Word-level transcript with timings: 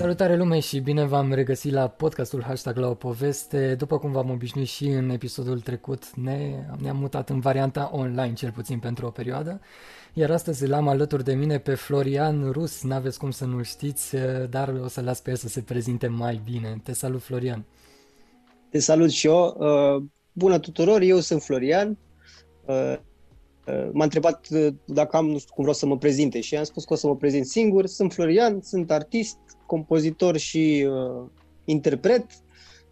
Salutare 0.00 0.36
lume 0.36 0.60
și 0.60 0.78
bine 0.78 1.04
v-am 1.04 1.32
regăsit 1.32 1.72
la 1.72 1.88
podcastul 1.88 2.42
Hashtag 2.42 2.76
la 2.76 2.88
o 2.88 2.94
poveste. 2.94 3.74
După 3.74 3.98
cum 3.98 4.12
v-am 4.12 4.30
obișnuit 4.30 4.66
și 4.66 4.86
în 4.86 5.10
episodul 5.10 5.60
trecut, 5.60 6.16
ne, 6.16 6.64
ne-am 6.82 6.96
mutat 6.96 7.28
în 7.28 7.40
varianta 7.40 7.90
online, 7.92 8.32
cel 8.32 8.50
puțin 8.50 8.78
pentru 8.78 9.06
o 9.06 9.10
perioadă. 9.10 9.60
Iar 10.14 10.30
astăzi 10.30 10.66
l-am 10.66 10.88
alături 10.88 11.24
de 11.24 11.34
mine 11.34 11.58
pe 11.58 11.74
Florian 11.74 12.50
Rus, 12.50 12.82
n-aveți 12.82 13.18
cum 13.18 13.30
să 13.30 13.44
nu 13.44 13.62
știți, 13.62 14.16
dar 14.50 14.68
o 14.68 14.88
să 14.88 15.00
las 15.00 15.20
pe 15.20 15.30
el 15.30 15.36
să 15.36 15.48
se 15.48 15.60
prezinte 15.60 16.06
mai 16.06 16.40
bine. 16.44 16.80
Te 16.82 16.92
salut, 16.92 17.22
Florian! 17.22 17.64
Te 18.70 18.78
salut 18.78 19.10
și 19.10 19.26
eu! 19.26 19.56
Uh, 19.58 20.02
bună 20.32 20.58
tuturor, 20.58 21.00
eu 21.00 21.18
sunt 21.18 21.42
Florian. 21.42 21.98
Uh, 22.66 22.96
uh, 23.66 23.88
m-a 23.92 24.04
întrebat 24.04 24.48
dacă 24.84 25.16
am, 25.16 25.26
nu 25.26 25.38
știu 25.38 25.54
cum 25.54 25.64
vreau 25.64 25.76
să 25.78 25.86
mă 25.86 25.98
prezinte 25.98 26.40
și 26.40 26.56
am 26.56 26.64
spus 26.64 26.84
că 26.84 26.92
o 26.92 26.96
să 26.96 27.06
mă 27.06 27.16
prezint 27.16 27.46
singur. 27.46 27.86
Sunt 27.86 28.12
Florian, 28.12 28.60
sunt 28.62 28.90
artist, 28.90 29.38
compozitor 29.70 30.36
și 30.36 30.88
uh, 30.88 31.26
interpret 31.64 32.26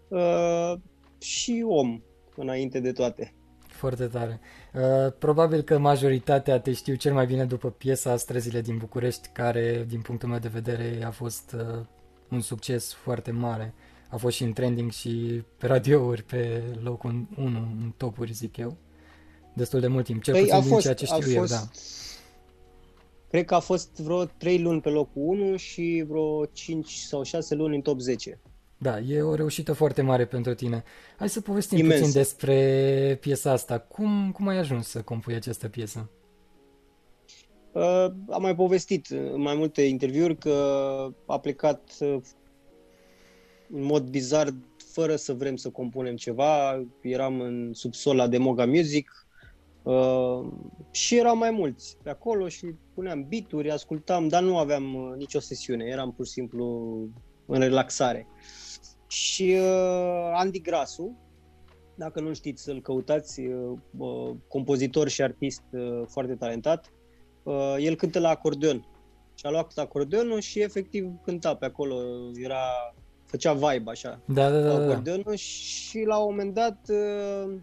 uh, 0.08 0.72
și 1.18 1.64
om, 1.66 2.00
înainte 2.36 2.80
de 2.80 2.92
toate. 2.92 3.34
Foarte 3.66 4.06
tare. 4.06 4.40
Uh, 4.74 5.12
probabil 5.18 5.62
că 5.62 5.78
majoritatea 5.78 6.60
te 6.60 6.72
știu 6.72 6.94
cel 6.94 7.12
mai 7.12 7.26
bine 7.26 7.44
după 7.44 7.70
piesa 7.70 8.16
Străzile 8.16 8.60
din 8.60 8.76
București, 8.76 9.28
care, 9.32 9.84
din 9.88 10.00
punctul 10.00 10.28
meu 10.28 10.38
de 10.38 10.48
vedere, 10.48 11.02
a 11.04 11.10
fost 11.10 11.56
uh, 11.58 11.84
un 12.30 12.40
succes 12.40 12.92
foarte 12.92 13.30
mare. 13.30 13.74
A 14.08 14.16
fost 14.16 14.36
și 14.36 14.42
în 14.42 14.52
trending 14.52 14.90
și 14.90 15.42
pe 15.56 15.66
radiouri, 15.66 16.22
pe 16.22 16.62
locul 16.82 17.26
1, 17.36 17.46
în 17.46 17.92
topuri, 17.96 18.32
zic 18.32 18.56
eu. 18.56 18.76
Destul 19.54 19.80
de 19.80 19.86
mult 19.86 20.04
timp, 20.04 20.22
cel 20.22 20.34
păi 20.34 20.42
puțin 20.42 20.60
din 20.60 20.68
fost, 20.68 20.82
ceea 20.82 20.94
ce 20.94 21.04
știu 21.04 21.20
fost, 21.20 21.34
eu, 21.34 21.44
da. 21.44 21.62
Cred 23.28 23.44
că 23.44 23.54
a 23.54 23.58
fost 23.58 24.00
vreo 24.00 24.24
3 24.24 24.60
luni 24.60 24.80
pe 24.80 24.88
locul 24.88 25.22
1 25.22 25.56
și 25.56 26.04
vreo 26.08 26.44
5 26.44 26.92
sau 26.92 27.22
6 27.22 27.54
luni 27.54 27.74
în 27.74 27.80
top 27.80 28.00
10. 28.00 28.40
Da, 28.78 28.98
e 28.98 29.22
o 29.22 29.34
reușită 29.34 29.72
foarte 29.72 30.02
mare 30.02 30.26
pentru 30.26 30.54
tine. 30.54 30.84
Hai 31.16 31.28
să 31.28 31.40
povestim 31.40 31.78
Imens. 31.78 31.98
puțin 32.00 32.12
despre 32.12 33.18
piesa 33.20 33.50
asta. 33.50 33.78
Cum, 33.78 34.30
cum 34.32 34.48
ai 34.48 34.58
ajuns 34.58 34.88
să 34.88 35.02
compui 35.02 35.34
această 35.34 35.68
piesă? 35.68 36.10
Uh, 37.72 38.06
am 38.30 38.42
mai 38.42 38.54
povestit 38.54 39.06
în 39.06 39.40
mai 39.40 39.54
multe 39.54 39.82
interviuri 39.82 40.36
că 40.36 40.54
a 41.26 41.38
plecat 41.38 41.92
uh, 42.00 42.16
în 43.72 43.82
mod 43.82 44.08
bizar 44.08 44.48
fără 44.92 45.16
să 45.16 45.32
vrem 45.32 45.56
să 45.56 45.70
compunem 45.70 46.16
ceva. 46.16 46.86
Eram 47.00 47.40
în 47.40 47.70
subsol 47.74 48.16
la 48.16 48.26
Demoga 48.26 48.66
Music 48.66 49.27
uh, 49.92 50.46
și 50.90 51.16
eram 51.16 51.38
mai 51.38 51.50
mulți 51.50 51.96
pe 52.02 52.10
acolo 52.10 52.48
și 52.48 52.74
puneam 52.94 53.24
bituri, 53.28 53.70
ascultam, 53.70 54.28
dar 54.28 54.42
nu 54.42 54.58
aveam 54.58 54.94
uh, 54.94 55.16
nicio 55.16 55.40
sesiune, 55.40 55.84
eram 55.84 56.12
pur 56.12 56.26
și 56.26 56.32
simplu 56.32 56.96
în 57.46 57.60
relaxare. 57.60 58.26
Și 59.06 59.56
uh, 59.58 60.30
Andy 60.34 60.60
Grasu, 60.60 61.16
dacă 61.94 62.20
nu 62.20 62.34
știți 62.34 62.62
să-l 62.62 62.80
căutați, 62.80 63.40
uh, 63.40 63.78
uh, 63.96 64.30
compozitor 64.48 65.08
și 65.08 65.22
artist 65.22 65.62
uh, 65.70 66.02
foarte 66.06 66.34
talentat, 66.34 66.92
uh, 67.42 67.76
el 67.78 67.94
cântă 67.94 68.18
la 68.18 68.28
acordeon. 68.28 68.88
Și 69.34 69.46
a 69.46 69.50
luat 69.50 69.72
acordeonul 69.76 70.40
și 70.40 70.60
efectiv 70.60 71.10
cânta 71.24 71.54
pe 71.54 71.64
acolo, 71.64 71.94
era, 72.34 72.60
făcea 73.24 73.52
vibe 73.52 73.90
așa, 73.90 74.20
da, 74.24 74.50
da, 74.50 74.60
da, 74.60 74.78
da. 74.78 74.84
acordeonul 74.84 75.34
și 75.34 76.02
la 76.06 76.18
un 76.18 76.24
moment 76.30 76.54
dat 76.54 76.78
uh, 76.88 77.54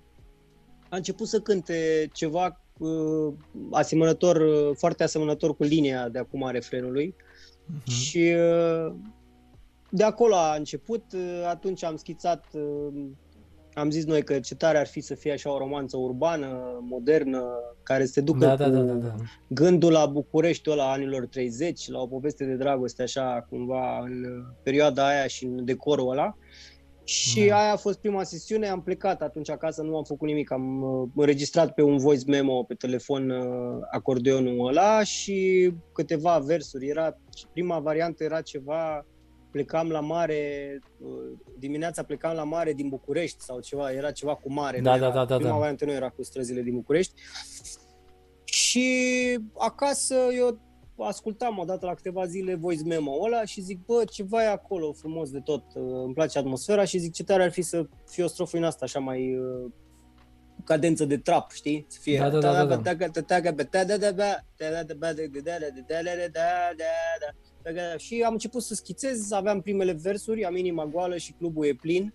a 0.90 0.96
început 0.96 1.28
să 1.28 1.40
cânte 1.40 2.10
ceva 2.14 2.62
uh, 2.78 3.34
asemănător, 3.72 4.36
uh, 4.36 4.76
foarte 4.76 5.04
asemănător 5.04 5.56
cu 5.56 5.64
linia 5.64 6.10
de 6.10 6.20
acum 6.20 6.44
a 6.44 6.52
refrenului. 6.52 7.16
Uh-huh. 7.16 7.92
Și 7.92 8.34
uh, 8.88 8.94
de 9.90 10.04
acolo 10.04 10.36
a 10.36 10.56
început, 10.56 11.04
uh, 11.14 11.46
atunci 11.48 11.84
am 11.84 11.96
schițat, 11.96 12.46
uh, 12.54 13.06
am 13.74 13.90
zis 13.90 14.06
noi 14.06 14.24
că 14.24 14.40
ce 14.40 14.56
tare 14.56 14.78
ar 14.78 14.88
fi 14.88 15.02
să 15.02 15.16
fie 15.16 15.32
așa 15.32 15.54
o 15.54 15.58
romanță 15.58 15.98
urbană, 15.98 16.80
modernă, 16.82 17.44
care 17.84 18.06
se 18.06 18.22
ducă 18.22 18.46
da, 18.46 18.56
da, 18.56 18.70
da, 18.70 18.82
da, 18.82 18.94
da. 18.94 19.16
gândul 19.48 19.92
la 19.92 20.06
Bucureștiul 20.06 20.80
ăla 20.80 20.92
anilor 20.92 21.26
30, 21.26 21.88
la 21.88 22.00
o 22.00 22.08
poveste 22.08 22.46
de 22.46 22.56
dragoste 22.56 23.02
așa 23.02 23.46
cumva 23.50 24.00
în 24.00 24.44
perioada 24.64 25.08
aia 25.08 25.28
și 25.28 25.46
în 25.46 25.66
decorul 25.66 26.12
ăla. 26.12 26.38
Și 27.06 27.46
da. 27.46 27.58
aia 27.58 27.72
a 27.72 27.76
fost 27.78 28.00
prima 28.00 28.24
sesiune, 28.24 28.68
am 28.68 28.82
plecat 28.82 29.22
atunci 29.22 29.50
acasă, 29.50 29.82
nu 29.82 29.98
am 29.98 30.04
făcut 30.04 30.28
nimic, 30.28 30.52
am 30.52 30.82
uh, 30.82 31.10
înregistrat 31.16 31.74
pe 31.74 31.82
un 31.82 31.98
voice 31.98 32.24
memo 32.28 32.64
pe 32.64 32.74
telefon 32.74 33.30
uh, 33.30 33.80
acordeonul 33.92 34.68
ăla 34.68 35.04
și 35.04 35.72
câteva 35.94 36.40
versuri. 36.40 36.88
Era, 36.88 37.18
prima 37.54 37.80
variantă 37.80 38.24
era 38.24 38.42
ceva, 38.42 39.06
plecam 39.52 39.90
la 39.90 40.00
mare, 40.00 40.80
uh, 41.00 41.38
dimineața 41.58 42.04
plecam 42.04 42.36
la 42.36 42.44
mare 42.44 42.74
din 42.74 42.90
București 42.90 43.44
sau 43.44 43.60
ceva, 43.60 43.92
era 43.92 44.12
ceva 44.12 44.36
cu 44.36 44.54
mare. 44.54 44.80
Da, 44.80 44.98
da, 44.98 45.10
da, 45.10 45.26
da, 45.26 45.36
prima 45.36 45.52
da. 45.52 45.58
variantă 45.58 45.86
nu 45.86 45.92
era 45.92 46.10
cu 46.10 46.24
străzile 46.24 46.62
din 46.62 46.74
București. 46.74 47.14
Și 48.44 48.88
acasă 49.58 50.16
eu 50.36 50.60
ascultam 50.98 51.58
odată 51.58 51.86
la 51.86 51.94
câteva 51.94 52.26
zile 52.26 52.56
voice 52.56 52.84
memo 52.84 53.24
ăla 53.26 53.46
și 53.46 53.62
zic, 53.62 53.86
bă, 53.86 54.04
ceva 54.12 54.44
e 54.44 54.48
acolo 54.48 54.94
frumos 54.94 55.30
de 55.32 55.40
tot, 55.40 55.64
îmi 56.04 56.14
place 56.14 56.38
atmosfera 56.38 56.84
și 56.84 56.98
zic 56.98 57.14
ce 57.14 57.24
tare 57.24 57.44
ar 57.44 57.52
fi 57.52 57.62
să 57.62 57.88
fie 58.08 58.24
o 58.24 58.28
strofă 58.28 58.58
în 58.58 58.64
asta 58.64 58.86
așa 58.86 59.00
mai 59.00 59.40
cadență 60.64 61.06
de 61.06 61.18
trap, 61.18 61.52
știi? 61.52 61.86
Să 61.88 62.00
fie 62.02 62.20
și 67.98 68.24
am 68.26 68.32
început 68.32 68.62
să 68.62 68.74
schițez, 68.74 69.32
aveam 69.32 69.62
primele 69.62 69.92
versuri, 69.92 70.46
am 70.46 70.56
inima 70.56 70.86
goală 70.86 71.18
și 71.18 71.34
clubul 71.34 71.66
e 71.66 71.74
plin 71.74 72.14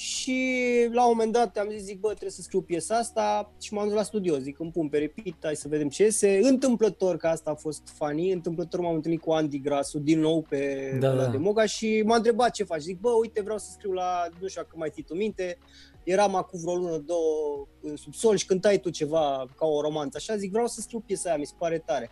și 0.00 0.40
la 0.92 1.02
un 1.02 1.08
moment 1.08 1.32
dat 1.32 1.56
am 1.56 1.68
zis, 1.70 1.82
zic, 1.82 2.00
bă, 2.00 2.08
trebuie 2.08 2.30
să 2.30 2.42
scriu 2.42 2.60
piesa 2.60 2.96
asta 2.96 3.52
și 3.60 3.74
m-am 3.74 3.86
dus 3.86 3.94
la 3.94 4.02
studio, 4.02 4.38
zic, 4.38 4.58
îmi 4.58 4.70
pun 4.70 4.88
pe 4.88 4.98
repeat, 4.98 5.36
hai 5.40 5.56
să 5.56 5.68
vedem 5.68 5.88
ce 5.88 6.02
iese. 6.02 6.40
Întâmplător, 6.42 7.16
că 7.16 7.26
asta 7.26 7.50
a 7.50 7.54
fost 7.54 7.82
funny, 7.94 8.32
întâmplător 8.32 8.80
m-am 8.80 8.94
întâlnit 8.94 9.20
cu 9.20 9.30
Andy 9.30 9.60
Grasu 9.60 9.98
din 9.98 10.20
nou 10.20 10.42
pe 10.48 10.96
da, 11.00 11.12
la 11.12 11.24
da. 11.24 11.30
Demoga 11.30 11.66
și 11.66 12.02
m-a 12.06 12.16
întrebat 12.16 12.50
ce 12.50 12.64
faci. 12.64 12.80
Zic, 12.80 13.00
bă, 13.00 13.10
uite, 13.10 13.42
vreau 13.42 13.58
să 13.58 13.70
scriu 13.72 13.92
la, 13.92 14.28
nu 14.40 14.48
știu 14.48 14.62
că 14.62 14.76
mai 14.76 14.90
ții 14.90 15.02
tu 15.02 15.14
minte, 15.14 15.58
eram 16.04 16.34
acum 16.34 16.60
vreo 16.60 16.74
lună, 16.74 16.96
două 16.96 17.66
în 17.80 17.96
subsol 17.96 18.36
și 18.36 18.46
cântai 18.46 18.78
tu 18.78 18.90
ceva 18.90 19.46
ca 19.56 19.66
o 19.66 19.80
romanță, 19.80 20.16
așa, 20.16 20.36
zic, 20.36 20.50
vreau 20.50 20.66
să 20.66 20.80
scriu 20.80 21.00
piesa 21.00 21.28
aia, 21.28 21.38
mi 21.38 21.46
se 21.46 21.54
pare 21.58 21.78
tare. 21.78 22.10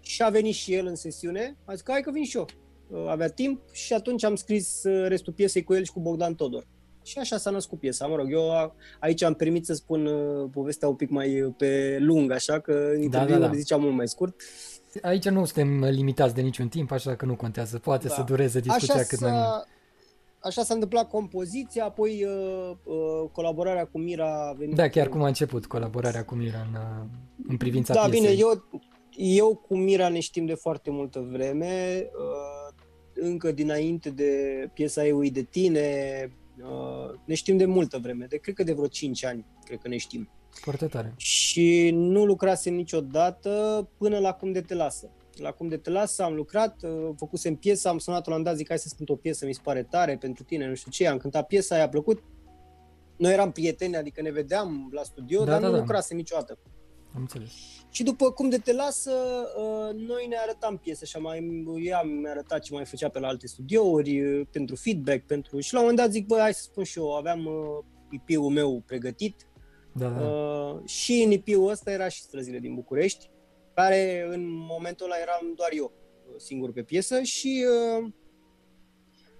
Și 0.00 0.22
a 0.22 0.28
venit 0.28 0.54
și 0.54 0.74
el 0.74 0.86
în 0.86 0.94
sesiune, 0.94 1.56
a 1.64 1.74
zis, 1.74 1.82
hai 1.86 2.00
că 2.00 2.10
vin 2.10 2.24
și 2.24 2.36
eu. 2.36 2.46
Avea 3.06 3.28
timp 3.28 3.60
și 3.72 3.92
atunci 3.92 4.24
am 4.24 4.34
scris 4.34 4.82
restul 4.84 5.32
piesei 5.32 5.64
cu 5.64 5.74
el 5.74 5.84
și 5.84 5.92
cu 5.92 6.00
Bogdan 6.00 6.34
Todor. 6.34 6.66
Și 7.08 7.18
așa 7.18 7.36
s-a 7.36 7.50
născut 7.50 7.78
piesa. 7.78 8.06
Mă 8.06 8.16
rog, 8.16 8.32
eu 8.32 8.74
aici 9.00 9.22
am 9.22 9.34
permit 9.34 9.66
să 9.66 9.74
spun 9.74 10.06
uh, 10.06 10.48
povestea 10.52 10.88
un 10.88 10.94
pic 10.94 11.10
mai 11.10 11.40
uh, 11.40 11.54
pe 11.56 11.98
lung, 12.00 12.30
așa 12.30 12.58
că 12.58 12.90
în 12.94 13.10
da, 13.10 13.24
da, 13.24 13.38
da. 13.38 13.52
ziceam 13.54 13.80
mult 13.80 13.94
mai 13.94 14.08
scurt. 14.08 14.42
Aici 15.02 15.28
nu 15.28 15.44
suntem 15.44 15.84
limitați 15.84 16.34
de 16.34 16.40
niciun 16.40 16.68
timp, 16.68 16.90
așa 16.90 17.16
că 17.16 17.24
nu 17.24 17.36
contează. 17.36 17.78
Poate 17.78 18.08
da. 18.08 18.14
să 18.14 18.22
dureze 18.22 18.60
discuția 18.60 18.94
așa 18.94 19.04
cât 19.04 19.20
mai 19.20 19.30
mult. 19.30 19.68
Așa 20.38 20.62
s-a 20.62 20.74
întâmplat 20.74 21.08
compoziția, 21.08 21.84
apoi 21.84 22.24
uh, 22.24 22.76
uh, 22.84 23.30
colaborarea 23.32 23.86
cu 23.86 23.98
Mira 23.98 24.48
a 24.48 24.52
venit. 24.52 24.74
Da, 24.74 24.88
chiar 24.88 25.08
cum 25.08 25.22
a 25.22 25.26
început 25.26 25.66
colaborarea 25.66 26.24
cu 26.24 26.34
Mira 26.34 26.66
în, 26.68 26.74
uh, 26.74 27.06
în 27.48 27.56
privința 27.56 27.94
da, 27.94 28.00
piesei. 28.00 28.20
Da, 28.20 28.26
bine, 28.26 28.40
eu, 28.40 28.82
eu 29.38 29.54
cu 29.68 29.76
Mira 29.76 30.08
ne 30.08 30.20
știm 30.20 30.46
de 30.46 30.54
foarte 30.54 30.90
multă 30.90 31.28
vreme. 31.30 32.04
Uh, 32.04 32.74
încă 33.14 33.52
dinainte 33.52 34.10
de 34.10 34.32
piesa 34.74 35.06
Eu 35.06 35.22
de 35.22 35.42
tine, 35.42 35.88
Uh, 36.26 36.47
ne 37.24 37.34
știm 37.34 37.56
de 37.56 37.64
multă 37.64 37.98
vreme, 37.98 38.26
de 38.26 38.36
cred 38.36 38.54
că 38.54 38.62
de 38.62 38.72
vreo 38.72 38.86
5 38.86 39.24
ani, 39.24 39.46
cred 39.64 39.78
că 39.78 39.88
ne 39.88 39.96
știm. 39.96 40.28
Foarte 40.50 40.86
tare. 40.86 41.14
Și 41.16 41.90
nu 41.92 42.24
lucrasem 42.24 42.74
niciodată 42.74 43.88
până 43.98 44.18
la 44.18 44.32
Cum 44.32 44.52
de 44.52 44.60
te 44.60 44.74
lasă. 44.74 45.10
La 45.36 45.50
Cum 45.50 45.68
de 45.68 45.76
te 45.76 45.90
lasă 45.90 46.22
am 46.22 46.34
lucrat, 46.34 46.82
uh, 46.82 47.08
făcusem 47.16 47.54
piesa, 47.54 47.90
am 47.90 47.98
sunat-o 47.98 48.30
la 48.30 48.38
dat, 48.38 48.56
zic 48.56 48.68
hai 48.68 48.78
să 48.78 48.88
spun 48.88 49.06
o 49.08 49.16
piesă, 49.16 49.46
mi 49.46 49.54
se 49.54 49.60
pare 49.62 49.82
tare 49.82 50.16
pentru 50.16 50.44
tine, 50.44 50.68
nu 50.68 50.74
știu 50.74 50.90
ce, 50.90 51.06
am 51.06 51.16
cântat 51.16 51.46
piesa, 51.46 51.76
i-a 51.76 51.88
plăcut. 51.88 52.22
Noi 53.16 53.32
eram 53.32 53.52
prieteni, 53.52 53.96
adică 53.96 54.22
ne 54.22 54.30
vedeam 54.30 54.88
la 54.92 55.02
studio, 55.02 55.44
da, 55.44 55.50
dar 55.50 55.60
da, 55.60 55.66
nu 55.66 55.72
da. 55.72 55.78
lucrasem 55.78 56.16
niciodată. 56.16 56.58
Am 57.14 57.20
înțeles. 57.20 57.52
Și 57.90 58.02
după 58.02 58.30
cum 58.32 58.48
de 58.48 58.58
te 58.58 58.72
lasă, 58.72 59.12
uh, 59.56 59.94
noi 59.94 60.26
ne 60.26 60.36
arătam 60.36 60.76
piese 60.76 61.04
și 61.04 61.16
mai, 61.16 61.64
ea 61.82 62.02
mi-a 62.02 62.30
arătat 62.30 62.60
ce 62.60 62.74
mai 62.74 62.84
făcea 62.84 63.08
pe 63.08 63.18
la 63.18 63.26
alte 63.26 63.46
studiouri, 63.46 64.20
uh, 64.20 64.46
pentru 64.50 64.76
feedback, 64.76 65.26
pentru... 65.26 65.60
Și 65.60 65.72
la 65.72 65.78
un 65.78 65.84
moment 65.84 66.04
dat 66.04 66.12
zic, 66.14 66.26
bă, 66.26 66.38
hai 66.38 66.54
să 66.54 66.62
spun 66.62 66.84
și 66.84 66.98
eu, 66.98 67.16
aveam 67.16 67.48
IP-ul 68.10 68.44
uh, 68.44 68.52
meu 68.52 68.82
pregătit 68.86 69.48
da, 69.92 70.08
da. 70.08 70.82
și 70.86 71.22
în 71.22 71.30
IP-ul 71.30 71.70
ăsta 71.70 71.90
era 71.90 72.08
și 72.08 72.20
Străzile 72.20 72.58
din 72.58 72.74
București, 72.74 73.30
care 73.74 74.26
în 74.30 74.44
momentul 74.48 75.06
ăla 75.06 75.16
eram 75.20 75.52
doar 75.56 75.70
eu 75.72 75.92
singur 76.36 76.72
pe 76.72 76.82
piesă 76.82 77.22
și 77.22 77.64
uh, 78.00 78.12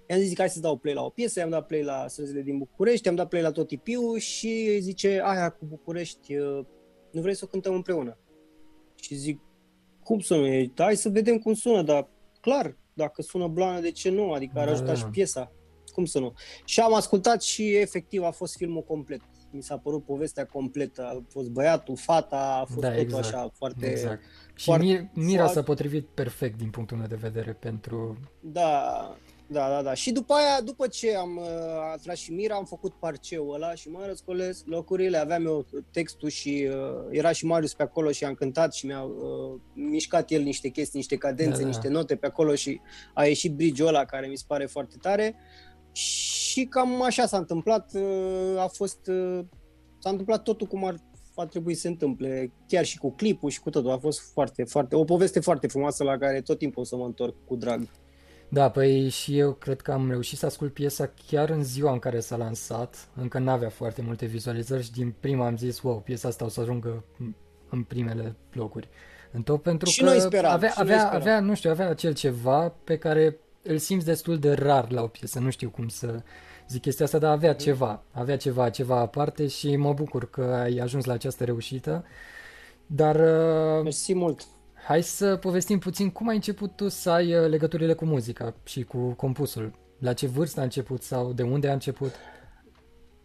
i-am 0.09 0.19
zis, 0.19 0.37
hai 0.37 0.49
să 0.49 0.59
dau 0.59 0.77
play 0.77 0.93
la 0.93 1.03
o 1.03 1.09
piesă, 1.09 1.39
i-am 1.39 1.49
dat 1.49 1.65
play 1.65 1.83
la 1.83 2.07
Străzile 2.07 2.41
din 2.41 2.57
București, 2.57 3.05
i-am 3.05 3.15
dat 3.15 3.27
play 3.27 3.41
la 3.41 3.51
tot 3.51 3.71
IP-ul 3.71 4.17
și 4.17 4.79
zice, 4.79 5.21
aia 5.23 5.49
cu 5.49 5.65
București, 5.65 6.35
uh, 6.35 6.65
nu 7.11 7.21
vrei 7.21 7.35
să 7.35 7.41
o 7.45 7.47
cântăm 7.47 7.73
împreună? 7.73 8.17
Și 9.01 9.15
zic, 9.15 9.39
cum 10.03 10.19
să 10.19 10.35
nu 10.35 10.45
e? 10.45 10.71
Hai 10.75 10.95
să 10.95 11.09
vedem 11.09 11.37
cum 11.37 11.53
sună, 11.53 11.81
dar 11.81 12.07
clar, 12.41 12.77
dacă 12.93 13.21
sună 13.21 13.47
blană, 13.47 13.79
de 13.79 13.91
ce 13.91 14.09
nu? 14.09 14.31
Adică 14.31 14.59
ar 14.59 14.65
da, 14.65 14.71
ajuta 14.71 14.87
da. 14.87 14.93
și 14.93 15.05
piesa. 15.05 15.51
Cum 15.93 16.05
să 16.05 16.19
nu? 16.19 16.33
Și 16.65 16.79
am 16.79 16.93
ascultat 16.93 17.41
și 17.41 17.75
efectiv 17.75 18.23
a 18.23 18.31
fost 18.31 18.55
filmul 18.55 18.83
complet. 18.83 19.21
Mi 19.51 19.63
s-a 19.63 19.77
părut 19.77 20.05
povestea 20.05 20.45
completă. 20.45 21.03
A 21.03 21.23
fost 21.29 21.49
băiatul, 21.49 21.95
fata, 21.95 22.59
a 22.61 22.65
fost 22.65 22.79
da, 22.79 22.87
totul 22.87 23.03
exact. 23.03 23.25
așa 23.25 23.49
foarte... 23.53 23.89
Exact. 23.89 24.21
Și 24.53 24.65
foarte, 24.65 25.11
Mira 25.13 25.37
foarte... 25.37 25.53
s-a 25.53 25.63
potrivit 25.63 26.07
perfect 26.07 26.57
din 26.57 26.69
punctul 26.69 26.97
meu 26.97 27.07
de 27.07 27.15
vedere 27.15 27.53
pentru... 27.53 28.17
Da, 28.41 29.17
da, 29.51 29.69
da, 29.69 29.81
da. 29.81 29.93
Și 29.93 30.11
după 30.11 30.33
aia, 30.33 30.61
după 30.61 30.87
ce 30.87 31.15
am 31.15 31.37
uh, 31.37 31.45
atras 31.93 32.17
și 32.17 32.31
Mira, 32.31 32.55
am 32.55 32.65
făcut 32.65 32.93
parceul 32.93 33.53
ăla 33.53 33.75
și 33.75 33.89
mă 33.89 34.03
răscolesc 34.07 34.63
locurile, 34.65 35.17
aveam 35.17 35.45
eu 35.45 35.65
textul 35.91 36.29
și 36.29 36.69
uh, 36.69 37.07
era 37.09 37.31
și 37.31 37.45
Marius 37.45 37.73
pe 37.73 37.83
acolo 37.83 38.11
și 38.11 38.25
am 38.25 38.33
cântat 38.33 38.73
și 38.73 38.85
mi-a 38.85 39.01
uh, 39.01 39.59
mișcat 39.73 40.31
el 40.31 40.41
niște 40.41 40.67
chestii, 40.67 40.97
niște 40.97 41.17
cadențe, 41.17 41.57
da, 41.57 41.61
da. 41.61 41.67
niște 41.67 41.87
note 41.87 42.15
pe 42.15 42.25
acolo 42.25 42.55
și 42.55 42.81
a 43.13 43.25
ieșit 43.25 43.53
bridge 43.53 43.85
ăla 43.85 44.05
care 44.05 44.27
mi 44.27 44.37
se 44.37 44.43
pare 44.47 44.65
foarte 44.65 44.95
tare. 45.01 45.35
Și 45.91 46.65
cam 46.65 47.01
așa 47.01 47.25
s-a 47.25 47.37
întâmplat, 47.37 47.91
uh, 47.93 48.57
a 48.57 48.67
fost, 48.67 49.07
uh, 49.07 49.39
s-a 49.99 50.09
întâmplat 50.09 50.43
totul 50.43 50.67
cum 50.67 50.85
ar 50.85 50.95
a 51.35 51.45
trebuit 51.45 51.75
să 51.75 51.81
se 51.81 51.87
întâmple, 51.87 52.51
chiar 52.67 52.85
și 52.85 52.97
cu 52.97 53.11
clipul 53.11 53.49
și 53.49 53.59
cu 53.59 53.69
totul. 53.69 53.91
A 53.91 53.97
fost 53.97 54.31
foarte, 54.33 54.63
foarte, 54.63 54.95
o 54.95 55.03
poveste 55.03 55.39
foarte 55.39 55.67
frumoasă 55.67 56.03
la 56.03 56.17
care 56.17 56.41
tot 56.41 56.57
timpul 56.57 56.81
o 56.81 56.85
să 56.85 56.95
mă 56.95 57.05
întorc 57.05 57.35
cu 57.45 57.55
drag. 57.55 57.87
Da, 58.49 58.69
păi 58.69 59.09
și 59.09 59.37
eu 59.37 59.51
cred 59.51 59.81
că 59.81 59.91
am 59.91 60.09
reușit 60.09 60.37
să 60.37 60.45
ascult 60.45 60.73
piesa 60.73 61.11
chiar 61.27 61.49
în 61.49 61.63
ziua 61.63 61.91
în 61.91 61.99
care 61.99 62.19
s-a 62.19 62.35
lansat. 62.35 63.07
Încă 63.15 63.39
n-avea 63.39 63.69
foarte 63.69 64.01
multe 64.01 64.25
vizualizări 64.25 64.83
și 64.83 64.91
din 64.91 65.13
prima 65.19 65.45
am 65.45 65.57
zis, 65.57 65.81
wow, 65.81 65.99
piesa 65.99 66.27
asta 66.27 66.45
o 66.45 66.47
să 66.47 66.61
ajungă 66.61 67.03
în 67.69 67.83
primele 67.83 68.35
locuri. 68.51 68.89
În 69.31 69.41
tot 69.41 69.61
pentru 69.61 69.89
și 69.89 69.99
că 69.99 70.05
noi 70.05 70.19
speram, 70.19 70.51
avea, 70.51 70.69
și 70.69 70.75
avea, 70.79 70.95
noi 70.95 71.05
speram. 71.05 71.21
avea, 71.21 71.39
nu 71.39 71.55
știu, 71.55 71.69
avea 71.69 71.89
acel 71.89 72.13
ceva 72.13 72.73
pe 72.83 72.97
care 72.97 73.37
îl 73.63 73.77
simți 73.77 74.05
destul 74.05 74.39
de 74.39 74.53
rar 74.53 74.91
la 74.91 75.01
o 75.01 75.07
piesă. 75.07 75.39
Nu 75.39 75.49
știu 75.49 75.69
cum 75.69 75.87
să 75.87 76.21
zic 76.67 76.81
chestia 76.81 77.05
asta, 77.05 77.17
dar 77.17 77.31
avea 77.31 77.53
ceva. 77.53 78.03
Avea 78.11 78.37
ceva, 78.37 78.69
ceva 78.69 78.99
aparte 78.99 79.47
și 79.47 79.75
mă 79.75 79.93
bucur 79.93 80.29
că 80.29 80.41
ai 80.41 80.77
ajuns 80.77 81.05
la 81.05 81.13
această 81.13 81.43
reușită. 81.43 82.05
Dar... 82.85 83.15
Uh, 83.15 83.83
Mersi 83.83 84.13
mult! 84.13 84.47
Hai 84.85 85.03
să 85.03 85.35
povestim 85.35 85.79
puțin 85.79 86.09
cum 86.09 86.27
ai 86.27 86.35
început 86.35 86.75
tu 86.75 86.87
să 86.87 87.09
ai 87.09 87.35
uh, 87.35 87.49
legăturile 87.49 87.93
cu 87.93 88.05
muzica 88.05 88.53
și 88.63 88.83
cu 88.83 88.97
compusul. 89.13 89.71
La 89.99 90.13
ce 90.13 90.27
vârstă 90.27 90.59
a 90.59 90.63
început 90.63 91.01
sau 91.01 91.33
de 91.33 91.43
unde 91.43 91.69
a 91.69 91.73
început? 91.73 92.11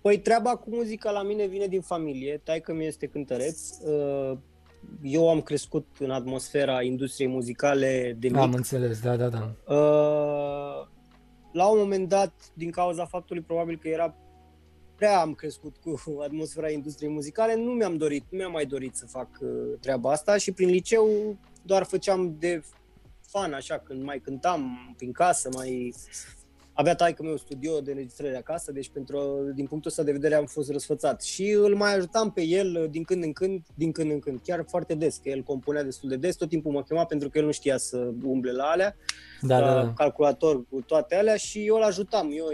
Păi 0.01 0.19
treaba 0.19 0.57
cu 0.57 0.71
muzica 0.71 1.11
la 1.11 1.23
mine 1.23 1.47
vine 1.47 1.67
din 1.67 1.81
familie. 1.81 2.41
Taică 2.45 2.73
mi 2.73 2.87
este 2.87 3.07
cântăreț. 3.07 3.71
Uh, 3.79 4.39
eu 5.03 5.31
am 5.31 5.41
crescut 5.41 5.87
în 5.99 6.11
atmosfera 6.11 6.83
industriei 6.83 7.31
muzicale 7.31 8.17
de 8.19 8.29
mic. 8.29 8.37
Am 8.37 8.53
înțeles, 8.53 9.01
da, 9.01 9.17
da, 9.17 9.29
da. 9.29 9.55
Uh, 9.75 10.87
la 11.53 11.71
un 11.71 11.79
moment 11.79 12.09
dat, 12.09 12.33
din 12.55 12.71
cauza 12.71 13.07
faptului 13.07 13.43
probabil 13.43 13.79
că 13.79 13.89
era 13.89 14.15
prea 14.97 15.21
am 15.21 15.35
crescut 15.35 15.77
cu 15.77 16.01
atmosfera 16.27 16.71
industriei 16.71 17.13
muzicale, 17.13 17.55
nu 17.55 17.71
mi-am 17.71 17.97
dorit, 17.97 18.25
nu 18.29 18.39
mi-am 18.39 18.53
mai 18.53 18.67
dorit 18.67 18.95
să 18.97 19.07
fac 19.07 19.29
treaba 19.81 20.11
asta 20.11 20.37
și 20.37 20.53
prin 20.53 20.69
liceu 20.69 21.37
doar 21.63 21.83
făceam 21.83 22.37
de 22.39 22.63
fan, 23.39 23.53
așa, 23.53 23.79
când 23.79 24.03
mai 24.03 24.19
cântam 24.19 24.95
prin 24.97 25.13
casă, 25.13 25.49
mai... 25.55 25.95
Avea 26.77 26.95
taică 26.95 27.23
meu 27.23 27.37
studio 27.37 27.81
de 27.81 27.91
înregistrare 27.91 28.37
acasă, 28.37 28.73
deci 28.73 28.89
pentru, 28.89 29.51
din 29.55 29.67
punctul 29.67 29.91
ăsta 29.91 30.03
de 30.03 30.13
vedere 30.13 30.35
am 30.35 30.47
fost 30.47 30.71
răsfățat. 30.71 31.23
Și 31.23 31.51
îl 31.51 31.75
mai 31.77 31.95
ajutam 31.95 32.31
pe 32.31 32.43
el 32.43 32.89
din 32.91 33.05
când 33.05 33.25
în 33.25 33.33
când, 33.33 33.63
din 33.75 33.93
când 33.93 34.11
în 34.11 34.19
când, 34.19 34.41
chiar 34.43 34.65
foarte 34.69 34.95
des, 34.95 35.17
că 35.23 35.29
el 35.29 35.43
compunea 35.43 35.83
destul 35.83 36.09
de 36.09 36.17
des, 36.17 36.37
tot 36.37 36.49
timpul 36.49 36.73
mă 36.73 36.83
chema 36.83 37.05
pentru 37.05 37.29
că 37.29 37.39
el 37.39 37.45
nu 37.45 37.51
știa 37.51 37.77
să 37.77 38.13
umble 38.23 38.53
la 38.53 38.65
alea, 38.65 38.97
da, 39.41 39.59
la 39.59 39.75
da, 39.75 39.83
da. 39.83 39.93
calculator 39.93 40.65
cu 40.71 40.81
toate 40.81 41.15
alea 41.15 41.37
și 41.37 41.67
eu 41.67 41.77
îl 41.77 41.83
ajutam. 41.83 42.31
Eu 42.33 42.47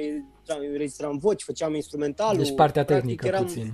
înregistram 0.58 1.18
voci, 1.18 1.42
făceam 1.42 1.74
instrumentalul. 1.74 2.42
Deci 2.42 2.54
partea 2.54 2.84
tehnică 2.84 3.26
eram, 3.26 3.44
puțin. 3.44 3.72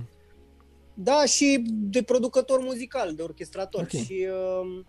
Da, 0.93 1.25
și 1.25 1.63
de 1.69 2.01
producător 2.01 2.59
muzical, 2.59 3.13
de 3.15 3.21
orchestrator. 3.21 3.81
Okay. 3.81 4.01
Și 4.01 4.27
uh, 4.31 4.83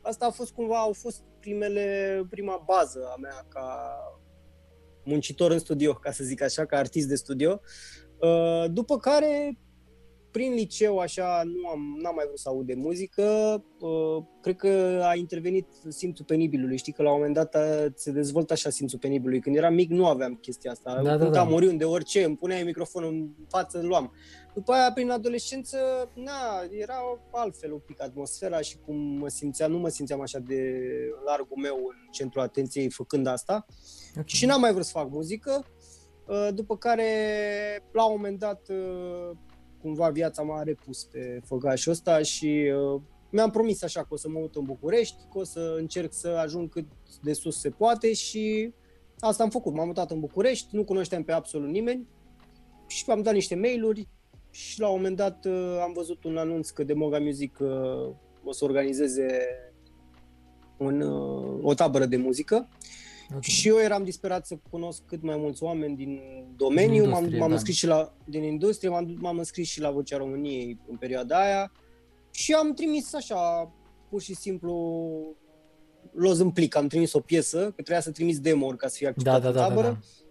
asta 0.00 0.26
a 0.26 0.30
fost 0.30 0.52
cumva, 0.52 0.78
au 0.78 0.92
fost 0.92 1.22
primele, 1.40 2.26
prima 2.30 2.62
bază 2.66 3.10
a 3.12 3.16
mea 3.20 3.46
ca 3.48 3.96
muncitor 5.04 5.50
în 5.50 5.58
studio, 5.58 5.92
ca 5.92 6.10
să 6.10 6.24
zic 6.24 6.42
așa, 6.42 6.64
ca 6.64 6.76
artist 6.76 7.08
de 7.08 7.14
studio. 7.14 7.60
Uh, 8.18 8.64
după 8.70 8.98
care, 8.98 9.58
prin 10.34 10.52
liceu, 10.52 10.98
așa, 10.98 11.42
nu 11.44 11.68
am, 11.68 11.98
n-am 12.02 12.14
mai 12.14 12.24
vrut 12.26 12.38
să 12.38 12.48
aud 12.48 12.66
de 12.66 12.74
muzică. 12.74 13.22
Uh, 13.80 14.24
cred 14.40 14.56
că 14.56 15.00
a 15.04 15.14
intervenit 15.14 15.66
simțul 15.88 16.24
penibilului. 16.24 16.76
Știi 16.76 16.92
că 16.92 17.02
la 17.02 17.10
un 17.10 17.16
moment 17.16 17.34
dat 17.34 17.56
se 17.94 18.10
dezvoltă 18.10 18.52
așa 18.52 18.70
simțul 18.70 18.98
penibilului. 18.98 19.40
Când 19.40 19.56
eram 19.56 19.74
mic 19.74 19.90
nu 19.90 20.06
aveam 20.06 20.34
chestia 20.34 20.70
asta. 20.70 21.02
Da, 21.02 21.16
da, 21.16 21.28
da. 21.28 21.48
oriunde, 21.50 21.84
orice, 21.84 22.24
îmi 22.24 22.36
puneai 22.36 22.62
microfonul 22.62 23.12
în 23.12 23.28
față, 23.48 23.78
îl 23.78 23.86
luam. 23.86 24.12
După 24.54 24.72
aia, 24.72 24.92
prin 24.92 25.10
adolescență, 25.10 25.78
na, 26.14 26.32
era 26.70 26.94
altfel 27.30 27.72
un 27.72 27.82
pic 27.86 28.02
atmosfera 28.02 28.60
și 28.60 28.76
cum 28.86 28.96
mă 28.96 29.28
simțeam, 29.28 29.70
nu 29.70 29.78
mă 29.78 29.88
simțeam 29.88 30.20
așa 30.20 30.38
de 30.38 30.80
largul 31.24 31.56
meu 31.62 31.76
în 31.76 32.10
centrul 32.10 32.42
atenției 32.42 32.90
făcând 32.90 33.26
asta. 33.26 33.66
Okay. 34.10 34.24
Și 34.26 34.46
n-am 34.46 34.60
mai 34.60 34.72
vrut 34.72 34.84
să 34.84 34.92
fac 34.94 35.10
muzică. 35.10 35.66
Uh, 36.26 36.48
după 36.54 36.76
care, 36.76 37.08
la 37.92 38.04
un 38.04 38.14
moment 38.16 38.38
dat, 38.38 38.68
uh, 38.68 39.36
cumva 39.84 40.10
viața 40.10 40.42
m-a 40.42 40.62
repus 40.62 41.04
pe 41.04 41.40
făgașul 41.44 41.92
ăsta 41.92 42.22
și 42.22 42.72
uh, 42.94 43.00
mi-am 43.30 43.50
promis 43.50 43.82
așa 43.82 44.00
că 44.00 44.06
o 44.10 44.16
să 44.16 44.28
mă 44.28 44.38
mut 44.38 44.56
în 44.56 44.64
București, 44.64 45.16
că 45.32 45.38
o 45.38 45.44
să 45.44 45.74
încerc 45.78 46.12
să 46.12 46.28
ajung 46.28 46.68
cât 46.68 46.84
de 47.22 47.32
sus 47.32 47.60
se 47.60 47.70
poate 47.70 48.12
și 48.12 48.72
asta 49.18 49.42
am 49.42 49.50
făcut. 49.50 49.74
M-am 49.74 49.86
mutat 49.86 50.10
în 50.10 50.20
București, 50.20 50.76
nu 50.76 50.84
cunoșteam 50.84 51.22
pe 51.22 51.32
absolut 51.32 51.68
nimeni 51.68 52.06
și 52.86 53.04
am 53.10 53.22
dat 53.22 53.32
niște 53.32 53.54
mail-uri 53.54 54.08
și 54.50 54.80
la 54.80 54.88
un 54.88 54.96
moment 54.96 55.16
dat 55.16 55.46
am 55.82 55.92
văzut 55.92 56.24
un 56.24 56.36
anunț 56.36 56.70
că 56.70 56.84
Demoga 56.84 57.18
Music 57.18 57.58
o 58.44 58.52
să 58.52 58.64
organizeze 58.64 59.26
un, 60.76 61.00
o 61.62 61.74
tabără 61.74 62.06
de 62.06 62.16
muzică 62.16 62.68
Okay. 63.28 63.40
Și 63.42 63.68
eu 63.68 63.78
eram 63.78 64.04
disperat 64.04 64.46
să 64.46 64.56
cunosc 64.70 65.02
cât 65.06 65.22
mai 65.22 65.36
mulți 65.36 65.62
oameni 65.62 65.96
din 65.96 66.20
domeniu, 66.56 67.02
din 67.02 67.10
m-am, 67.10 67.22
m-am 67.24 67.48
da. 67.48 67.54
înscris 67.54 67.76
și 67.76 67.86
la, 67.86 68.14
din 68.24 68.42
industrie, 68.42 68.90
m-am, 68.90 69.16
m-am 69.20 69.38
înscris 69.38 69.68
și 69.68 69.80
la 69.80 69.90
Vocea 69.90 70.16
României 70.16 70.78
în 70.88 70.96
perioada 70.96 71.42
aia 71.42 71.72
și 72.30 72.52
am 72.52 72.74
trimis 72.74 73.14
așa, 73.14 73.72
pur 74.10 74.22
și 74.22 74.34
simplu, 74.34 75.36
loz 76.12 76.38
în 76.38 76.50
plic, 76.50 76.76
am 76.76 76.86
trimis 76.86 77.12
o 77.12 77.20
piesă, 77.20 77.58
că 77.58 77.72
trebuia 77.72 78.00
să 78.00 78.10
trimis 78.10 78.40
demo 78.40 78.66
ca 78.66 78.88
să 78.88 78.96
fie 78.96 79.06
acceptat 79.06 79.42
da, 79.42 79.50
da, 79.50 79.64
în 79.64 79.68
tabără. 79.68 79.86
Da, 79.86 79.92
da, 79.92 79.98
da. 79.98 80.23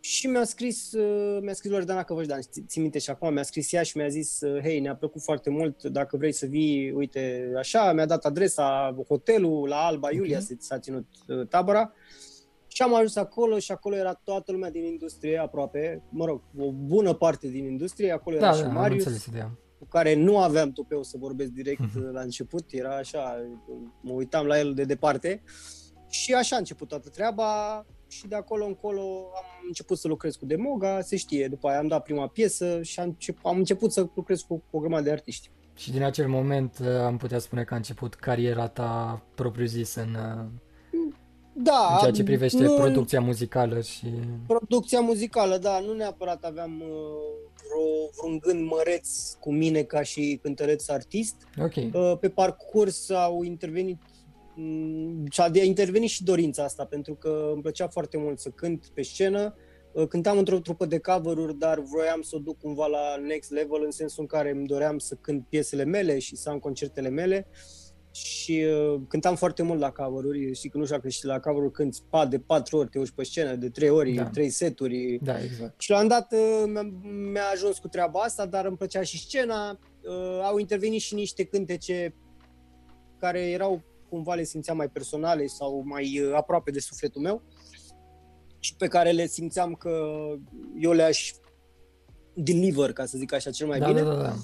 Și 0.00 0.26
mi-a 0.26 0.44
scris, 0.44 0.92
uh, 0.92 1.38
mi-a 1.42 1.52
scris 1.52 1.70
Loredana 1.70 2.02
Căvășdan, 2.02 2.40
ții 2.66 2.80
minte 2.80 2.98
și 2.98 3.10
acum, 3.10 3.32
mi-a 3.32 3.42
scris 3.42 3.72
ea 3.72 3.82
și 3.82 3.96
mi-a 3.96 4.08
zis, 4.08 4.40
uh, 4.40 4.62
hei, 4.62 4.80
ne-a 4.80 4.96
plăcut 4.96 5.22
foarte 5.22 5.50
mult, 5.50 5.82
dacă 5.82 6.16
vrei 6.16 6.32
să 6.32 6.46
vii, 6.46 6.90
uite, 6.90 7.52
așa, 7.58 7.92
mi-a 7.92 8.06
dat 8.06 8.24
adresa, 8.24 8.96
hotelul 9.08 9.68
la 9.68 9.76
Alba 9.76 10.12
Iulia 10.12 10.38
okay. 10.42 10.56
s-a 10.60 10.78
ținut 10.78 11.06
uh, 11.26 11.46
tabăra. 11.46 11.92
Și 12.66 12.82
am 12.82 12.94
ajuns 12.94 13.16
acolo 13.16 13.58
și 13.58 13.72
acolo 13.72 13.96
era 13.96 14.12
toată 14.14 14.52
lumea 14.52 14.70
din 14.70 14.84
industrie 14.84 15.38
aproape, 15.38 16.02
mă 16.10 16.24
rog, 16.24 16.42
o 16.58 16.72
bună 16.72 17.14
parte 17.14 17.48
din 17.48 17.64
industrie, 17.64 18.12
acolo 18.12 18.36
era 18.36 18.50
da, 18.50 18.56
și 18.56 18.62
da, 18.62 18.68
Marius, 18.68 19.28
cu 19.78 19.86
care 19.86 20.14
nu 20.14 20.38
aveam 20.38 20.72
tupeu 20.72 21.02
să 21.02 21.16
vorbesc 21.18 21.50
direct 21.50 21.80
uh-huh. 21.80 22.12
la 22.12 22.20
început, 22.20 22.64
era 22.70 22.96
așa, 22.96 23.36
mă 24.00 24.12
uitam 24.12 24.46
la 24.46 24.58
el 24.58 24.74
de 24.74 24.84
departe 24.84 25.42
și 26.08 26.34
așa 26.34 26.56
a 26.56 26.58
început 26.58 26.88
toată 26.88 27.08
treaba 27.08 27.84
și 28.08 28.26
de 28.26 28.34
acolo 28.34 28.64
încolo 28.64 29.02
am 29.34 29.44
început 29.66 29.98
să 29.98 30.08
lucrez 30.08 30.36
cu 30.36 30.46
Demoga, 30.46 31.00
se 31.00 31.16
știe, 31.16 31.48
după 31.48 31.68
aia 31.68 31.78
am 31.78 31.86
dat 31.86 32.02
prima 32.02 32.26
piesă 32.26 32.82
și 32.82 33.00
am, 33.00 33.06
încep, 33.06 33.38
am 33.42 33.56
început 33.56 33.92
să 33.92 34.06
lucrez 34.14 34.40
cu 34.40 34.62
o 34.70 34.78
grămadă 34.78 35.02
de 35.02 35.10
artiști. 35.10 35.50
Și 35.74 35.90
din 35.90 36.02
acel 36.02 36.28
moment 36.28 36.78
uh, 36.80 36.86
am 36.88 37.16
putea 37.16 37.38
spune 37.38 37.64
că 37.64 37.74
a 37.74 37.76
început 37.76 38.14
cariera 38.14 38.68
ta 38.68 39.22
propriu-zis 39.34 39.94
în, 39.94 40.14
uh, 40.14 40.44
da, 41.62 41.88
în 41.92 41.98
ceea 41.98 42.10
ce 42.10 42.22
privește 42.22 42.62
nu, 42.62 42.74
producția 42.74 43.20
muzicală 43.20 43.80
și... 43.80 44.06
Producția 44.46 45.00
muzicală, 45.00 45.56
da, 45.56 45.80
nu 45.80 45.92
neapărat 45.92 46.44
aveam 46.44 46.80
uh, 46.80 46.88
vreo, 47.68 48.10
vreun 48.16 48.38
gând 48.38 48.70
măreț 48.70 49.32
cu 49.32 49.52
mine 49.52 49.82
ca 49.82 50.02
și 50.02 50.38
cântăreț 50.42 50.88
artist. 50.88 51.36
Okay. 51.62 51.90
Uh, 51.94 52.12
pe 52.20 52.28
parcurs 52.28 53.10
au 53.10 53.42
intervenit 53.42 53.98
mm, 54.00 54.17
și 55.30 55.40
a 55.40 55.50
intervenit 55.62 56.08
și 56.08 56.24
dorința 56.24 56.64
asta, 56.64 56.84
pentru 56.84 57.14
că 57.14 57.50
îmi 57.52 57.62
plăcea 57.62 57.88
foarte 57.88 58.16
mult 58.16 58.38
să 58.38 58.48
cânt 58.48 58.90
pe 58.94 59.02
scenă. 59.02 59.54
Uh, 59.92 60.06
cântam 60.06 60.38
într-o 60.38 60.58
trupă 60.58 60.86
de 60.86 60.98
cover 60.98 61.36
dar 61.36 61.80
vroiam 61.80 62.22
să 62.22 62.36
o 62.36 62.38
duc 62.38 62.58
cumva 62.58 62.86
la 62.86 63.16
next 63.26 63.50
level, 63.50 63.82
în 63.84 63.90
sensul 63.90 64.22
în 64.22 64.26
care 64.26 64.50
îmi 64.50 64.66
doream 64.66 64.98
să 64.98 65.14
cânt 65.20 65.46
piesele 65.48 65.84
mele 65.84 66.18
și 66.18 66.36
să 66.36 66.50
am 66.50 66.58
concertele 66.58 67.08
mele. 67.08 67.46
Uh, 67.50 67.78
și 68.18 68.64
uh, 68.92 69.00
cântam 69.08 69.36
foarte 69.36 69.62
mult 69.62 69.80
la 69.80 69.90
cover-uri, 69.90 70.54
știi 70.54 70.70
că 70.70 70.78
nu 70.78 70.84
știu 70.84 71.00
că 71.00 71.08
și 71.08 71.24
la 71.24 71.40
cover 71.40 71.70
când 71.70 71.94
spa 71.94 72.26
de 72.26 72.38
patru 72.38 72.76
ori, 72.76 72.88
te 72.88 72.98
urci 72.98 73.10
pe 73.10 73.22
scenă, 73.22 73.54
de 73.54 73.68
trei 73.68 73.88
ori, 73.88 74.12
da. 74.12 74.24
trei 74.24 74.50
seturi. 74.50 75.18
Da, 75.22 75.42
exact. 75.42 75.80
Și 75.80 75.90
la 75.90 76.00
un 76.00 76.08
dat 76.08 76.32
uh, 76.32 76.64
mi-a, 76.66 76.82
mi-a 77.32 77.48
ajuns 77.52 77.78
cu 77.78 77.88
treaba 77.88 78.20
asta, 78.20 78.46
dar 78.46 78.66
îmi 78.66 78.76
plăcea 78.76 79.02
și 79.02 79.18
scena. 79.18 79.78
Uh, 80.02 80.40
au 80.42 80.58
intervenit 80.58 81.00
și 81.00 81.14
niște 81.14 81.44
cântece 81.44 82.14
care 83.18 83.40
erau 83.40 83.82
cumva 84.08 84.34
le 84.34 84.44
simțeam 84.44 84.76
mai 84.76 84.88
personale 84.88 85.46
sau 85.46 85.82
mai 85.86 86.20
uh, 86.20 86.34
aproape 86.34 86.70
de 86.70 86.80
sufletul 86.80 87.22
meu 87.22 87.42
și 88.58 88.76
pe 88.76 88.86
care 88.86 89.10
le 89.10 89.26
simțeam 89.26 89.74
că 89.74 90.24
eu 90.78 90.92
le-aș 90.92 91.32
deliver, 92.34 92.92
ca 92.92 93.04
să 93.04 93.18
zic 93.18 93.32
așa, 93.32 93.50
cel 93.50 93.66
mai 93.66 93.78
da, 93.78 93.86
bine. 93.86 94.02
Da, 94.02 94.14
da, 94.14 94.22
da. 94.22 94.34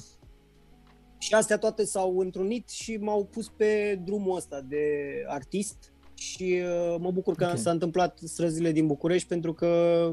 Și 1.19 1.35
astea 1.35 1.59
toate 1.59 1.85
s-au 1.85 2.19
întrunit 2.19 2.69
și 2.69 2.97
m-au 2.97 3.25
pus 3.25 3.49
pe 3.49 4.01
drumul 4.05 4.37
ăsta 4.37 4.61
de 4.61 4.87
artist 5.27 5.93
și 6.15 6.63
uh, 6.63 6.97
mă 6.99 7.11
bucur 7.11 7.35
că 7.35 7.45
okay. 7.45 7.59
s-a 7.59 7.71
întâmplat 7.71 8.19
străzile 8.25 8.73
din 8.73 8.87
București 8.87 9.29
pentru 9.29 9.53
că 9.53 10.13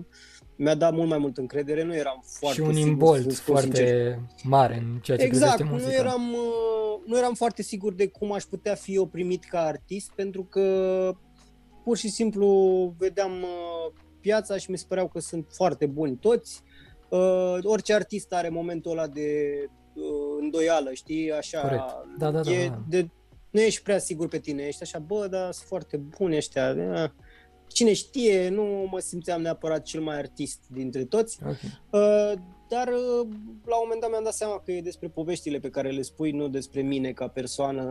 mi-a 0.61 0.75
dat 0.75 0.93
mult 0.93 1.09
mai 1.09 1.17
mult 1.17 1.37
încredere, 1.37 1.83
nu 1.83 1.95
eram 1.95 2.23
foarte 2.23 2.61
Și 2.61 2.67
un 2.67 2.73
sigur, 2.73 2.89
imbold 2.89 3.33
foarte 3.33 3.75
sincer. 3.75 4.19
mare 4.43 4.75
în 4.75 4.99
ceea 5.01 5.17
ce 5.17 5.23
exact, 5.23 5.63
muzica. 5.63 5.89
nu 5.89 5.93
eram, 5.93 6.33
uh, 6.33 7.01
nu 7.05 7.17
eram 7.17 7.33
foarte 7.33 7.61
sigur 7.61 7.93
de 7.93 8.07
cum 8.07 8.31
aș 8.31 8.43
putea 8.43 8.75
fi 8.75 8.95
eu 8.95 9.05
primit 9.05 9.43
ca 9.43 9.61
artist 9.61 10.11
pentru 10.15 10.43
că 10.43 11.15
pur 11.83 11.97
și 11.97 12.09
simplu 12.09 12.47
vedeam 12.97 13.31
uh, 13.31 13.93
piața 14.19 14.57
și 14.57 14.71
mi 14.71 14.77
se 14.77 14.85
păreau 14.87 15.07
că 15.07 15.19
sunt 15.19 15.47
foarte 15.49 15.85
buni 15.85 16.17
toți. 16.17 16.61
Uh, 17.09 17.57
orice 17.63 17.93
artist 17.93 18.33
are 18.33 18.49
momentul 18.49 18.91
ăla 18.91 19.07
de 19.07 19.53
uh, 19.93 20.03
îndoială, 20.41 20.93
știi, 20.93 21.31
așa. 21.31 21.61
Corect. 21.61 21.83
Da, 22.17 22.31
da, 22.31 22.41
da, 22.41 22.51
e 22.51 22.67
da. 22.67 22.81
De, 22.89 23.09
nu 23.49 23.59
ești 23.61 23.83
prea 23.83 23.97
sigur 23.97 24.27
pe 24.27 24.39
tine, 24.39 24.63
ești 24.63 24.81
așa, 24.83 24.99
bă, 24.99 25.27
dar 25.27 25.51
sunt 25.51 25.67
foarte 25.67 25.97
buni 25.97 26.35
ăștia. 26.35 26.69
Eh. 26.69 27.09
Cine 27.73 27.93
știe, 27.93 28.49
nu 28.49 28.87
mă 28.91 28.99
simțeam 28.99 29.41
neapărat 29.41 29.83
cel 29.83 30.01
mai 30.01 30.17
artist 30.17 30.59
dintre 30.67 31.03
toți. 31.03 31.37
Okay. 31.41 31.57
Uh, 31.89 32.39
dar 32.69 32.87
uh, 32.87 33.27
la 33.65 33.75
un 33.75 33.81
moment 33.83 34.01
dat 34.01 34.09
mi-am 34.09 34.23
dat 34.23 34.33
seama 34.33 34.61
că 34.65 34.71
e 34.71 34.81
despre 34.81 35.07
poveștile 35.07 35.59
pe 35.59 35.69
care 35.69 35.89
le 35.89 36.01
spui, 36.01 36.31
nu 36.31 36.47
despre 36.47 36.81
mine 36.81 37.11
ca 37.11 37.27
persoană 37.27 37.81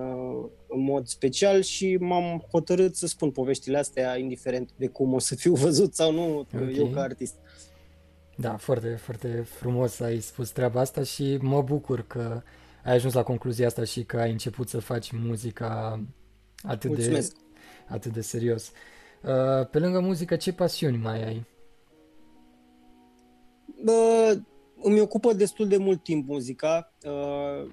în 0.69 0.81
mod 0.83 1.07
special 1.07 1.63
și 1.63 1.97
m-am 1.97 2.45
hotărât 2.51 2.97
să 2.97 3.07
spun 3.07 3.31
poveștile 3.31 3.79
astea, 3.79 4.17
indiferent 4.17 4.71
de 4.77 4.87
cum 4.87 5.13
o 5.13 5.19
să 5.19 5.35
fiu 5.35 5.55
văzut 5.55 5.95
sau 5.95 6.13
nu 6.13 6.39
okay. 6.39 6.75
eu 6.77 6.87
ca 6.87 7.01
artist. 7.01 7.35
Da, 8.37 8.57
foarte, 8.57 8.89
foarte 8.89 9.47
frumos 9.49 10.01
ai 10.01 10.21
spus 10.21 10.51
treaba 10.51 10.81
asta 10.81 11.03
și 11.03 11.39
mă 11.41 11.63
bucur 11.63 12.07
că 12.07 12.43
ai 12.85 12.95
ajuns 12.95 13.13
la 13.13 13.23
concluzia 13.23 13.67
asta 13.67 13.85
și 13.85 14.05
că 14.05 14.17
ai 14.17 14.31
început 14.31 14.69
să 14.69 14.79
faci 14.79 15.11
muzica 15.11 16.01
atât 16.63 16.91
Mulțumesc. 16.91 17.33
de 17.33 17.39
atât 17.89 18.13
de 18.13 18.21
serios. 18.21 18.69
Uh, 18.69 18.73
pe 19.71 19.79
lângă 19.79 20.01
muzică, 20.01 20.37
ce 20.37 20.53
pasiuni 20.53 20.97
mai 20.97 21.25
ai? 21.25 21.47
Bă, 23.85 24.39
îmi 24.83 25.01
ocupă 25.01 25.33
destul 25.33 25.69
de 25.69 25.77
mult 25.77 26.03
timp 26.03 26.29
muzica. 26.29 26.93
Uh, 27.05 27.71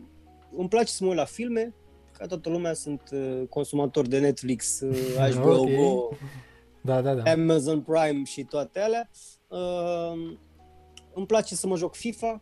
îmi 0.58 0.68
place 0.70 0.92
să 0.92 1.04
mă 1.04 1.10
uit 1.10 1.18
la 1.20 1.26
filme. 1.26 1.74
Ca 2.18 2.26
toată 2.26 2.50
lumea 2.50 2.74
sunt 2.74 3.02
uh, 3.14 3.42
consumator 3.50 4.08
de 4.08 4.20
Netflix, 4.20 4.80
uh, 4.80 5.30
HBO 5.36 5.50
Ok. 5.50 5.70
Go, 5.76 6.10
Da, 6.82 7.02
da, 7.02 7.14
da. 7.14 7.32
Amazon 7.32 7.82
Prime 7.82 8.24
și 8.24 8.44
toate 8.44 8.80
alea. 8.80 9.10
Uh, 9.48 10.38
îmi 11.14 11.26
place 11.26 11.56
să 11.56 11.68
mă 11.68 11.76
joc 11.78 11.96
FIFA. 11.96 12.42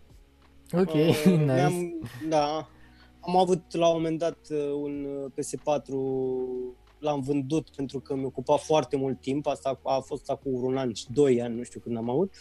Ok, 0.74 0.94
Uh, 0.94 1.24
nice. 1.26 1.44
mi-am- 1.54 2.10
da. 2.30 2.70
Am 3.20 3.36
avut 3.38 3.76
la 3.76 3.88
un 3.88 3.94
moment 3.94 4.20
dat 4.20 4.38
uh, 4.50 4.72
un 4.82 5.06
uh, 5.06 5.32
PS4, 5.32 5.86
l-am 7.00 7.22
vândut 7.22 7.70
pentru 7.76 8.00
că 8.00 8.16
mi 8.16 8.26
ocupa 8.26 8.56
foarte 8.56 8.96
mult 8.98 9.22
timp, 9.22 9.48
asta 9.48 9.80
a 9.84 10.00
fost 10.00 10.30
acum 10.30 10.64
un 10.64 10.78
an 10.78 10.94
și 10.94 11.06
doi 11.14 11.42
ani, 11.42 11.56
nu 11.56 11.64
știu 11.64 11.80
când 11.80 11.98
am 11.98 12.10
avut, 12.10 12.34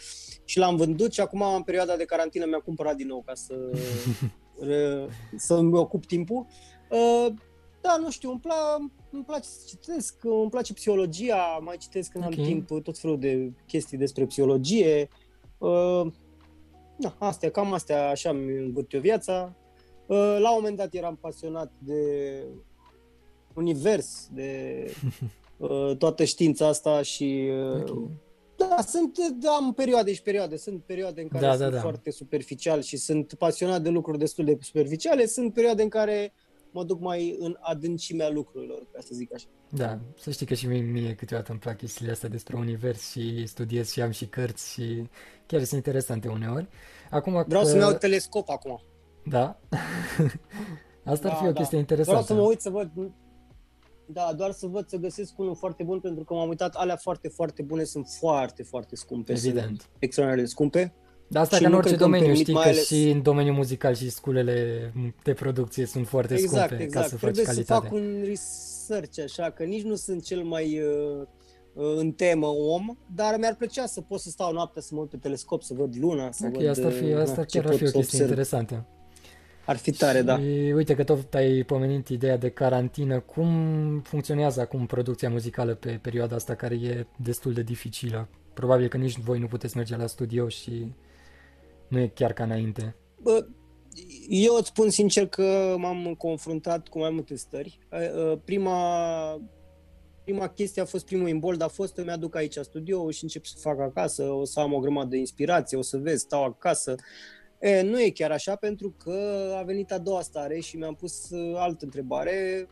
și 0.45 0.57
l-am 0.57 0.75
vândut 0.75 1.13
și 1.13 1.21
acum 1.21 1.41
în 1.41 1.61
perioada 1.63 1.95
de 1.95 2.05
carantină 2.05 2.45
mi-am 2.45 2.61
cumpărat 2.65 2.95
din 2.95 3.07
nou 3.07 3.21
ca 3.25 3.33
să, 3.33 3.55
re- 4.67 5.07
să-mi 5.35 5.77
ocup 5.77 6.05
timpul. 6.05 6.45
Uh, 6.89 7.27
Da, 7.81 7.97
nu 7.97 8.11
știu, 8.11 8.29
îmi, 8.29 8.39
pla- 8.39 8.93
îmi 9.11 9.23
place 9.23 9.47
să 9.47 9.63
citesc, 9.67 10.23
îmi 10.23 10.49
place 10.49 10.73
psihologia, 10.73 11.59
mai 11.61 11.77
citesc 11.77 12.11
când 12.11 12.23
Ok. 12.23 12.33
am 12.37 12.43
timp 12.45 12.83
tot 12.83 12.97
felul 12.97 13.19
de 13.19 13.51
chestii 13.67 13.97
despre 13.97 14.25
psihologie. 14.25 15.07
Uh, 15.57 16.07
da, 16.97 17.15
astea, 17.17 17.51
cam 17.51 17.73
astea, 17.73 18.09
așa 18.09 18.31
mi 18.31 18.57
îngurt 18.57 18.93
eu 18.93 18.99
viața. 18.99 19.55
Uh, 20.07 20.17
la 20.39 20.49
un 20.49 20.55
moment 20.55 20.77
dat 20.77 20.93
eram 20.93 21.15
pasionat 21.15 21.71
de 21.79 22.01
univers, 23.55 24.27
de 24.31 24.79
uh, 25.57 25.97
toată 25.97 26.23
știința 26.23 26.67
asta 26.67 27.01
și 27.01 27.49
uh, 27.75 27.89
Ok. 27.89 28.09
da, 28.57 28.77
sunt, 28.87 29.17
da, 29.39 29.51
am 29.51 29.73
perioade 29.73 30.13
și 30.13 30.21
perioade. 30.21 30.57
Sunt 30.57 30.83
perioade 30.83 31.21
în 31.21 31.27
care 31.27 31.45
Da, 31.45 31.49
sunt 31.55 31.61
da, 31.61 31.69
da. 31.69 31.81
foarte 31.81 32.11
superficial 32.11 32.81
și 32.81 32.97
sunt 32.97 33.33
pasionat 33.33 33.81
de 33.81 33.89
lucruri 33.89 34.17
destul 34.17 34.45
de 34.45 34.57
superficiale. 34.61 35.25
Sunt 35.25 35.53
perioade 35.53 35.83
în 35.83 35.89
care 35.89 36.33
mă 36.71 36.83
duc 36.83 36.99
mai 36.99 37.35
în 37.39 37.57
adâncimea 37.59 38.29
lucrurilor, 38.29 38.87
ca 38.91 38.99
să 39.01 39.09
zic 39.11 39.33
așa. 39.33 39.45
Da, 39.69 39.99
să 40.19 40.31
știi 40.31 40.45
că 40.45 40.53
și 40.53 40.67
mie, 40.67 40.81
mie 40.81 41.15
câteodată 41.15 41.51
îmi 41.51 41.59
plac 41.59 41.77
chestiile 41.77 42.11
astea 42.11 42.29
despre 42.29 42.55
univers 42.57 43.11
și 43.11 43.45
studiez 43.47 43.91
și 43.91 44.01
am 44.01 44.11
și 44.11 44.25
cărți 44.27 44.71
și 44.71 45.09
chiar 45.45 45.59
sunt 45.63 45.71
interesante 45.85 46.27
uneori. 46.27 46.67
Acum 47.09 47.43
Vreau 47.47 47.61
că... 47.63 47.67
să-mi 47.67 47.81
iau 47.81 47.93
telescop 47.93 48.49
acum. 48.49 48.81
Da? 49.25 49.59
Asta 51.03 51.27
ar 51.27 51.33
Da, 51.33 51.39
fi 51.39 51.47
o 51.47 51.51
da. 51.51 51.59
chestie 51.59 51.65
Vreau 51.65 51.79
interesantă. 51.79 52.23
să 52.25 52.33
mă 52.33 52.41
uit 52.41 52.61
să 52.61 52.69
văd 52.69 52.91
da, 54.05 54.33
doar 54.37 54.51
să 54.51 54.67
văd 54.67 54.87
să 54.89 54.97
găsesc 54.97 55.39
unul 55.39 55.55
foarte 55.55 55.83
bun 55.83 55.99
pentru 55.99 56.23
că 56.23 56.33
m-am 56.33 56.49
uitat, 56.49 56.73
alea 56.75 56.95
foarte, 56.95 57.27
foarte 57.27 57.61
bune 57.61 57.83
sunt 57.83 58.07
foarte, 58.19 58.63
foarte 58.63 58.95
scumpe. 58.95 59.31
Evident. 59.31 59.65
Sunt 59.65 59.89
extraordinar 59.99 60.43
de 60.45 60.51
scumpe. 60.51 60.93
Dar 61.27 61.41
asta 61.43 61.55
Și 61.55 61.61
ca 61.61 61.67
în 61.67 61.73
nu 61.73 61.77
orice 61.79 61.95
cred 61.95 62.01
că 62.01 62.05
îmi 62.07 62.19
domeniu, 62.19 62.35
permit, 62.35 62.41
știi 62.47 62.53
mai 62.53 62.63
că 62.63 62.69
ales- 62.69 62.85
și 62.85 63.09
în 63.09 63.21
domeniul 63.21 63.55
muzical 63.55 63.93
și 63.95 64.09
sculele 64.09 64.91
de 65.23 65.33
producție 65.33 65.85
sunt 65.85 66.07
foarte 66.07 66.33
exact, 66.33 66.65
scumpe 66.65 66.83
exact. 66.83 67.03
ca 67.03 67.09
să 67.09 67.17
faci 67.17 67.31
Trebuie 67.33 67.45
calitate. 67.45 67.87
să 67.87 67.93
fac 67.93 67.99
un 68.01 68.23
research 68.25 69.19
așa, 69.23 69.49
că 69.51 69.63
nici 69.63 69.83
nu 69.83 69.95
sunt 69.95 70.23
cel 70.23 70.43
mai 70.43 70.79
uh, 70.81 71.21
uh, 71.73 71.93
în 71.97 72.11
temă 72.11 72.47
om, 72.47 72.97
dar 73.15 73.37
mi-ar 73.39 73.55
plăcea 73.55 73.85
să 73.85 74.01
pot 74.01 74.19
să 74.19 74.29
stau 74.29 74.51
noaptea 74.53 74.81
să 74.81 74.89
mă 74.95 74.99
uit 75.01 75.09
pe 75.09 75.17
telescop, 75.17 75.61
să 75.61 75.73
văd 75.73 75.95
luna, 75.99 76.31
să 76.31 76.45
Ok, 76.45 76.53
văd 76.57 76.67
asta 76.67 76.85
ar 76.85 76.91
fi, 76.91 77.03
uh, 77.03 77.19
asta 77.19 77.35
na, 77.37 77.43
ce 77.43 77.59
chiar 77.59 77.71
ar 77.71 77.75
fi 77.77 77.83
o 77.83 77.85
pot 77.85 77.91
să 77.93 77.97
chestie 77.97 78.23
observ. 78.23 78.29
interesantă. 78.29 78.87
Ar 79.65 79.77
fi 79.77 79.91
tare, 79.91 80.21
da. 80.21 80.37
Și 80.37 80.71
uite 80.75 80.95
că 80.95 81.03
tot 81.03 81.33
ai 81.33 81.63
pomenit 81.63 82.07
ideea 82.07 82.37
de 82.37 82.49
carantină. 82.49 83.19
Cum 83.19 83.49
funcționează 84.03 84.61
acum 84.61 84.85
producția 84.85 85.29
muzicală 85.29 85.73
pe 85.75 85.99
perioada 86.01 86.35
asta 86.35 86.55
care 86.55 86.75
e 86.75 87.05
destul 87.17 87.53
de 87.53 87.61
dificilă? 87.61 88.27
Probabil 88.53 88.87
că 88.87 88.97
nici 88.97 89.17
voi 89.17 89.39
nu 89.39 89.47
puteți 89.47 89.77
merge 89.77 89.95
la 89.95 90.07
studio 90.07 90.47
și 90.47 90.93
nu 91.87 91.99
e 91.99 92.07
chiar 92.07 92.33
ca 92.33 92.43
înainte. 92.43 92.95
Bă, 93.21 93.45
eu 94.29 94.55
îți 94.55 94.67
spun 94.67 94.89
sincer 94.89 95.27
că 95.27 95.75
m-am 95.77 96.15
confruntat 96.17 96.87
cu 96.87 96.99
mai 96.99 97.09
multe 97.09 97.35
stări. 97.35 97.79
Uh, 97.91 98.31
uh, 98.31 98.37
Prima, 98.45 99.41
prima 100.23 100.47
chestie 100.47 100.81
a 100.81 100.85
fost, 100.85 101.05
primul 101.05 101.27
imbold 101.27 101.61
a 101.61 101.67
fost, 101.67 101.97
îmi 101.97 102.09
aduc 102.09 102.35
aici 102.35 102.57
studio 102.61 103.11
și 103.11 103.23
încep 103.23 103.45
să 103.45 103.55
fac 103.59 103.79
acasă, 103.79 104.23
o 104.23 104.45
să 104.45 104.59
am 104.59 104.73
o 104.73 104.79
grămadă 104.79 105.09
de 105.09 105.17
inspirație, 105.17 105.77
o 105.77 105.81
să 105.81 105.97
vezi, 105.97 106.21
stau 106.21 106.43
acasă. 106.43 106.95
E, 107.65 107.81
nu 107.81 108.01
e 108.01 108.09
chiar 108.09 108.31
așa 108.31 108.55
pentru 108.55 108.95
că 109.03 109.51
a 109.57 109.61
venit 109.61 109.91
a 109.91 109.97
doua 109.97 110.21
stare 110.21 110.59
și 110.59 110.77
mi-am 110.77 110.95
pus 110.95 111.29
uh, 111.29 111.55
altă 111.57 111.85
întrebare 111.85 112.67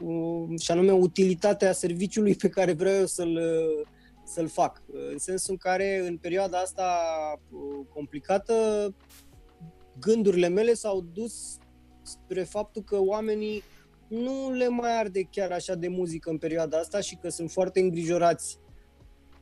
uh, 0.00 0.60
și 0.60 0.70
anume 0.70 0.92
utilitatea 0.92 1.72
serviciului 1.72 2.34
pe 2.34 2.48
care 2.48 2.72
vreau 2.72 2.94
eu 2.94 3.06
să-l, 3.06 3.36
uh, 3.36 3.86
să-l 4.24 4.48
fac. 4.48 4.82
Uh, 4.86 5.08
În 5.12 5.18
sensul 5.18 5.52
în 5.52 5.56
care 5.56 6.06
în 6.06 6.16
perioada 6.16 6.58
asta 6.58 6.98
uh, 7.50 7.86
complicată 7.94 8.54
gândurile 10.00 10.48
mele 10.48 10.74
s-au 10.74 11.00
dus 11.12 11.58
spre 12.02 12.42
faptul 12.42 12.82
că 12.82 12.98
oamenii 13.00 13.62
nu 14.08 14.50
le 14.50 14.68
mai 14.68 14.98
arde 14.98 15.22
chiar 15.30 15.50
așa 15.50 15.74
de 15.74 15.88
muzică 15.88 16.30
în 16.30 16.38
perioada 16.38 16.78
asta 16.78 17.00
și 17.00 17.16
că 17.16 17.28
sunt 17.28 17.50
foarte 17.50 17.80
îngrijorați 17.80 18.58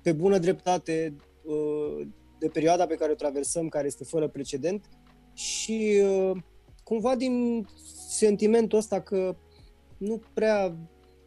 pe 0.02 0.12
bună 0.12 0.38
dreptate 0.38 1.16
uh, 1.42 2.06
de 2.42 2.48
perioada 2.48 2.86
pe 2.86 2.94
care 2.94 3.12
o 3.12 3.14
traversăm, 3.14 3.68
care 3.68 3.86
este 3.86 4.04
fără 4.04 4.28
precedent 4.28 4.84
și 5.32 6.02
uh, 6.04 6.36
cumva 6.84 7.16
din 7.16 7.66
sentimentul 8.08 8.78
ăsta 8.78 9.00
că 9.00 9.36
nu 9.98 10.20
prea 10.34 10.76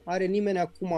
are 0.04 0.26
nimeni 0.26 0.58
acum 0.58 0.94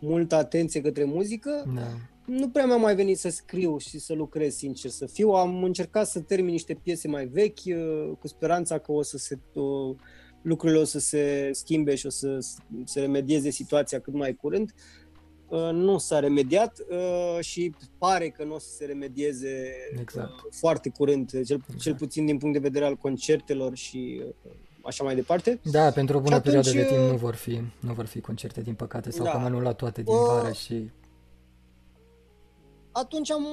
multă 0.00 0.34
atenție 0.34 0.80
către 0.80 1.04
muzică, 1.04 1.72
Da. 1.74 1.86
nu 2.26 2.48
prea 2.48 2.66
mi-a 2.66 2.76
mai 2.76 2.94
venit 2.94 3.18
să 3.18 3.28
scriu 3.28 3.78
și 3.78 3.98
să 3.98 4.14
lucrez, 4.14 4.54
sincer 4.54 4.90
să 4.90 5.06
fiu. 5.06 5.30
Am 5.30 5.62
încercat 5.62 6.06
să 6.06 6.20
termin 6.20 6.52
niște 6.52 6.74
piese 6.74 7.08
mai 7.08 7.26
vechi, 7.26 7.64
uh, 7.66 8.10
cu 8.18 8.26
speranța 8.26 8.78
că 8.78 8.92
o 8.92 9.02
să 9.02 9.18
se, 9.18 9.38
uh, 9.54 9.96
lucrurile 10.42 10.78
o 10.78 10.84
să 10.84 10.98
se 10.98 11.50
schimbe 11.52 11.94
și 11.94 12.06
o 12.06 12.10
să 12.10 12.38
se 12.84 13.00
remedieze 13.00 13.50
situația 13.50 14.00
cât 14.00 14.14
mai 14.14 14.34
curând. 14.34 14.72
Uh, 15.48 15.70
Nu 15.72 15.98
s-a 15.98 16.18
remediat 16.18 16.78
uh, 16.90 17.38
și 17.40 17.74
pare 17.98 18.28
că 18.28 18.44
nu 18.44 18.54
o 18.54 18.58
să 18.58 18.68
se 18.70 18.84
remedieze 18.84 19.74
Exact. 20.00 20.28
uh, 20.30 20.36
foarte 20.50 20.88
curând, 20.88 21.28
cel, 21.30 21.44
cel 21.44 21.60
Exact. 21.74 21.96
puțin 21.98 22.26
din 22.26 22.38
punct 22.38 22.54
de 22.54 22.60
vedere 22.68 22.84
al 22.84 22.96
concertelor 22.96 23.74
și 23.76 24.22
uh, 24.26 24.50
așa 24.84 25.04
mai 25.04 25.14
departe. 25.14 25.60
Da, 25.62 25.90
pentru 25.90 26.16
o 26.16 26.20
bună 26.20 26.34
Și 26.34 26.40
atunci, 26.48 26.64
perioadă 26.64 26.90
de 26.90 26.94
timp 26.94 27.04
uh, 27.06 27.10
nu 27.10 27.16
vor 27.16 27.34
fi, 27.34 27.60
nu 27.80 27.92
vor 27.92 28.06
fi 28.06 28.20
concerte, 28.20 28.60
din 28.60 28.74
păcate, 28.74 29.10
sau 29.10 29.24
Da. 29.24 29.30
că 29.30 29.36
am 29.36 29.44
anulat 29.44 29.76
toate 29.76 30.02
din 30.02 30.14
Uh, 30.14 30.20
vară 30.26 30.52
și... 30.52 30.90
atunci 32.92 33.30
am 33.30 33.44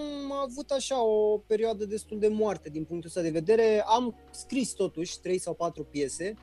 avut 0.43 0.69
așa 0.71 1.03
o 1.05 1.37
perioadă 1.37 1.85
destul 1.85 2.19
de 2.19 2.27
moarte 2.27 2.69
din 2.69 2.83
punctul 2.83 3.09
ăsta 3.09 3.21
de 3.21 3.29
vedere. 3.29 3.83
Am 3.85 4.15
scris 4.31 4.71
totuși 4.71 5.19
trei 5.19 5.37
sau 5.37 5.53
patru 5.53 5.83
piese 5.83 6.33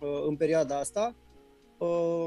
uh, 0.00 0.08
în 0.28 0.36
perioada 0.36 0.78
asta 0.78 1.14
uh, 1.14 1.23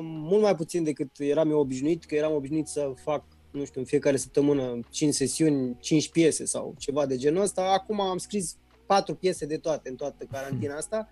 mult 0.02 0.42
mai 0.42 0.56
puțin 0.56 0.84
decât 0.84 1.10
eram 1.18 1.50
eu 1.50 1.60
obișnuit, 1.60 2.06
că 2.06 2.16
eram 2.16 2.34
obișnuit 2.34 2.68
să 2.68 2.92
fac, 2.96 3.24
nu 3.52 3.66
știu, 3.66 3.80
în 3.80 3.86
fiecare 3.86 4.18
săptămână 4.18 4.80
5 4.90 5.14
sesiuni, 5.14 5.78
5 5.80 6.10
piese 6.10 6.46
sau 6.46 6.76
ceva 6.78 7.06
de 7.06 7.18
genul 7.18 7.42
ăsta. 7.42 7.62
Acum 7.62 8.02
am 8.02 8.18
scris 8.18 8.58
4 8.86 9.16
piese 9.16 9.46
de 9.46 9.58
toate 9.58 9.90
în 9.90 9.96
toată 9.96 10.26
carantina 10.32 10.76
asta. 10.76 11.10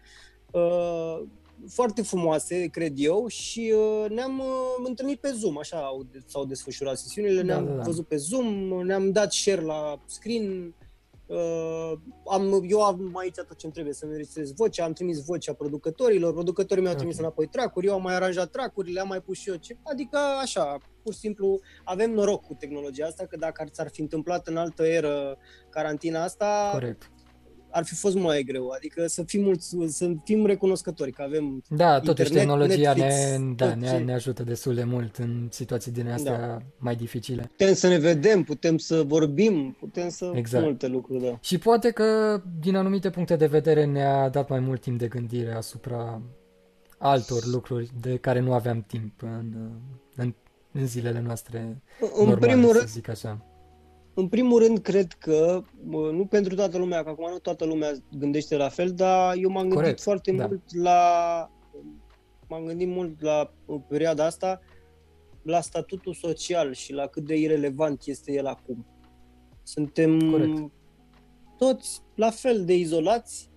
Uh, 0.51 1.21
foarte 1.67 2.01
frumoase, 2.01 2.67
cred 2.67 2.93
eu, 2.95 3.27
și 3.27 3.73
uh, 3.75 4.09
ne-am 4.09 4.39
uh, 4.39 4.85
întâlnit 4.87 5.19
pe 5.19 5.31
Zoom, 5.31 5.57
așa 5.57 5.77
au, 5.77 6.05
s-au 6.25 6.45
desfășurat 6.45 6.97
sesiunile, 6.97 7.41
da, 7.41 7.43
ne-am 7.43 7.65
da, 7.65 7.73
da. 7.73 7.83
văzut 7.83 8.07
pe 8.07 8.15
Zoom, 8.15 8.45
ne-am 8.85 9.11
dat 9.11 9.31
share 9.31 9.61
la 9.61 10.01
screen, 10.05 10.73
uh, 11.25 11.91
am, 12.31 12.63
eu 12.67 12.83
am 12.83 13.17
aici 13.17 13.35
tot 13.35 13.57
ce-mi 13.57 13.73
trebuie 13.73 13.93
să 13.93 14.05
înregistrez 14.05 14.53
vocea, 14.53 14.83
am 14.83 14.93
trimis 14.93 15.25
vocea 15.25 15.53
producătorilor, 15.53 16.33
producătorii 16.33 16.83
mi-au 16.83 16.95
trimis 16.95 17.13
okay. 17.13 17.25
înapoi 17.25 17.47
tracuri, 17.47 17.85
eu 17.85 17.93
am 17.93 18.01
mai 18.01 18.15
aranjat 18.15 18.49
tracuri, 18.49 18.91
le-am 18.91 19.07
mai 19.07 19.21
pus 19.21 19.37
și 19.37 19.49
eu, 19.49 19.55
ce, 19.55 19.77
adică 19.83 20.17
așa, 20.41 20.77
pur 21.03 21.13
și 21.13 21.19
simplu 21.19 21.59
avem 21.83 22.11
noroc 22.11 22.45
cu 22.45 22.53
tehnologia 22.53 23.05
asta, 23.05 23.25
că 23.25 23.37
dacă 23.37 23.61
ar, 23.61 23.67
s-ar 23.71 23.89
fi 23.89 24.01
întâmplat 24.01 24.47
în 24.47 24.57
altă 24.57 24.83
eră 24.83 25.37
carantina 25.69 26.23
asta, 26.23 26.69
Corect 26.71 27.09
ar 27.75 27.85
fi 27.85 27.95
fost 27.95 28.15
mai 28.15 28.43
greu. 28.43 28.69
Adică 28.69 29.07
să 29.07 29.23
fim, 29.23 29.43
mulți, 29.43 29.75
să 29.87 30.11
fim 30.23 30.45
recunoscători 30.45 31.11
că 31.11 31.21
avem 31.21 31.63
Da, 31.69 31.99
totuși 31.99 32.27
internet, 32.27 32.47
tehnologia 32.47 32.93
Netflix, 32.93 33.37
ne, 33.37 33.53
da, 33.55 33.75
ne, 33.75 33.97
ne 33.97 34.13
ajută 34.13 34.43
destul 34.43 34.75
de 34.75 34.83
mult 34.83 35.15
în 35.15 35.47
situații 35.51 35.91
din 35.91 36.09
astea 36.09 36.37
da. 36.37 36.57
mai 36.77 36.95
dificile. 36.95 37.41
Putem 37.57 37.73
să 37.73 37.87
ne 37.87 37.97
vedem, 37.97 38.43
putem 38.43 38.77
să 38.77 39.03
vorbim, 39.03 39.75
putem 39.79 40.09
să 40.09 40.31
exact. 40.33 40.63
multe 40.63 40.87
lucruri, 40.87 41.23
da. 41.23 41.37
Și 41.41 41.57
poate 41.57 41.91
că 41.91 42.41
din 42.59 42.75
anumite 42.75 43.09
puncte 43.09 43.35
de 43.35 43.45
vedere 43.45 43.85
ne-a 43.85 44.29
dat 44.29 44.49
mai 44.49 44.59
mult 44.59 44.81
timp 44.81 44.99
de 44.99 45.07
gândire 45.07 45.53
asupra 45.53 46.21
altor 46.97 47.45
lucruri 47.45 47.89
de 47.99 48.17
care 48.17 48.39
nu 48.39 48.53
aveam 48.53 48.83
timp 48.87 49.21
în, 49.21 49.71
în, 50.15 50.33
în 50.71 50.87
zilele 50.87 51.21
noastre 51.21 51.81
în 51.99 52.27
normale, 52.27 52.51
primul 52.51 52.75
să 52.75 52.85
zic 52.87 53.09
așa. 53.09 53.45
În 54.15 54.27
primul 54.27 54.59
rând, 54.59 54.79
cred 54.79 55.11
că, 55.11 55.63
nu 55.89 56.25
pentru 56.29 56.55
toată 56.55 56.77
lumea, 56.77 57.03
că 57.03 57.09
acum 57.09 57.29
nu 57.31 57.37
toată 57.37 57.65
lumea 57.65 57.91
gândește 58.17 58.55
la 58.55 58.69
fel, 58.69 58.91
dar 58.91 59.35
eu 59.37 59.49
m-am 59.49 59.61
gândit 59.61 59.77
Corect, 59.77 60.01
foarte 60.01 60.31
da. 60.31 60.45
mult 60.45 60.75
la... 60.75 60.99
M-am 62.47 62.65
gândit 62.65 62.87
mult 62.87 63.21
la 63.21 63.53
în 63.65 63.79
perioada 63.79 64.25
asta 64.25 64.61
la 65.41 65.61
statutul 65.61 66.13
social 66.13 66.73
și 66.73 66.93
la 66.93 67.07
cât 67.07 67.23
de 67.23 67.35
irelevant 67.35 68.01
este 68.05 68.31
el 68.31 68.45
acum. 68.45 68.85
Suntem 69.63 70.31
Corect. 70.31 70.71
toți 71.57 72.01
la 72.15 72.29
fel 72.29 72.65
de 72.65 72.75
izolați, 72.75 73.49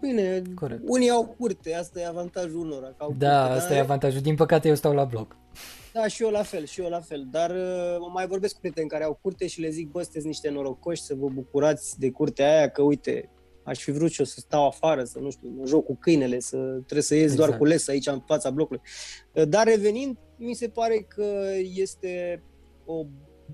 Bine, 0.00 0.42
Corect. 0.54 0.82
unii 0.86 1.10
au 1.10 1.36
curte, 1.38 1.74
asta 1.74 2.00
e 2.00 2.06
avantajul 2.06 2.60
unora. 2.60 2.86
Că 2.86 2.94
au 2.98 3.14
da, 3.18 3.40
curte, 3.40 3.54
asta 3.56 3.68
dar... 3.68 3.78
e 3.78 3.80
avantajul. 3.80 4.20
Din 4.20 4.34
păcate 4.34 4.68
eu 4.68 4.74
stau 4.74 4.94
la 4.94 5.04
bloc. 5.04 5.36
Da, 5.92 6.06
și 6.06 6.22
eu 6.22 6.30
la 6.30 6.42
fel, 6.42 6.64
și 6.64 6.80
eu 6.80 6.88
la 6.88 7.00
fel. 7.00 7.26
Dar 7.30 7.50
uh, 7.50 8.10
mai 8.12 8.26
vorbesc 8.26 8.54
cu 8.54 8.60
prieteni 8.60 8.88
care 8.88 9.04
au 9.04 9.18
curte 9.22 9.46
și 9.46 9.60
le 9.60 9.70
zic, 9.70 9.90
bă, 9.90 10.02
sunteți 10.02 10.26
niște 10.26 10.50
norocoși 10.50 11.02
să 11.02 11.14
vă 11.14 11.28
bucurați 11.28 11.98
de 11.98 12.10
curtea 12.10 12.56
aia, 12.56 12.68
că 12.68 12.82
uite, 12.82 13.30
aș 13.64 13.82
fi 13.82 13.90
vrut 13.90 14.10
și 14.10 14.20
eu 14.20 14.26
să 14.26 14.40
stau 14.40 14.66
afară, 14.66 15.04
să 15.04 15.18
nu 15.18 15.30
știu, 15.30 15.48
mă 15.48 15.66
joc 15.66 15.84
cu 15.84 15.96
câinele, 15.96 16.40
să 16.40 16.56
trebuie 16.56 17.02
să 17.02 17.14
ies 17.14 17.22
exact. 17.22 17.46
doar 17.46 17.58
cu 17.58 17.64
les 17.64 17.88
aici 17.88 18.06
în 18.06 18.22
fața 18.26 18.50
blocului. 18.50 18.82
Uh, 19.34 19.48
dar 19.48 19.66
revenind, 19.66 20.16
mi 20.36 20.54
se 20.54 20.68
pare 20.68 21.06
că 21.08 21.44
este 21.74 22.42
o 22.84 23.06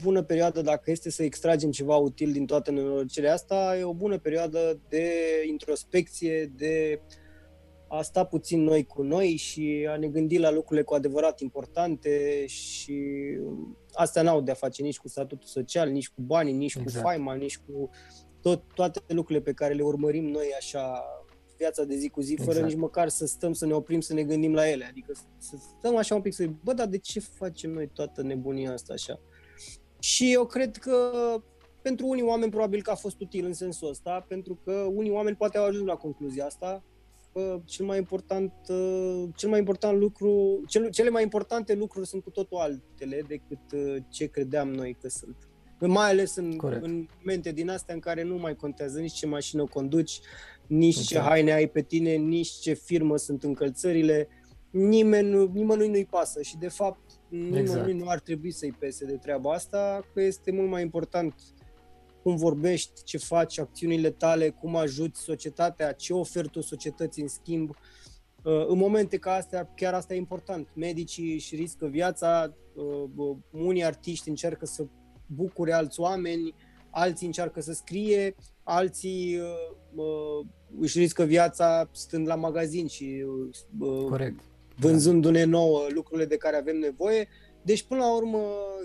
bună 0.03 0.23
perioadă, 0.23 0.61
dacă 0.61 0.91
este 0.91 1.11
să 1.11 1.23
extragem 1.23 1.71
ceva 1.71 1.97
util 1.97 2.33
din 2.33 2.47
toată 2.47 2.71
nenorocirea 2.71 3.33
asta, 3.33 3.77
e 3.79 3.85
o 3.85 3.95
bună 3.95 4.19
perioadă 4.19 4.81
de 4.89 5.13
introspecție, 5.49 6.53
de 6.57 7.01
uh, 7.03 7.25
a 7.89 8.03
sta 8.03 8.25
puțin 8.25 8.63
noi 8.63 8.87
cu 8.87 9.03
noi 9.03 9.37
și 9.37 9.87
a 9.91 9.97
ne 9.97 10.09
gândi 10.09 10.39
la 10.39 10.51
lucrurile 10.51 10.85
cu 10.85 10.95
adevărat 10.95 11.41
importante 11.41 12.47
și 12.47 13.03
astea 13.93 14.23
n-au 14.23 14.41
de-a 14.41 14.55
face 14.55 14.83
nici 14.83 14.99
cu 14.99 15.09
statutul 15.09 15.49
social, 15.49 15.91
nici 15.91 16.09
cu 16.09 16.21
banii, 16.21 16.53
nici 16.53 16.75
exact. 16.75 16.95
cu 16.97 17.03
faima, 17.03 17.35
nici 17.35 17.59
cu 17.59 17.91
tot, 18.41 18.63
toate 18.75 19.01
lucrurile 19.07 19.45
pe 19.45 19.53
care 19.53 19.75
le 19.75 19.83
urmărim 19.83 20.25
noi 20.25 20.55
așa 20.59 21.05
viața 21.57 21.85
de 21.85 21.97
zi 21.97 22.09
cu 22.09 22.21
zi, 22.21 22.35
fără 22.35 22.51
exact. 22.51 22.67
nici 22.67 22.79
măcar 22.79 23.09
să 23.09 23.27
stăm 23.27 23.53
să 23.53 23.67
ne 23.67 23.73
oprim 23.73 24.01
să 24.01 24.15
ne 24.15 24.23
gândim 24.23 24.55
la 24.55 24.69
ele. 24.69 24.85
Adică 24.85 25.13
să 25.39 25.57
stăm 25.79 25.97
așa 25.97 26.15
un 26.15 26.21
pic 26.21 26.33
să 26.33 26.47
bă, 26.63 26.73
dar 26.73 26.87
de 26.87 26.99
ce 26.99 27.21
facem 27.21 27.71
noi 27.71 27.89
toată 27.89 28.23
nebunia 28.23 28.73
asta 28.73 28.93
așa? 28.93 29.21
Și 29.99 30.33
eu 30.33 30.47
cred 30.47 30.77
că 30.77 31.11
pentru 31.83 32.07
unii 32.07 32.23
oameni 32.23 32.51
probabil 32.51 32.83
că 32.83 32.91
a 32.91 32.95
fost 32.95 33.21
util 33.21 33.45
în 33.45 33.53
sensul 33.53 33.89
ăsta, 33.89 34.25
pentru 34.29 34.59
că 34.65 34.73
unii 34.73 35.11
oameni 35.11 35.37
poate 35.37 35.59
au 35.59 35.65
ajuns 35.65 35.87
la 35.87 35.97
concluzia 35.97 36.45
asta, 36.45 36.85
cel 37.65 37.87
mai 37.87 37.99
important, 37.99 38.53
uh, 38.69 39.29
cel 39.35 39.49
mai 39.49 39.59
important 39.59 39.99
lucru, 39.99 40.63
cel, 40.67 40.91
cele 40.91 41.11
mai 41.11 41.23
importante 41.23 41.75
lucruri 41.75 42.07
sunt 42.07 42.23
cu 42.23 42.31
totul 42.31 42.59
altele 42.59 43.23
decât 43.29 43.73
uh, 43.73 43.97
ce 44.09 44.27
credeam 44.27 44.69
noi 44.69 44.97
că 45.01 45.09
sunt. 45.09 45.37
Mai 45.79 46.09
ales 46.09 46.37
în, 46.37 46.59
în 46.81 47.07
momente 47.19 47.53
din 47.53 47.71
astea 47.71 47.95
în 47.95 48.01
care 48.01 48.23
nu 48.23 48.37
mai 48.37 48.57
contează 48.57 49.01
nici 49.01 49.13
ce 49.13 49.27
mașină 49.27 49.65
conduci, 49.65 50.21
nici 50.67 50.97
exact. 50.99 51.09
ce 51.09 51.19
haine 51.19 51.53
ai 51.53 51.69
pe 51.69 51.83
tine, 51.83 52.15
nici 52.15 52.49
ce 52.49 52.73
firmă 52.73 53.17
sunt 53.17 53.43
încălțările. 53.43 54.29
Nimeni, 54.71 55.51
nimănui 55.53 55.89
nu-i 55.89 56.05
pasă 56.05 56.43
și 56.43 56.57
de 56.59 56.69
fapt 56.69 57.01
nimănui 57.29 57.61
exact. 57.61 57.93
nu 57.93 58.09
ar 58.09 58.21
trebui 58.21 58.51
să-i 58.51 58.73
pese 58.79 59.05
de 59.05 59.17
treaba 59.17 59.53
asta, 59.53 60.05
că 60.15 60.23
este 60.23 60.51
mult 60.51 60.71
mai 60.71 60.83
important 60.83 61.35
cum 62.27 62.37
vorbești, 62.37 63.03
ce 63.05 63.19
faci, 63.19 63.59
acțiunile 63.59 64.11
tale, 64.11 64.51
cum 64.51 64.77
ajuți 64.77 65.21
societatea, 65.21 65.93
ce 65.93 66.13
oferi 66.13 66.49
tu 66.49 66.61
societății 66.61 67.23
în 67.23 67.29
schimb. 67.29 67.71
Uh, 68.43 68.67
în 68.67 68.79
momente 68.79 69.17
ca 69.17 69.33
astea, 69.33 69.73
chiar 69.77 69.95
asta 69.95 70.15
e 70.15 70.17
important. 70.17 70.69
Medicii 70.75 71.33
își 71.33 71.55
riscă 71.55 71.87
viața, 71.87 72.55
uh, 72.75 73.37
unii 73.51 73.85
artiști 73.85 74.29
încearcă 74.29 74.67
să 74.67 74.87
bucure 75.27 75.73
alți 75.73 76.01
oameni, 76.01 76.55
alții 76.91 77.27
încearcă 77.27 77.61
să 77.61 77.73
scrie, 77.73 78.35
alții 78.63 79.39
uh, 79.95 80.47
își 80.81 80.99
riscă 80.99 81.23
viața 81.25 81.89
stând 81.93 82.27
la 82.27 82.35
magazin 82.35 82.87
și 82.87 83.25
Corect. 84.09 84.41
vânzându-ne 84.77 85.45
nouă 85.45 85.87
lucrurile 85.89 86.27
de 86.27 86.37
care 86.37 86.57
avem 86.57 86.79
nevoie. 86.79 87.29
Deci, 87.67 87.83
până 87.83 88.01
la 88.01 88.15
urmă, 88.15 88.39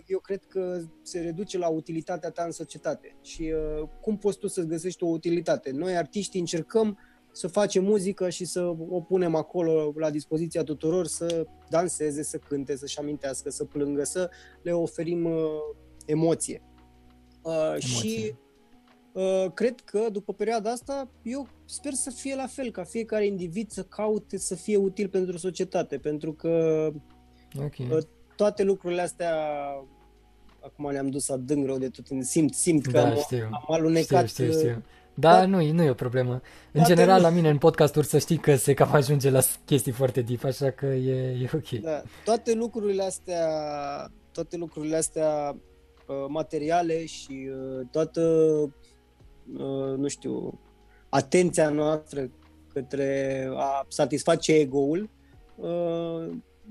eu 0.06 0.20
cred 0.20 0.46
că 0.46 0.82
se 1.02 1.20
reduce 1.20 1.58
la 1.58 1.68
utilitatea 1.68 2.30
ta 2.30 2.44
în 2.44 2.52
societate. 2.52 3.16
Și 3.22 3.54
uh, 3.82 3.88
cum 4.02 4.18
poți 4.18 4.38
tu 4.38 4.48
să-ți 4.48 4.68
găsești 4.68 5.04
o 5.04 5.08
utilitate? 5.08 5.72
Noi, 5.72 5.98
artiștii, 5.98 6.40
încercăm 6.40 6.98
să 7.32 7.48
facem 7.48 7.84
muzică 7.84 8.30
și 8.30 8.46
să 8.46 8.76
o 8.90 9.02
punem 9.02 9.36
acolo 9.36 9.94
la 9.96 10.10
dispoziția 10.10 10.64
tuturor, 10.64 11.08
să 11.08 11.46
danseze, 11.70 12.24
să 12.24 12.38
cânte, 12.38 12.76
să-și 12.76 13.00
amintească, 13.00 13.50
să 13.50 13.66
plângă, 13.66 14.04
să 14.04 14.30
le 14.62 14.72
oferim 14.72 15.26
uh, 15.26 15.44
emoție. 16.06 16.62
Uh, 17.42 17.54
emoție. 17.54 17.80
Și 17.80 18.36
uh, 19.12 19.46
cred 19.54 19.80
că 19.80 20.08
după 20.12 20.34
perioada 20.34 20.72
asta, 20.72 21.12
eu 21.22 21.48
sper 21.66 21.94
să 21.94 22.10
fie 22.10 22.36
la 22.36 22.48
fel, 22.48 22.72
ca 22.72 22.84
fiecare 22.84 23.26
individ 23.26 23.70
să 23.70 23.84
caute 23.84 24.38
să 24.38 24.56
fie 24.56 24.78
util 24.78 25.10
pentru 25.10 25.38
societate, 25.38 25.98
pentru 25.98 26.34
că 26.34 26.88
okay. 27.58 27.88
uh, 27.92 28.04
toate 28.42 28.64
lucrurile 28.64 29.02
astea 29.02 29.36
acum 30.60 30.92
ne-am 30.92 31.10
dus 31.10 31.30
adânc 31.30 31.66
rău 31.66 31.78
de 31.78 31.90
tot, 31.90 32.06
simt, 32.24 32.54
simt 32.54 32.86
că 32.86 32.92
da, 32.92 33.10
am, 33.10 33.16
știu. 33.16 33.50
am 33.52 33.66
alunecat. 33.68 34.28
Știu, 34.28 34.46
știu, 34.46 34.58
știu. 34.58 34.84
Da, 35.14 35.32
da, 35.32 35.46
nu, 35.46 35.72
nu 35.72 35.84
e 35.84 35.90
o 35.90 35.94
problemă. 35.94 36.42
În 36.72 36.84
general, 36.84 37.22
la 37.22 37.30
mine 37.30 37.50
în 37.50 37.58
podcasturi 37.58 38.08
să 38.08 38.18
știi 38.18 38.38
că 38.38 38.56
se 38.56 38.74
cam 38.74 38.94
ajunge 38.94 39.30
la 39.30 39.40
chestii 39.66 39.92
foarte 39.92 40.22
deep, 40.22 40.44
așa 40.44 40.70
că 40.70 40.86
e, 40.86 41.38
e 41.42 41.50
ok. 41.54 41.70
Da, 41.70 42.02
toate 42.26 42.54
lucrurile 42.54 43.04
astea, 43.04 43.48
toate 44.32 44.58
lucrurile 44.58 44.96
astea 44.96 45.56
uh, 46.08 46.26
materiale 46.28 47.06
și 47.06 47.50
uh, 47.50 47.88
toată, 47.92 48.22
uh, 49.54 49.98
nu 49.98 50.08
știu, 50.08 50.60
atenția 51.10 51.70
noastră 51.70 52.30
către 52.74 53.50
a 53.56 53.86
satisface 53.88 54.54
ego-ul, 54.54 55.10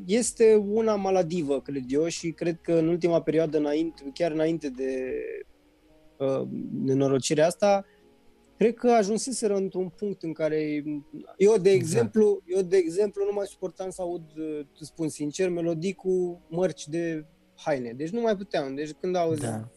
este 0.07 0.55
una 0.55 0.95
maladivă, 0.95 1.61
cred 1.61 1.85
eu, 1.89 2.07
și 2.07 2.31
cred 2.31 2.59
că 2.61 2.73
în 2.73 2.89
ultima 2.89 3.23
perioadă, 3.23 3.59
înainte, 3.59 4.03
chiar 4.15 4.31
înainte 4.31 4.69
de 4.69 5.13
uh, 6.17 6.49
nenorocirea 6.85 7.47
asta, 7.47 7.85
cred 8.57 8.75
că 8.75 8.91
ajunseseră 8.91 9.55
într-un 9.55 9.89
punct 9.89 10.23
în 10.23 10.33
care 10.33 10.85
eu, 11.37 11.57
de 11.57 11.71
exact. 11.71 11.73
exemplu, 11.73 12.43
eu, 12.47 12.63
de 12.63 12.77
exemplu, 12.77 13.25
nu 13.25 13.33
mai 13.33 13.47
suportam 13.47 13.91
să 13.91 14.03
aud, 14.03 14.23
îți 14.79 14.89
spun 14.89 15.09
sincer, 15.09 15.49
melodii 15.49 15.93
cu 15.93 16.41
mărci 16.49 16.89
de 16.89 17.25
haine. 17.55 17.93
Deci 17.97 18.11
nu 18.11 18.21
mai 18.21 18.37
puteam. 18.37 18.75
Deci 18.75 18.91
când 19.01 19.17
auzi... 19.17 19.41
Da. 19.41 19.69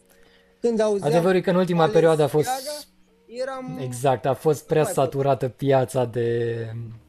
Când 0.60 0.80
auzeam... 0.80 1.10
Adevărul 1.10 1.36
e 1.36 1.42
că 1.42 1.50
în 1.50 1.56
ultima 1.56 1.88
perioadă 1.88 2.24
a 2.24 2.28
fost... 2.28 2.48
Iaga, 2.48 3.44
eram... 3.44 3.80
Exact, 3.82 4.26
a 4.26 4.34
fost 4.34 4.68
prea 4.68 4.84
saturată 4.84 5.48
piața 5.48 6.06
de, 6.06 6.58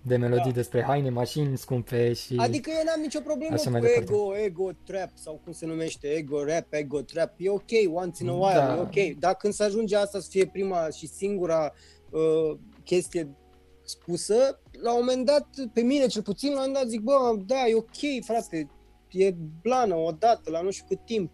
de 0.07 0.17
melodii 0.17 0.45
da. 0.45 0.57
despre 0.57 0.83
haine, 0.83 1.11
mașini 1.11 1.59
scumpe 1.59 2.13
și... 2.13 2.35
Adică 2.37 2.71
eu 2.71 2.83
n-am 2.85 3.01
nicio 3.01 3.21
problemă 3.21 3.57
cu 3.57 3.69
ego, 3.69 3.93
ego, 3.97 4.37
ego 4.45 4.71
trap 4.85 5.11
sau 5.15 5.41
cum 5.45 5.53
se 5.53 5.67
numește, 5.67 6.07
ego 6.07 6.45
rap, 6.45 6.67
ego 6.71 7.01
trap, 7.01 7.35
e 7.37 7.51
ok, 7.51 7.71
once 7.93 8.23
in 8.23 8.29
a 8.29 8.33
while, 8.33 8.55
da. 8.55 8.77
e 8.77 8.81
ok. 8.81 9.19
Dar 9.19 9.35
când 9.35 9.53
se 9.53 9.65
ajunge 9.65 9.97
asta 9.97 10.21
să 10.21 10.29
fie 10.31 10.47
prima 10.47 10.89
și 10.89 11.07
singura 11.07 11.73
uh, 12.11 12.59
chestie 12.85 13.35
spusă, 13.85 14.61
la 14.83 14.93
un 14.93 15.05
moment 15.07 15.27
dat, 15.27 15.49
pe 15.73 15.81
mine 15.81 16.07
cel 16.07 16.23
puțin, 16.23 16.49
la 16.49 16.55
un 16.55 16.61
moment 16.61 16.79
dat 16.79 16.89
zic, 16.89 17.01
bă, 17.01 17.37
da, 17.47 17.67
e 17.69 17.75
ok, 17.75 18.25
frate, 18.25 18.71
e 19.11 19.35
blană, 19.63 19.95
o 19.95 20.11
dată, 20.19 20.51
la 20.51 20.61
nu 20.61 20.71
știu 20.71 20.87
cât 20.89 21.05
timp. 21.05 21.31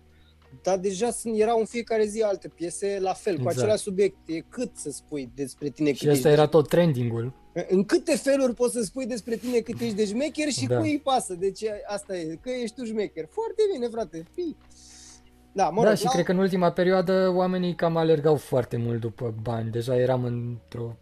Dar 0.63 0.79
deja 0.79 1.11
sunt, 1.11 1.39
erau 1.39 1.59
în 1.59 1.65
fiecare 1.65 2.05
zi 2.05 2.23
alte 2.23 2.49
piese 2.49 2.99
la 3.01 3.13
fel, 3.13 3.33
exact. 3.33 3.55
cu 3.55 3.59
același 3.59 3.83
subiect. 3.83 4.17
E 4.27 4.39
cât 4.39 4.71
să 4.77 4.91
spui 4.91 5.31
despre 5.35 5.69
tine. 5.69 5.93
Și 5.93 6.09
asta 6.09 6.31
era 6.31 6.47
tot 6.47 6.69
trendingul. 6.69 7.40
În 7.69 7.85
câte 7.85 8.17
feluri 8.17 8.55
poți 8.55 8.73
să 8.73 8.83
spui 8.83 9.07
despre 9.07 9.37
tine 9.37 9.59
cât 9.59 9.81
ești 9.81 9.95
de 9.95 10.07
șmecher 10.07 10.49
și 10.49 10.67
da. 10.67 10.79
cui 10.79 10.91
îi 10.91 11.01
pasă. 11.01 11.35
Deci 11.35 11.65
asta 11.87 12.17
e, 12.17 12.39
că 12.41 12.51
ești 12.51 12.77
tu 12.77 12.85
șmecher. 12.85 13.29
Foarte 13.31 13.63
bine, 13.73 13.89
frate, 13.89 14.25
fii. 14.35 14.57
Da, 15.53 15.69
mă 15.69 15.83
da, 15.83 15.89
rog, 15.89 15.89
da, 15.89 15.95
și 15.95 16.05
la... 16.05 16.11
cred 16.11 16.25
că 16.25 16.33
în 16.33 16.39
ultima 16.39 16.73
perioadă 16.73 17.33
oamenii 17.35 17.75
cam 17.75 17.97
alergau 17.97 18.37
foarte 18.37 18.77
mult 18.77 19.01
după 19.01 19.35
bani. 19.43 19.71
Deja 19.71 19.97
eram 19.97 20.25
într-o, 20.25 20.97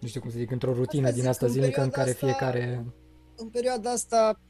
nu 0.00 0.08
știu 0.08 0.20
cum 0.20 0.30
să 0.30 0.36
zic, 0.38 0.50
într-o 0.50 0.72
rutină 0.72 1.06
asta 1.06 1.18
din 1.18 1.28
asta 1.28 1.46
zilnică 1.46 1.82
în 1.82 1.90
care 1.90 2.10
asta, 2.10 2.26
fiecare... 2.26 2.84
În 3.36 3.48
perioada 3.48 3.90
asta, 3.90 4.40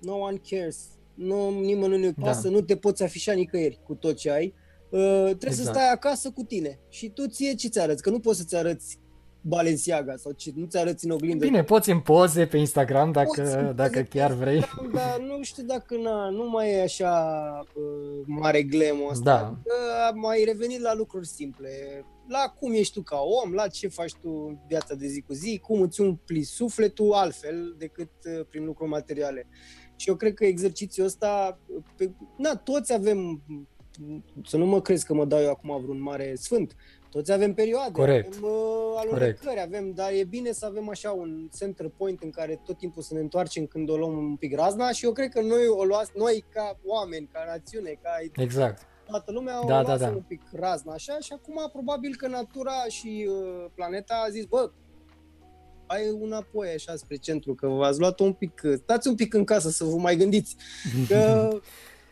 no 0.00 0.14
one 0.14 0.40
cares. 0.48 0.78
Nu, 1.14 1.60
nimănui 1.60 1.98
nu-i 1.98 2.14
da. 2.16 2.24
pasă, 2.24 2.48
da. 2.48 2.54
nu 2.54 2.60
te 2.60 2.76
poți 2.76 3.02
afișa 3.02 3.32
nicăieri 3.32 3.80
cu 3.84 3.94
tot 3.94 4.16
ce 4.16 4.30
ai. 4.30 4.54
Uh, 4.90 5.00
trebuie 5.24 5.36
exact. 5.40 5.66
să 5.66 5.72
stai 5.72 5.90
acasă 5.92 6.30
cu 6.30 6.42
tine. 6.42 6.78
Și 6.88 7.10
tu 7.10 7.26
ție 7.26 7.54
ce 7.54 7.68
ți 7.68 7.80
arăți? 7.80 8.02
Că 8.02 8.10
nu 8.10 8.20
poți 8.20 8.38
să-ți 8.38 8.56
arăți 8.56 8.98
Balenciaga 9.40 10.16
sau 10.16 10.32
ce, 10.32 10.52
nu 10.54 10.66
ți 10.66 10.78
arăți 10.78 11.04
în 11.04 11.10
oglindă. 11.10 11.44
Bine, 11.44 11.64
poți 11.64 11.90
în 11.90 12.00
poze 12.00 12.46
pe 12.46 12.56
Instagram 12.56 13.12
dacă, 13.12 13.42
poți 13.42 13.74
dacă 13.74 14.00
chiar 14.00 14.32
vrei. 14.32 14.64
Dar 14.92 15.20
nu 15.20 15.42
știu 15.42 15.62
dacă 15.62 15.96
na, 15.96 16.28
nu 16.28 16.48
mai 16.48 16.72
e 16.72 16.82
așa 16.82 17.12
uh, 17.74 18.24
mare 18.26 18.62
glemul 18.62 19.10
ăsta. 19.10 19.24
Da. 19.24 19.58
Că 19.62 20.18
mai 20.18 20.44
revenit 20.46 20.80
la 20.80 20.94
lucruri 20.94 21.26
simple. 21.26 21.70
La 22.28 22.54
cum 22.60 22.72
ești 22.72 22.92
tu 22.92 23.02
ca 23.02 23.16
om, 23.44 23.52
la 23.52 23.66
ce 23.66 23.88
faci 23.88 24.14
tu 24.14 24.28
în 24.48 24.58
viața 24.68 24.94
de 24.94 25.06
zi 25.06 25.20
cu 25.20 25.32
zi, 25.32 25.58
cum 25.58 25.80
îți 25.80 26.00
umpli 26.00 26.42
sufletul 26.42 27.12
altfel 27.12 27.74
decât 27.78 28.10
uh, 28.24 28.46
prin 28.48 28.64
lucruri 28.64 28.90
materiale. 28.90 29.46
Și 29.96 30.08
eu 30.08 30.16
cred 30.16 30.34
că 30.34 30.44
exercițiul 30.44 31.06
ăsta, 31.06 31.58
pe, 31.96 32.10
na, 32.36 32.56
toți 32.56 32.92
avem, 32.92 33.42
să 34.44 34.56
nu 34.56 34.66
mă 34.66 34.80
crezi 34.80 35.06
că 35.06 35.14
mă 35.14 35.24
dau 35.24 35.40
eu 35.40 35.50
acum 35.50 35.80
vreun 35.82 36.02
mare 36.02 36.34
sfânt, 36.34 36.76
toți 37.10 37.32
avem 37.32 37.54
perioade, 37.54 37.92
Corect. 37.92 38.34
avem 38.36 38.42
uh, 38.42 38.94
alunecări, 38.96 39.60
avem, 39.60 39.92
dar 39.92 40.10
e 40.12 40.24
bine 40.24 40.52
să 40.52 40.66
avem 40.66 40.88
așa 40.88 41.10
un 41.10 41.48
center 41.58 41.88
point 41.96 42.22
în 42.22 42.30
care 42.30 42.60
tot 42.64 42.78
timpul 42.78 43.02
să 43.02 43.14
ne 43.14 43.20
întoarcem 43.20 43.66
când 43.66 43.90
o 43.90 43.96
luăm 43.96 44.16
un 44.16 44.36
pic 44.36 44.54
razna 44.56 44.92
și 44.92 45.04
eu 45.04 45.12
cred 45.12 45.32
că 45.32 45.40
noi 45.40 45.66
o 45.66 45.84
luați, 45.84 46.10
noi 46.14 46.44
ca 46.52 46.78
oameni, 46.84 47.28
ca 47.32 47.44
națiune, 47.46 47.98
ca 48.02 48.10
exact. 48.42 48.82
toată 49.06 49.32
lumea 49.32 49.52
da, 49.66 49.80
o 49.80 49.82
da, 49.82 49.96
da. 49.96 50.08
un 50.08 50.24
pic 50.28 50.42
razna 50.52 50.92
așa 50.92 51.18
și 51.20 51.32
acum 51.32 51.68
probabil 51.72 52.16
că 52.16 52.28
natura 52.28 52.84
și 52.88 53.28
uh, 53.30 53.64
planeta 53.74 54.22
a 54.26 54.30
zis, 54.30 54.44
bă, 54.44 54.70
ai 55.86 56.18
înapoi 56.20 56.68
așa 56.68 56.96
spre 56.96 57.16
centru, 57.16 57.54
că 57.54 57.66
v-ați 57.66 57.98
luat 57.98 58.20
un 58.20 58.32
pic, 58.32 58.62
stați 58.82 59.08
un 59.08 59.14
pic 59.14 59.34
în 59.34 59.44
casă 59.44 59.70
să 59.70 59.84
vă 59.84 59.96
mai 59.96 60.16
gândiți. 60.16 60.56
Că, 61.08 61.48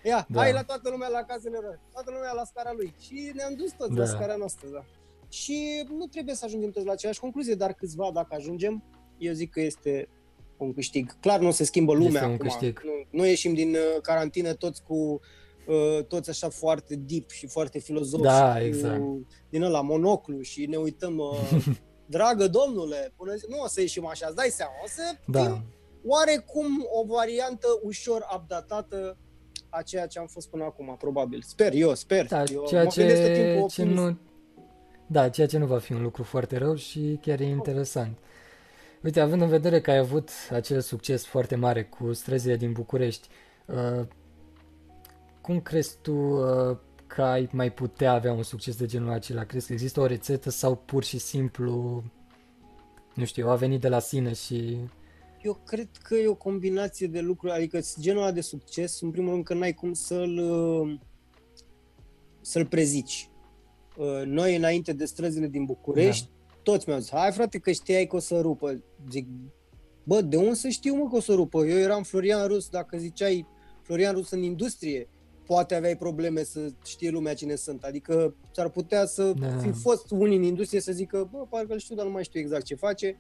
ia, 0.07 0.27
da. 0.29 0.41
hai 0.41 0.53
la 0.53 0.63
toată 0.63 0.91
lumea 0.91 1.09
la 1.09 1.23
casele 1.23 1.59
lor, 1.63 1.81
toată 1.93 2.11
lumea 2.11 2.33
la 2.33 2.45
scara 2.45 2.73
lui. 2.77 2.95
Și 3.01 3.31
ne-am 3.35 3.55
dus 3.55 3.73
toți 3.73 3.95
da. 3.95 4.01
la 4.01 4.07
scara 4.07 4.37
noastră, 4.37 4.69
da. 4.73 4.85
Și 5.29 5.87
nu 5.99 6.07
trebuie 6.07 6.35
să 6.35 6.45
ajungem 6.45 6.71
toți 6.71 6.87
la 6.87 6.93
aceeași 6.93 7.21
concluzie, 7.21 7.55
dar 7.55 7.73
câțiva, 7.73 8.11
dacă 8.15 8.35
ajungem, 8.35 8.85
eu 9.19 9.33
zic 9.33 9.51
că 9.51 9.61
este 9.61 10.09
un 10.57 10.73
câștig. 10.73 11.21
Clar 11.21 11.41
nu 11.41 11.51
se 11.51 11.65
schimbă 11.65 11.93
lumea 11.93 12.09
este 12.09 12.25
un 12.25 12.33
acum. 12.33 12.49
Câștig. 12.49 12.83
Nu, 12.85 13.19
nu 13.19 13.27
ieșim 13.27 13.55
din 13.55 13.71
uh, 13.71 14.01
carantină 14.03 14.55
toți 14.55 14.83
cu 14.83 15.21
uh, 15.67 16.05
toți 16.05 16.31
așa 16.31 16.49
foarte 16.49 16.97
deep 16.97 17.31
și 17.31 17.47
foarte 17.47 17.79
filozofi 17.79 18.23
da, 18.23 18.61
exact. 18.63 18.99
cu, 18.99 19.27
din 19.51 19.63
ăla 19.63 19.81
monoclu 19.81 20.41
și 20.41 20.67
ne 20.67 20.77
uităm 20.77 21.19
uh, 21.19 21.67
dragă 22.17 22.49
domnule, 22.49 23.13
până 23.17 23.35
zi, 23.35 23.45
nu 23.49 23.61
o 23.63 23.67
să 23.67 23.81
ieșim 23.81 24.07
așa, 24.07 24.27
îți 24.27 24.37
dai 24.37 24.49
seama, 24.49 24.73
o 24.85 24.89
să 24.89 25.03
da. 25.27 25.43
fim 25.43 25.65
oarecum 26.07 26.87
o 26.93 27.05
variantă 27.05 27.67
ușor 27.83 28.27
updatată 28.37 29.17
a 29.69 29.83
ceea 29.83 30.07
ce 30.07 30.19
am 30.19 30.27
fost 30.27 30.49
până 30.49 30.65
acum, 30.65 30.97
probabil. 30.99 31.43
Sper, 31.43 31.73
eu 31.75 31.95
sper. 31.95 32.27
Da, 32.27 32.43
eu 32.53 32.65
ceea 32.69 32.87
ce, 32.87 33.65
ce 33.69 33.85
nu, 33.85 34.19
da, 35.07 35.29
ceea 35.29 35.47
ce 35.47 35.59
nu 35.59 35.67
va 35.67 35.79
fi 35.79 35.93
un 35.93 36.03
lucru 36.03 36.23
foarte 36.23 36.57
rău 36.57 36.75
și 36.75 37.19
chiar 37.23 37.41
e 37.41 37.45
interesant. 37.45 38.19
Uite, 39.03 39.21
având 39.21 39.43
în 39.43 39.49
vedere 39.49 39.81
că 39.81 39.91
ai 39.91 39.99
avut 39.99 40.31
acel 40.51 40.81
succes 40.81 41.27
foarte 41.27 41.55
mare 41.55 41.85
cu 41.85 42.13
străzile 42.13 42.57
din 42.57 42.73
București, 42.73 43.29
uh, 43.67 44.07
cum 45.41 45.61
crezi 45.61 45.97
tu 46.03 46.13
uh, 46.13 46.77
că 47.07 47.23
ai 47.23 47.49
mai 47.53 47.73
putea 47.73 48.13
avea 48.13 48.33
un 48.33 48.43
succes 48.43 48.77
de 48.77 48.87
genul 48.87 49.11
acela? 49.11 49.45
Crezi 49.45 49.67
că 49.67 49.73
există 49.73 50.01
o 50.01 50.07
rețetă 50.07 50.51
sau 50.51 50.77
pur 50.77 51.05
și 51.05 51.19
simplu, 51.19 52.03
nu 53.15 53.25
știu, 53.25 53.49
a 53.49 53.55
venit 53.55 53.81
de 53.81 53.89
la 53.89 53.99
sine 53.99 54.33
și... 54.33 54.79
Eu 55.43 55.61
cred 55.67 55.89
că 56.03 56.15
e 56.15 56.27
o 56.27 56.35
combinație 56.35 57.07
de 57.07 57.21
lucruri, 57.21 57.53
adică 57.53 57.81
genul 58.01 58.23
ăla 58.23 58.33
de 58.33 58.41
succes, 58.41 59.01
în 59.01 59.11
primul 59.11 59.33
rând 59.33 59.45
că 59.45 59.55
n-ai 59.55 59.75
cum 59.75 59.93
să-l, 59.93 60.41
să-l 62.41 62.67
prezici. 62.67 63.31
Noi, 64.25 64.57
înainte 64.57 64.93
de 64.93 65.05
străzile 65.05 65.47
din 65.47 65.65
București, 65.65 66.31
da. 66.47 66.55
toți 66.63 66.89
mi-au 66.89 67.01
zis, 67.01 67.11
hai 67.11 67.33
frate 67.33 67.59
că 67.59 67.73
știai 67.73 68.07
că 68.07 68.17
o 68.17 68.19
să 68.19 68.41
rupă. 68.41 68.83
Zic, 69.11 69.27
bă, 70.05 70.21
de 70.21 70.37
unde 70.37 70.55
să 70.55 70.69
știu 70.69 70.95
mă 70.95 71.09
că 71.09 71.17
o 71.17 71.21
să 71.21 71.35
rupă? 71.35 71.65
Eu 71.65 71.79
eram 71.79 72.03
Florian 72.03 72.47
Rus, 72.47 72.69
dacă 72.69 72.99
ziceai 72.99 73.47
Florian 73.83 74.15
Rus 74.15 74.31
în 74.31 74.43
industrie, 74.43 75.09
poate 75.47 75.75
aveai 75.75 75.97
probleme 75.97 76.43
să 76.43 76.69
știe 76.85 77.11
lumea 77.11 77.35
cine 77.35 77.55
sunt. 77.55 77.83
Adică 77.83 78.35
s-ar 78.53 78.69
putea 78.69 79.07
să 79.07 79.33
da. 79.33 79.57
fi 79.57 79.71
fost 79.71 80.11
unii 80.11 80.37
în 80.37 80.43
industrie 80.43 80.81
să 80.81 80.93
zică, 80.93 81.29
bă, 81.31 81.47
parcă 81.51 81.73
îl 81.73 81.79
știu, 81.79 81.95
dar 81.95 82.05
nu 82.05 82.11
mai 82.11 82.25
știu 82.25 82.41
exact 82.41 82.65
ce 82.65 82.75
face. 82.75 83.19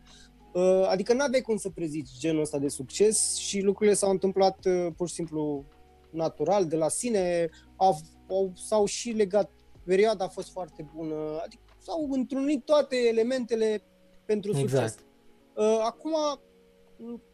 Uh, 0.56 0.86
adică 0.88 1.12
nu 1.12 1.22
aveai 1.22 1.40
cum 1.40 1.56
să 1.56 1.70
prezici 1.70 2.18
genul 2.18 2.40
ăsta 2.40 2.58
de 2.58 2.68
succes 2.68 3.34
și 3.34 3.60
lucrurile 3.60 3.94
s-au 3.94 4.10
întâmplat 4.10 4.66
uh, 4.66 4.86
pur 4.96 5.08
și 5.08 5.14
simplu 5.14 5.64
natural, 6.10 6.66
de 6.66 6.76
la 6.76 6.88
sine, 6.88 7.48
au, 7.76 7.96
au, 8.28 8.52
s-au 8.54 8.84
și 8.84 9.10
legat, 9.10 9.50
perioada 9.84 10.24
a 10.24 10.28
fost 10.28 10.50
foarte 10.50 10.90
bună, 10.94 11.14
adică 11.44 11.62
s-au 11.78 12.08
întrunit 12.10 12.64
toate 12.64 12.96
elementele 12.96 13.82
pentru 14.24 14.50
exact. 14.58 14.70
succes. 14.70 15.06
Uh, 15.54 15.78
acum, 15.82 16.12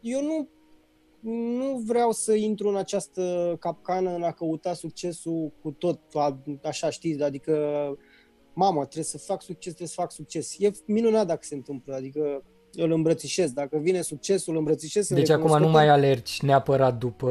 eu 0.01 0.21
nu 0.21 0.49
nu 1.59 1.77
vreau 1.85 2.11
să 2.11 2.33
intru 2.33 2.69
în 2.69 2.75
această 2.75 3.55
capcană 3.59 4.15
în 4.15 4.23
a 4.23 4.31
căuta 4.31 4.73
succesul 4.73 5.51
cu 5.61 5.71
tot, 5.71 5.99
așa 6.63 6.89
știți, 6.89 7.23
adică 7.23 7.53
mamă, 8.53 8.81
trebuie 8.81 9.03
să 9.03 9.17
fac 9.17 9.41
succes, 9.41 9.73
trebuie 9.73 9.87
să 9.87 10.01
fac 10.01 10.11
succes. 10.11 10.55
E 10.59 10.71
minunat 10.85 11.27
dacă 11.27 11.39
se 11.43 11.55
întâmplă, 11.55 11.95
adică 11.95 12.43
eu 12.73 12.85
îl 12.85 12.91
îmbrățișez. 12.91 13.51
Dacă 13.51 13.77
vine 13.77 14.01
succesul, 14.01 14.53
îl 14.53 14.59
îmbrățișez. 14.59 15.07
Deci 15.07 15.29
acum 15.29 15.57
nu 15.57 15.69
mai 15.69 15.87
alergi 15.87 16.45
neapărat 16.45 16.97
după... 16.97 17.29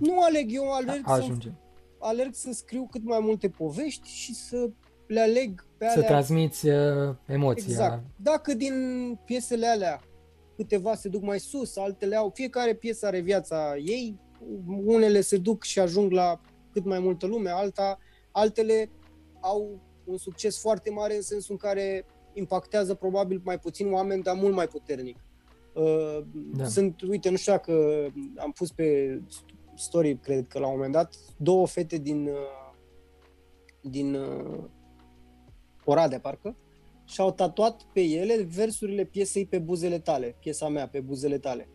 Nu 0.00 0.22
aleg, 0.22 0.54
eu 0.54 0.72
alerg 0.72 1.04
să, 1.06 1.50
alerg 1.98 2.34
să 2.34 2.52
scriu 2.52 2.88
cât 2.90 3.04
mai 3.04 3.18
multe 3.22 3.48
povești 3.48 4.08
și 4.08 4.34
să 4.34 4.70
le 5.06 5.20
aleg 5.20 5.66
pe 5.76 5.84
alea. 5.84 6.02
Să 6.02 6.06
transmiți 6.06 6.68
uh, 6.68 7.14
emoția. 7.26 7.64
Exact. 7.68 8.02
Dacă 8.16 8.54
din 8.54 8.74
piesele 9.24 9.66
alea 9.66 10.00
câteva 10.56 10.94
se 10.94 11.08
duc 11.08 11.22
mai 11.22 11.40
sus, 11.40 11.76
altele 11.76 12.16
au, 12.16 12.30
fiecare 12.34 12.74
piesă 12.74 13.06
are 13.06 13.20
viața 13.20 13.76
ei, 13.76 14.18
unele 14.84 15.20
se 15.20 15.36
duc 15.36 15.62
și 15.62 15.78
ajung 15.78 16.12
la 16.12 16.40
cât 16.72 16.84
mai 16.84 16.98
multă 16.98 17.26
lume, 17.26 17.50
alta, 17.50 17.98
altele 18.30 18.90
au 19.40 19.80
un 20.04 20.16
succes 20.16 20.60
foarte 20.60 20.90
mare 20.90 21.16
în 21.16 21.22
sensul 21.22 21.52
în 21.52 21.68
care 21.68 22.04
impactează 22.32 22.94
probabil 22.94 23.40
mai 23.44 23.58
puțin 23.58 23.92
oameni, 23.92 24.22
dar 24.22 24.34
mult 24.34 24.54
mai 24.54 24.66
puternic. 24.66 25.16
Uh, 25.74 26.18
da. 26.56 26.64
Sunt, 26.64 27.02
uite, 27.02 27.30
nu 27.30 27.36
știu 27.36 27.52
dacă 27.52 27.72
am 28.36 28.52
pus 28.52 28.70
pe 28.70 29.20
story, 29.74 30.16
cred 30.16 30.46
că 30.48 30.58
la 30.58 30.66
un 30.66 30.74
moment 30.74 30.92
dat, 30.92 31.14
două 31.36 31.66
fete 31.66 31.96
din, 31.96 32.26
uh, 32.26 32.72
din 33.80 34.14
uh, 34.14 34.64
Oradea, 35.84 36.20
parcă, 36.20 36.56
și-au 37.04 37.32
tatuat 37.32 37.82
pe 37.92 38.00
ele 38.00 38.42
versurile 38.42 39.04
piesei 39.04 39.46
pe 39.46 39.58
buzele 39.58 39.98
tale, 39.98 40.36
piesa 40.40 40.68
mea 40.68 40.88
pe 40.88 41.00
buzele 41.00 41.38
tale. 41.38 41.68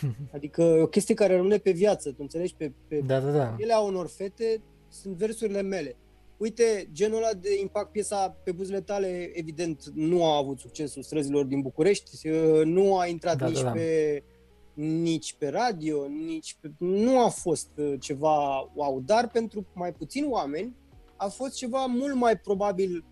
Adică 0.34 0.62
o 0.62 0.86
chestie 0.86 1.14
care 1.14 1.36
rămâne 1.36 1.58
pe 1.58 1.70
viață, 1.70 2.08
tu 2.08 2.16
înțelegi? 2.18 2.54
Pe, 2.56 2.72
pe 2.88 3.00
da, 3.00 3.20
da, 3.20 3.30
da. 3.30 3.56
Ele 3.58 3.72
au 3.72 3.86
unor 3.86 4.06
fete, 4.06 4.62
sunt 4.88 5.16
versurile 5.16 5.62
mele. 5.62 5.96
Uite, 6.42 6.88
genul 6.92 7.16
ăla 7.16 7.32
de 7.32 7.60
impact, 7.60 7.90
piesa 7.90 8.36
pe 8.44 8.52
buzele 8.52 8.80
tale, 8.80 9.30
evident, 9.34 9.84
nu 9.94 10.24
a 10.24 10.36
avut 10.36 10.58
succesul 10.58 11.02
străzilor 11.02 11.44
din 11.44 11.60
București, 11.60 12.28
nu 12.64 12.98
a 12.98 13.06
intrat 13.06 13.36
da, 13.36 13.46
nici, 13.46 13.60
da, 13.60 13.62
da. 13.62 13.70
Pe, 13.70 14.22
nici 14.74 15.34
pe 15.34 15.48
radio, 15.48 16.06
nici 16.08 16.56
pe, 16.60 16.70
nu 16.78 17.24
a 17.24 17.28
fost 17.28 17.68
uh, 17.76 17.94
ceva 18.00 18.70
wow, 18.74 19.02
dar 19.06 19.28
pentru 19.30 19.66
mai 19.74 19.92
puțini 19.92 20.26
oameni 20.26 20.76
a 21.16 21.26
fost 21.26 21.54
ceva 21.54 21.86
mult 21.86 22.14
mai 22.14 22.38
probabil 22.38 23.04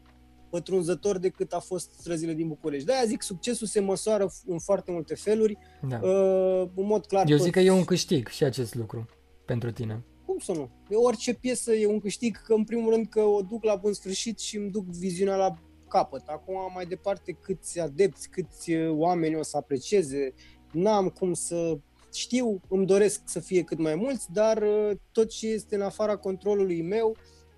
pătrunzător 0.51 1.19
decât 1.19 1.53
a 1.53 1.59
fost 1.59 1.91
străzile 1.99 2.35
din 2.35 2.49
București. 2.49 2.87
De-aia 2.87 3.05
zic, 3.05 3.23
succesul 3.23 3.67
se 3.67 3.81
măsoară 3.81 4.31
în 4.47 4.59
foarte 4.59 4.91
multe 4.93 5.15
feluri. 5.15 5.59
Da. 5.89 6.01
Uh, 6.03 6.69
în 6.75 6.87
mod 6.87 7.07
clar. 7.07 7.29
Eu 7.29 7.37
zic 7.37 7.53
că 7.53 7.61
e 7.61 7.71
un 7.71 7.85
câștig 7.85 8.29
și 8.29 8.45
acest 8.45 8.75
lucru 8.75 9.09
pentru 9.45 9.71
tine. 9.71 10.05
Cum 10.45 10.55
să 10.55 10.61
nu? 10.61 10.71
De 10.89 10.95
orice 10.95 11.35
piesă 11.35 11.73
e 11.73 11.87
un 11.87 12.01
câștig, 12.01 12.37
că 12.37 12.55
în 12.55 12.65
primul 12.65 12.93
rând 12.93 13.07
că 13.09 13.21
o 13.21 13.43
duc 13.43 13.65
la 13.65 13.75
bun 13.75 13.93
sfârșit 13.93 14.39
și 14.39 14.57
îmi 14.57 14.71
duc 14.71 14.85
viziunea 14.85 15.37
la 15.37 15.59
capăt. 15.89 16.23
Acum, 16.27 16.55
mai 16.75 16.87
departe, 16.87 17.33
câți 17.33 17.81
adepți, 17.81 18.29
câți 18.29 18.73
oameni 18.89 19.37
o 19.37 19.43
să 19.43 19.57
aprecieze, 19.57 20.35
n-am 20.73 21.09
cum 21.09 21.33
să 21.33 21.79
știu, 22.13 22.61
îmi 22.69 22.87
doresc 22.87 23.23
să 23.25 23.41
fie 23.41 23.63
cât 23.63 23.79
mai 23.79 23.95
mulți, 23.95 24.33
dar 24.33 24.65
tot 25.13 25.29
ce 25.29 25.49
este 25.49 25.75
în 25.75 25.83
afara 25.83 26.17
controlului 26.17 26.83
meu, 26.83 27.17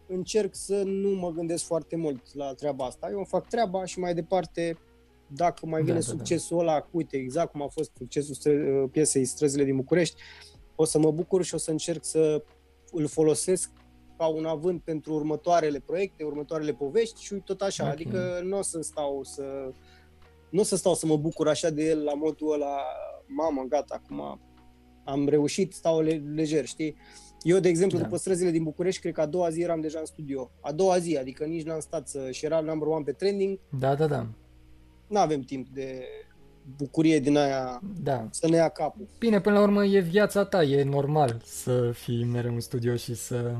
încerc 0.08 0.54
să 0.54 0.82
nu 0.82 1.10
mă 1.10 1.30
gândesc 1.30 1.64
foarte 1.64 1.96
mult 1.96 2.34
la 2.34 2.54
treaba 2.54 2.84
asta. 2.84 3.08
Eu 3.10 3.16
îmi 3.16 3.26
fac 3.26 3.48
treaba 3.48 3.84
și 3.84 3.98
mai 3.98 4.14
departe, 4.14 4.78
dacă 5.26 5.66
mai 5.66 5.82
vine 5.82 5.94
da, 5.94 6.00
succesul 6.00 6.56
da, 6.58 6.64
da. 6.64 6.70
ăla, 6.70 6.88
uite, 6.90 7.16
exact 7.16 7.50
cum 7.50 7.62
a 7.62 7.68
fost 7.68 7.90
succesul 7.96 8.34
stră- 8.34 8.90
piesei 8.90 9.24
Străzile 9.24 9.64
din 9.64 9.76
București, 9.76 10.22
o 10.74 10.84
să 10.84 10.98
mă 10.98 11.10
bucur 11.10 11.42
și 11.42 11.54
o 11.54 11.58
să 11.58 11.70
încerc 11.70 12.04
să 12.04 12.44
îl 12.92 13.06
folosesc 13.06 13.70
ca 14.16 14.26
un 14.26 14.44
avânt 14.44 14.82
pentru 14.82 15.14
următoarele 15.14 15.78
proiecte, 15.78 16.24
următoarele 16.24 16.72
povești 16.72 17.22
și 17.22 17.34
tot 17.34 17.60
așa. 17.60 17.82
Okay. 17.82 17.94
Adică 17.94 18.40
nu 18.44 18.58
o 18.58 18.62
să 18.62 18.80
stau 18.82 19.20
să 19.22 19.72
nu 20.50 20.60
o 20.60 20.62
să 20.62 20.76
stau 20.76 20.94
să 20.94 21.06
mă 21.06 21.16
bucur 21.16 21.48
așa 21.48 21.70
de 21.70 21.84
el 21.84 22.02
la 22.04 22.14
modul 22.14 22.52
ăla, 22.52 22.76
mamă, 23.26 23.64
gata, 23.68 24.02
acum 24.02 24.40
am 25.04 25.28
reușit, 25.28 25.72
stau 25.72 26.00
le- 26.00 26.22
lejer, 26.34 26.66
știi? 26.66 26.96
Eu, 27.42 27.58
de 27.58 27.68
exemplu, 27.68 27.98
da. 27.98 28.04
după 28.04 28.16
străzile 28.16 28.50
din 28.50 28.62
București, 28.62 29.00
cred 29.00 29.12
că 29.12 29.20
a 29.20 29.26
doua 29.26 29.50
zi 29.50 29.60
eram 29.60 29.80
deja 29.80 29.98
în 29.98 30.04
studio. 30.04 30.50
A 30.60 30.72
doua 30.72 30.98
zi, 30.98 31.16
adică 31.16 31.44
nici 31.44 31.64
n-am 31.64 31.80
stat 31.80 32.08
să... 32.08 32.30
și 32.30 32.44
era 32.44 32.60
number 32.60 32.88
one 32.88 33.04
pe 33.04 33.12
trending. 33.12 33.58
Da, 33.78 33.94
da, 33.94 34.06
da. 34.06 34.26
Nu 35.08 35.18
avem 35.18 35.40
timp 35.40 35.68
de 35.68 36.04
bucurie 36.76 37.18
din 37.18 37.36
aia 37.36 37.80
da. 38.02 38.28
să 38.30 38.48
ne 38.48 38.56
ia 38.56 38.68
capul. 38.68 39.08
Bine, 39.18 39.40
până 39.40 39.54
la 39.54 39.62
urmă 39.62 39.84
e 39.84 40.00
viața 40.00 40.44
ta, 40.44 40.62
e 40.62 40.82
normal 40.82 41.40
să 41.44 41.90
fii 41.92 42.24
mereu 42.24 42.52
în 42.52 42.60
studio 42.60 42.96
și 42.96 43.14
să 43.14 43.56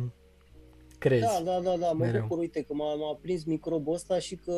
crezi. 0.98 1.22
Da, 1.22 1.40
da, 1.44 1.60
da, 1.60 1.76
da, 1.76 1.92
mă 1.92 2.04
mereu. 2.04 2.20
bucur, 2.20 2.38
uite, 2.38 2.62
că 2.62 2.74
m-a, 2.74 2.94
m-a 2.94 3.18
prins 3.22 3.44
microbul 3.44 3.94
ăsta 3.94 4.18
și 4.18 4.34
că 4.34 4.52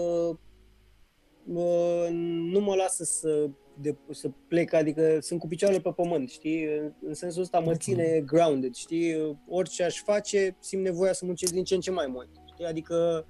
uh, 1.47 2.09
nu 2.51 2.61
mă 2.61 2.75
lasă 2.75 3.05
să, 3.05 3.51
de, 3.81 3.97
să 4.11 4.31
plec, 4.49 4.73
adică 4.73 5.19
sunt 5.21 5.41
cu 5.41 5.47
picioarele 5.47 5.81
pe 5.81 5.91
pământ, 5.91 6.31
știi? 6.31 6.67
În 7.07 7.15
sensul 7.15 7.43
ăsta 7.43 7.59
mă 7.59 7.75
ține 7.75 8.23
grounded, 8.27 8.75
știi? 8.75 9.39
Orice 9.49 9.83
aș 9.85 10.03
face, 10.03 10.57
simt 10.61 10.83
nevoia 10.83 11.13
să 11.13 11.25
muncesc 11.25 11.53
din 11.53 11.65
ce 11.65 11.75
în 11.75 11.81
ce 11.81 11.91
mai 11.91 12.07
mult, 12.07 12.29
știi? 12.53 12.67
Adică 12.67 13.27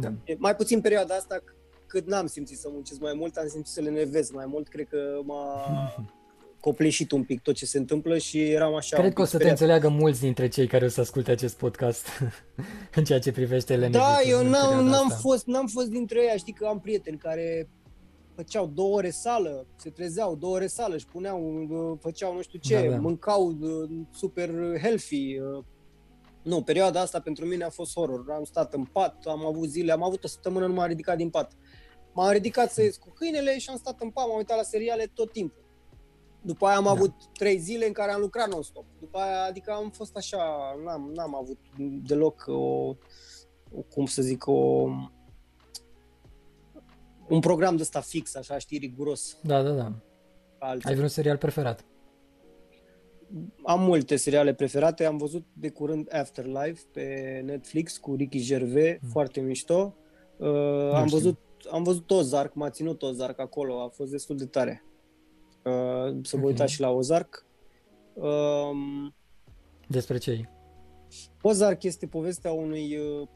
da. 0.00 0.14
mai 0.38 0.56
puțin 0.56 0.80
perioada 0.80 1.14
asta 1.14 1.42
cât 1.86 2.06
n-am 2.06 2.26
simțit 2.26 2.58
să 2.58 2.68
muncesc 2.72 3.00
mai 3.00 3.12
mult, 3.16 3.36
am 3.36 3.48
simțit 3.48 3.72
să 3.72 3.80
le 3.80 3.90
nevez 3.90 4.30
mai 4.30 4.46
mult, 4.46 4.68
cred 4.68 4.88
că 4.88 5.20
m-a 5.24 5.64
copleșit 6.60 7.10
un 7.10 7.24
pic 7.24 7.40
tot 7.40 7.54
ce 7.54 7.66
se 7.66 7.78
întâmplă 7.78 8.18
și 8.18 8.42
eram 8.42 8.74
așa 8.74 8.96
Cred 8.96 9.12
că 9.12 9.22
o 9.22 9.24
să 9.24 9.38
te 9.38 9.48
înțeleagă 9.48 9.88
mulți 9.88 10.20
dintre 10.20 10.48
cei 10.48 10.66
care 10.66 10.84
o 10.84 10.88
să 10.88 11.00
asculte 11.00 11.30
acest 11.30 11.56
podcast 11.56 12.06
în 12.96 13.04
ceea 13.04 13.18
ce 13.18 13.32
privește 13.32 13.72
ele 13.72 13.88
Da, 13.88 14.16
eu 14.28 14.48
n-am, 14.48 14.84
n-am, 14.84 15.08
fost, 15.20 15.46
n-am 15.46 15.66
fost 15.66 15.88
dintre 15.88 16.20
ei, 16.20 16.38
știi 16.38 16.52
că 16.52 16.66
am 16.66 16.80
prieteni 16.80 17.18
care 17.18 17.68
făceau 18.36 18.66
două 18.66 18.96
ore 18.96 19.10
sală, 19.10 19.66
se 19.76 19.90
trezeau 19.90 20.36
două 20.36 20.54
ore 20.54 20.66
sală, 20.66 20.94
își 20.94 21.06
puneau, 21.06 21.40
făceau 22.00 22.34
nu 22.34 22.42
știu 22.42 22.58
ce, 22.58 22.82
da, 22.82 22.90
da. 22.90 22.96
mâncau 22.96 23.56
uh, 23.60 23.90
super 24.12 24.50
healthy. 24.82 25.38
Uh. 25.38 25.64
Nu, 26.42 26.62
perioada 26.62 27.00
asta 27.00 27.20
pentru 27.20 27.44
mine 27.44 27.64
a 27.64 27.70
fost 27.70 27.92
horror. 27.94 28.24
Am 28.30 28.44
stat 28.44 28.74
în 28.74 28.84
pat, 28.84 29.24
am 29.26 29.46
avut 29.46 29.68
zile, 29.68 29.92
am 29.92 30.02
avut 30.02 30.24
o 30.24 30.28
săptămână, 30.28 30.66
nu 30.66 30.72
m-am 30.72 30.88
ridicat 30.88 31.16
din 31.16 31.30
pat. 31.30 31.52
M-am 32.16 32.32
ridicat 32.32 32.70
să 32.70 32.82
ies 32.82 32.96
cu 32.96 33.10
câinele 33.14 33.58
și 33.58 33.70
am 33.70 33.76
stat 33.76 34.00
în 34.00 34.10
pat, 34.10 34.26
m-am 34.26 34.36
uitat 34.36 34.56
la 34.56 34.62
seriale 34.62 35.10
tot 35.14 35.32
timpul. 35.32 35.64
După 36.40 36.66
aia 36.66 36.76
am 36.76 36.84
da. 36.84 36.90
avut 36.90 37.12
trei 37.32 37.58
zile 37.58 37.86
în 37.86 37.92
care 37.92 38.12
am 38.12 38.20
lucrat 38.20 38.48
non-stop. 38.48 38.84
După 39.00 39.18
aia, 39.18 39.44
adică 39.44 39.70
am 39.70 39.90
fost 39.90 40.16
așa, 40.16 40.38
n-am, 40.84 41.10
n-am 41.14 41.34
avut 41.34 41.58
deloc 42.06 42.44
o, 42.46 42.94
o 43.72 43.80
cum 43.90 44.06
să 44.06 44.22
zic, 44.22 44.46
o, 44.46 44.52
un 47.28 47.40
program 47.40 47.76
de 47.76 47.82
ăsta 47.82 48.00
fix, 48.00 48.34
așa, 48.34 48.58
știi, 48.58 48.78
riguros. 48.78 49.36
Da, 49.42 49.62
da, 49.62 49.70
da. 49.70 49.92
Alții. 50.58 50.88
Ai 50.88 50.94
vreun 50.94 51.08
serial 51.08 51.36
preferat? 51.36 51.84
Am 53.62 53.82
multe 53.82 54.16
seriale 54.16 54.54
preferate. 54.54 55.04
Am 55.04 55.16
văzut 55.16 55.46
de 55.52 55.70
curând 55.70 56.14
Afterlife 56.14 56.82
pe 56.92 57.40
Netflix 57.44 57.96
cu 57.96 58.14
Ricky 58.14 58.38
Gervais, 58.38 58.98
mm. 59.00 59.08
foarte 59.08 59.40
mișto. 59.40 59.96
Uh, 60.36 60.92
am 60.92 61.06
văzut 61.06 61.38
am 61.70 61.82
văzut 61.82 62.10
Ozark, 62.10 62.54
m-a 62.54 62.70
ținut 62.70 63.02
Ozark 63.02 63.38
acolo, 63.38 63.80
a 63.80 63.88
fost 63.88 64.10
destul 64.10 64.36
de 64.36 64.46
tare. 64.46 64.84
Uh, 65.64 66.16
să 66.22 66.36
vă 66.36 66.46
uitați 66.46 66.72
și 66.72 66.80
la 66.80 66.90
Ozark. 66.90 67.46
Um, 68.14 69.14
Despre 69.88 70.18
ce 70.18 70.48
Ozark 71.42 71.82
este 71.82 72.06
povestea 72.06 72.52
unui 72.52 72.96
uh, 72.96 73.28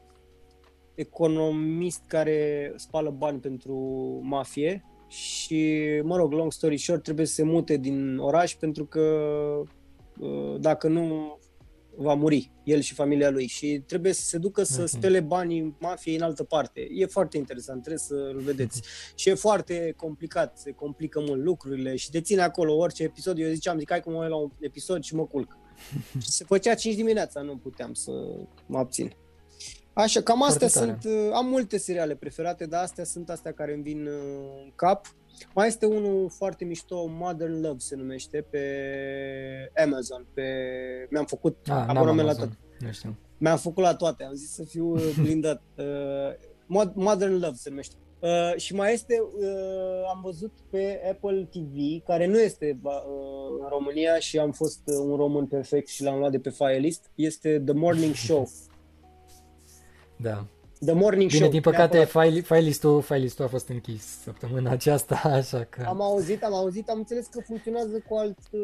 economist 0.95 2.03
care 2.07 2.73
spală 2.75 3.09
bani 3.09 3.39
pentru 3.39 3.75
mafie 4.23 4.85
și, 5.07 5.79
mă 6.03 6.17
rog, 6.17 6.31
long 6.31 6.51
story 6.51 6.77
short, 6.77 7.03
trebuie 7.03 7.25
să 7.25 7.33
se 7.33 7.43
mute 7.43 7.77
din 7.77 8.17
oraș 8.17 8.55
pentru 8.55 8.85
că 8.85 8.99
uh, 10.19 10.55
dacă 10.59 10.87
nu 10.87 11.37
va 12.01 12.13
muri, 12.13 12.51
el 12.63 12.79
și 12.79 12.93
familia 12.93 13.29
lui 13.29 13.47
și 13.47 13.83
trebuie 13.87 14.13
să 14.13 14.21
se 14.21 14.37
ducă 14.37 14.63
să 14.63 14.85
spele 14.85 15.19
banii 15.19 15.75
mafiei 15.79 16.15
în 16.15 16.21
altă 16.21 16.43
parte. 16.43 16.87
E 16.91 17.05
foarte 17.05 17.37
interesant, 17.37 17.79
trebuie 17.79 17.99
să-l 17.99 18.41
vedeți. 18.43 18.81
și 19.15 19.29
e 19.29 19.33
foarte 19.33 19.93
complicat, 19.97 20.57
se 20.57 20.71
complică 20.71 21.19
mult 21.27 21.43
lucrurile 21.43 21.95
și 21.95 22.09
te 22.09 22.21
ține 22.21 22.41
acolo 22.41 22.75
orice 22.75 23.03
episod. 23.03 23.39
Eu 23.39 23.49
ziceam, 23.49 23.77
zic, 23.77 23.89
hai 23.89 23.99
cum 23.99 24.13
mă 24.13 24.27
la 24.27 24.35
un 24.35 24.49
episod 24.59 25.03
și 25.03 25.15
mă 25.15 25.25
culc. 25.25 25.57
și 26.23 26.29
se 26.29 26.43
făcea 26.43 26.73
5 26.73 26.95
dimineața, 26.95 27.41
nu 27.41 27.57
puteam 27.57 27.93
să 27.93 28.11
mă 28.65 28.77
abțin. 28.77 29.15
Așa, 29.93 30.21
cam 30.21 30.43
astea 30.43 30.67
sunt, 30.67 31.05
am 31.33 31.47
multe 31.47 31.77
seriale 31.77 32.15
preferate, 32.15 32.65
dar 32.65 32.83
astea 32.83 33.03
sunt 33.03 33.29
astea 33.29 33.51
care 33.51 33.73
îmi 33.73 33.83
vin 33.83 34.07
în 34.07 34.71
cap. 34.75 35.15
Mai 35.55 35.67
este 35.67 35.85
unul 35.85 36.29
foarte 36.29 36.65
mișto, 36.65 37.05
Modern 37.07 37.61
Love 37.61 37.79
se 37.79 37.95
numește, 37.95 38.45
pe 38.49 38.61
Amazon. 39.83 40.25
Pe... 40.33 40.43
Mi-am 41.09 41.25
făcut 41.25 41.67
ah, 41.69 41.83
abonament 41.87 42.27
la 42.27 42.33
tot. 42.33 42.49
Nu 42.79 42.91
știu. 42.91 43.17
Mi-am 43.37 43.57
făcut 43.57 43.83
la 43.83 43.95
toate, 43.95 44.23
am 44.23 44.33
zis 44.33 44.53
să 44.53 44.63
fiu 44.63 44.95
blindat. 45.21 45.61
Uh, 45.77 46.85
Modern 46.93 47.31
Love 47.31 47.55
se 47.55 47.69
numește. 47.69 47.95
Uh, 48.21 48.55
și 48.55 48.75
mai 48.75 48.93
este, 48.93 49.19
uh, 49.19 50.09
am 50.13 50.21
văzut 50.23 50.51
pe 50.69 51.01
Apple 51.11 51.47
TV, 51.51 52.03
care 52.05 52.25
nu 52.25 52.39
este 52.39 52.79
uh, 52.83 52.93
în 53.61 53.67
România 53.69 54.19
și 54.19 54.39
am 54.39 54.51
fost 54.51 54.81
uh, 54.85 54.95
un 54.95 55.15
român 55.15 55.45
perfect 55.45 55.87
și 55.87 56.03
l-am 56.03 56.17
luat 56.17 56.31
de 56.31 56.39
pe 56.39 56.49
file 56.49 56.77
list, 56.77 57.11
este 57.15 57.59
The 57.65 57.73
Morning 57.73 58.13
Show. 58.25 58.49
Da. 60.17 60.45
The 60.85 60.93
Morning 60.93 61.29
Bine, 61.29 61.39
Show. 61.39 61.51
din 61.51 61.61
păcate, 61.61 62.05
file, 62.05 62.39
file, 62.39 62.59
list-ul, 62.59 63.01
file 63.01 63.17
list-ul 63.17 63.45
a 63.45 63.47
fost 63.47 63.69
închis 63.69 64.03
săptămâna 64.23 64.71
aceasta, 64.77 65.21
așa 65.23 65.67
că... 65.69 65.83
Am 65.87 66.01
auzit, 66.01 66.43
am 66.43 66.53
auzit, 66.53 66.89
am 66.89 66.97
înțeles 66.97 67.25
că 67.25 67.39
funcționează 67.45 68.03
cu 68.07 68.15
alt... 68.15 68.37
Uh, 68.51 68.59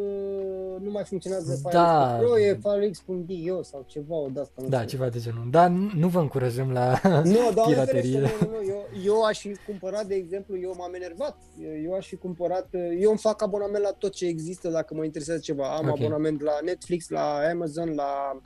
nu 0.80 0.91
mai 0.91 1.03
funcționează 1.03 1.56
file 1.56 1.69
da. 1.71 2.17
Pro, 2.19 2.39
e 2.39 2.60
FileX.io 2.62 3.63
sau 3.63 3.86
ceva 3.88 4.15
o 4.15 4.27
de 4.27 4.39
asta. 4.39 4.62
Da, 4.69 4.86
ceva 4.86 5.10
de 5.10 5.19
genul. 5.19 5.47
Dar 5.49 5.69
nu 5.69 6.08
vă 6.08 6.19
încurajăm 6.19 6.71
la 6.71 6.99
nu, 7.23 7.63
piraterie. 7.65 8.19
Nu, 8.19 8.47
nu, 8.47 8.67
eu, 8.67 8.88
eu 9.06 9.21
aș 9.21 9.39
fi 9.39 9.56
cumpărat, 9.65 10.06
de 10.06 10.15
exemplu, 10.15 10.60
eu 10.60 10.73
m-am 10.77 10.93
enervat. 10.93 11.38
Eu 11.84 11.93
aș 11.93 12.08
fi 12.08 12.15
cumpărat, 12.15 12.67
uh, 12.71 12.97
eu 12.99 13.10
îmi 13.10 13.19
fac 13.19 13.41
abonament 13.41 13.84
la 13.84 13.91
tot 13.91 14.13
ce 14.13 14.25
există 14.25 14.69
dacă 14.69 14.93
mă 14.93 15.03
interesează 15.03 15.39
ceva. 15.39 15.75
Am 15.75 15.89
okay. 15.89 16.06
abonament 16.06 16.41
la 16.41 16.58
Netflix, 16.63 17.10
la 17.10 17.38
Amazon, 17.51 17.93
la 17.95 18.41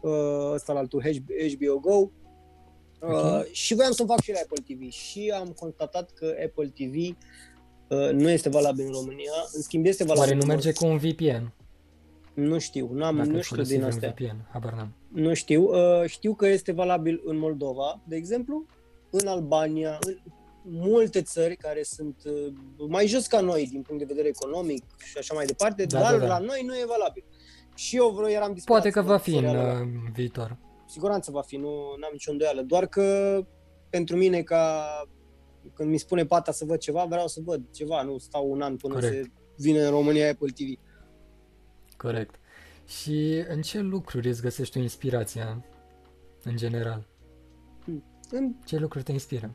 uh, 0.00 0.52
ăsta 0.52 0.72
la 0.72 0.78
altul 0.78 1.02
HBO 1.02 1.78
Go 1.80 2.10
Okay. 3.00 3.38
Uh, 3.38 3.44
și 3.50 3.74
voiam 3.74 3.92
să 3.92 4.04
fac 4.04 4.20
și 4.20 4.32
la 4.32 4.38
Apple 4.42 4.62
TV 4.74 4.90
și 4.90 5.32
am 5.38 5.48
constatat 5.58 6.10
că 6.10 6.34
Apple 6.44 6.72
TV 6.74 7.16
uh, 7.88 8.10
nu 8.12 8.30
este 8.30 8.48
valabil 8.48 8.86
în 8.86 8.92
România, 8.92 9.32
în 9.52 9.62
schimb 9.62 9.86
este 9.86 10.04
valabil 10.04 10.32
Oare 10.32 10.40
nu 10.40 10.46
merge 10.46 10.72
cu 10.72 10.86
un 10.86 10.96
VPN? 10.96 11.52
Nu 12.34 12.58
știu, 12.58 12.90
n-am, 12.92 13.16
Dacă 13.16 13.28
nu 13.28 13.40
știu 13.40 13.62
din 13.62 13.84
astea. 13.84 14.14
VPN, 14.18 14.36
habar 14.52 14.72
n-am. 14.72 14.94
Nu 15.08 15.34
știu, 15.34 15.62
uh, 15.62 16.06
știu 16.06 16.34
că 16.34 16.46
este 16.46 16.72
valabil 16.72 17.22
în 17.24 17.38
Moldova, 17.38 18.00
de 18.04 18.16
exemplu, 18.16 18.66
în 19.10 19.26
Albania, 19.26 19.98
în 20.02 20.18
multe 20.64 21.22
țări 21.22 21.56
care 21.56 21.82
sunt 21.82 22.16
uh, 22.24 22.52
mai 22.88 23.06
jos 23.06 23.26
ca 23.26 23.40
noi 23.40 23.68
din 23.70 23.82
punct 23.82 24.00
de 24.00 24.06
vedere 24.08 24.28
economic 24.28 24.84
și 25.04 25.18
așa 25.18 25.34
mai 25.34 25.46
departe, 25.46 25.84
da, 25.84 26.00
dar 26.00 26.12
da, 26.12 26.18
da. 26.18 26.26
la 26.26 26.38
noi 26.38 26.62
nu 26.66 26.74
e 26.74 26.84
valabil. 26.86 27.24
Și 27.74 27.96
eu 27.96 28.08
vreau, 28.08 28.30
eram 28.30 28.52
disperat. 28.52 28.82
Poate 28.82 28.90
că 28.90 29.02
va 29.02 29.16
fi 29.16 29.36
în 29.36 29.44
uh, 29.44 29.88
viitor 30.12 30.56
siguranță 30.86 31.30
va 31.30 31.42
fi, 31.42 31.56
nu 31.56 31.68
am 31.90 32.10
nicio 32.12 32.30
îndoială. 32.30 32.62
Doar 32.62 32.86
că 32.86 33.40
pentru 33.90 34.16
mine, 34.16 34.42
ca 34.42 34.84
când 35.74 35.90
mi 35.90 35.98
spune 35.98 36.26
pata 36.26 36.52
să 36.52 36.64
văd 36.64 36.78
ceva, 36.78 37.04
vreau 37.04 37.26
să 37.26 37.40
văd 37.44 37.62
ceva, 37.70 38.02
nu 38.02 38.18
stau 38.18 38.50
un 38.50 38.62
an 38.62 38.76
până 38.76 38.94
Corect. 38.94 39.12
se 39.14 39.30
vine 39.56 39.84
în 39.84 39.90
România 39.90 40.30
Apple 40.30 40.50
TV. 40.50 40.78
Corect. 41.96 42.34
Și 42.86 43.44
în 43.48 43.62
ce 43.62 43.80
lucruri 43.80 44.28
îți 44.28 44.42
găsești 44.42 44.78
o 44.78 44.80
inspirație 44.80 45.64
în 46.42 46.56
general? 46.56 47.06
Hmm. 47.84 48.04
În... 48.30 48.54
Ce 48.64 48.76
lucruri 48.76 49.04
te 49.04 49.12
inspiră? 49.12 49.54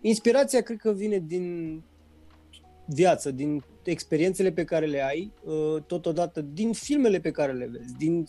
Inspirația 0.00 0.62
cred 0.62 0.78
că 0.78 0.92
vine 0.92 1.18
din 1.18 1.82
viață, 2.86 3.30
din 3.30 3.64
experiențele 3.82 4.52
pe 4.52 4.64
care 4.64 4.86
le 4.86 5.04
ai, 5.04 5.32
uh, 5.44 5.82
totodată 5.86 6.40
din 6.40 6.72
filmele 6.72 7.20
pe 7.20 7.30
care 7.30 7.52
le 7.52 7.66
vezi, 7.66 7.96
din 7.96 8.24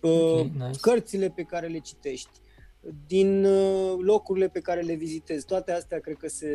okay, 0.00 0.40
uh, 0.40 0.66
nice. 0.66 0.78
cărțile 0.80 1.28
pe 1.28 1.42
care 1.42 1.66
le 1.66 1.78
citești. 1.78 2.30
din 3.06 3.44
uh, 3.44 3.94
locurile 3.98 4.48
pe 4.48 4.60
care 4.60 4.80
le 4.80 4.94
vizitez. 4.94 5.44
Toate 5.44 5.72
astea 5.72 6.00
cred 6.00 6.16
că 6.16 6.28
se 6.28 6.50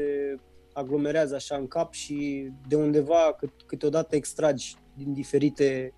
aglomerează 0.74 1.36
așa 1.36 1.56
în 1.56 1.68
cap 1.68 1.94
și 1.94 2.50
de 2.68 2.76
undeva 2.76 3.36
cât, 3.40 3.52
câteodată 3.66 4.16
extragi 4.16 4.76
din 4.94 5.14
diferite 5.14 5.94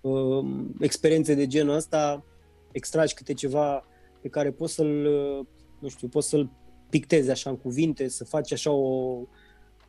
uh, 0.00 0.44
experiențe 0.80 1.34
de 1.34 1.46
genul 1.46 1.74
ăsta, 1.74 2.24
extragi 2.72 3.14
câte 3.14 3.34
ceva 3.34 3.84
pe 4.20 4.28
care 4.28 4.50
poți 4.50 4.74
să-l, 4.74 5.06
uh, 5.06 5.46
nu 5.78 5.88
știu, 5.88 6.08
poți 6.08 6.28
să-l 6.28 6.50
pictezi 6.90 7.30
așa 7.30 7.50
în 7.50 7.56
cuvinte, 7.56 8.08
să 8.08 8.24
faci 8.24 8.52
așa 8.52 8.70
o, 8.70 9.20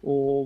o, 0.02 0.46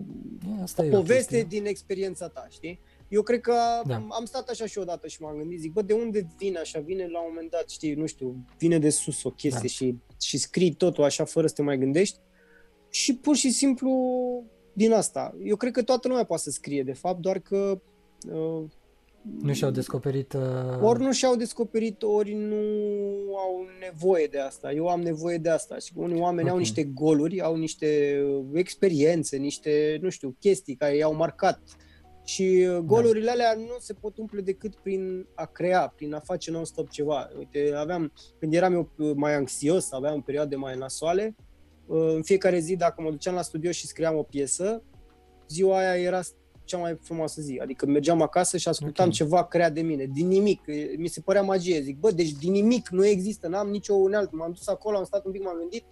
Asta 0.62 0.84
o 0.84 0.89
poveste 0.89 1.41
o 1.41 1.48
din 1.48 1.65
experiența 1.65 2.28
ta, 2.28 2.48
știi? 2.50 2.80
Eu 3.08 3.22
cred 3.22 3.41
că 3.41 3.54
da. 3.86 3.96
am 4.10 4.26
stat 4.26 4.50
așa 4.50 4.65
și 4.65 4.78
odată 4.78 5.08
și 5.08 5.22
m-am 5.22 5.38
gândit, 5.38 5.60
zic, 5.60 5.72
bă, 5.72 5.82
de 5.82 5.94
unde 5.94 6.28
vine 6.38 6.58
așa? 6.58 6.80
Vine 6.80 7.08
la 7.08 7.20
un 7.20 7.26
moment 7.30 7.52
dat, 7.52 7.70
știi, 7.70 7.94
nu 7.94 8.06
știu, 8.06 8.46
vine 8.58 8.80
de 8.80 8.89
sus 8.89 9.24
o 9.24 9.30
chestie 9.30 9.60
da. 9.62 9.68
și, 9.68 9.96
și 10.22 10.38
scrii 10.38 10.74
totul 10.74 11.04
așa 11.04 11.24
fără 11.24 11.48
să 11.48 11.54
te 11.54 11.62
mai 11.62 11.78
gândești 11.78 12.20
și 12.89 13.15
pur 13.15 13.36
și 13.36 13.52
simplu 13.52 13.91
din 14.74 14.91
asta. 14.91 15.36
Eu 15.44 15.56
cred 15.56 15.72
că 15.72 15.84
toată 15.84 16.08
lumea 16.08 16.24
poate 16.24 16.41
să 16.41 16.50
scrie, 16.50 16.84
de 16.84 16.94
fapt, 16.94 17.20
doar 17.20 17.39
că 17.39 17.82
uh, 18.32 18.63
nu 19.41 19.54
și-au 19.54 19.72
descoperit... 19.72 20.34
Uh... 20.34 20.82
Ori 20.82 21.02
nu 21.02 21.12
și-au 21.12 21.36
descoperit, 21.36 22.04
ori 22.04 22.34
nu 22.34 22.56
au 23.38 23.65
nevoie 23.80 24.28
de 24.28 24.39
asta. 24.39 24.72
Eu 24.72 24.88
am 24.88 25.02
nevoie 25.02 25.38
de 25.38 25.50
asta. 25.50 25.78
Și 25.78 25.91
unii 25.96 26.22
oameni 26.22 26.41
okay. 26.41 26.52
au 26.52 26.58
niște 26.58 26.84
goluri, 26.84 27.41
au 27.41 27.56
niște 27.56 28.22
experiențe, 28.54 29.38
niște, 29.38 29.98
nu 30.02 30.10
știu, 30.10 30.36
chestii 30.39 30.76
care 30.76 30.96
i-au 30.96 31.15
marcat. 31.15 31.60
Și 32.26 32.68
uh, 32.70 32.78
golurile 32.78 33.26
da. 33.26 33.32
alea 33.32 33.54
nu 33.54 33.76
se 33.80 33.94
pot 33.94 34.18
umple 34.18 34.42
decât 34.42 34.76
prin 34.76 35.28
a 35.36 35.46
crea, 35.46 35.94
prin 35.96 36.14
a 36.14 36.20
face 36.20 36.52
non-stop 36.52 36.90
ceva. 36.90 37.30
Uite, 37.38 37.74
aveam, 37.76 38.12
când 38.40 38.54
eram 38.54 38.74
eu 38.74 39.14
mai 39.16 39.34
anxios, 39.34 39.92
aveam 39.92 40.22
perioade 40.22 40.56
mai 40.56 40.78
nasoale, 40.78 41.36
uh, 41.86 42.14
în 42.16 42.24
fiecare 42.24 42.60
zi, 42.60 42.76
dacă 42.76 43.02
mă 43.02 43.10
duceam 43.10 43.36
la 43.36 43.42
studio 43.42 43.72
și 43.72 43.88
scriam 43.88 44.18
o 44.18 44.24
piesă, 44.24 44.84
ziua 45.48 45.78
aia 45.78 46.02
era 46.02 46.22
cea 46.64 46.78
mai 46.78 46.98
frumoasă 47.02 47.42
zi. 47.42 47.60
Adică 47.62 47.86
mergeam 47.86 48.22
acasă 48.22 48.58
și 48.58 48.68
ascultam 48.68 49.06
okay. 49.06 49.18
ceva 49.18 49.46
creat 49.46 49.74
de 49.74 49.82
mine, 49.82 50.06
din 50.14 50.28
nimic. 50.28 50.62
Mi 50.98 51.08
se 51.08 51.22
părea 51.22 51.42
magie. 51.42 51.82
Zic, 51.82 52.00
bă, 52.00 52.12
deci 52.12 52.32
din 52.32 52.52
nimic 52.52 52.90
nu 52.90 53.06
există, 53.06 53.48
n-am 53.48 53.70
nicio 53.70 53.94
unealtă. 53.94 54.36
M-am 54.36 54.52
dus 54.52 54.68
acolo, 54.68 54.98
am 54.98 55.04
stat 55.04 55.26
un 55.26 55.32
pic, 55.32 55.44
m-am 55.44 55.58
gândit. 55.58 55.84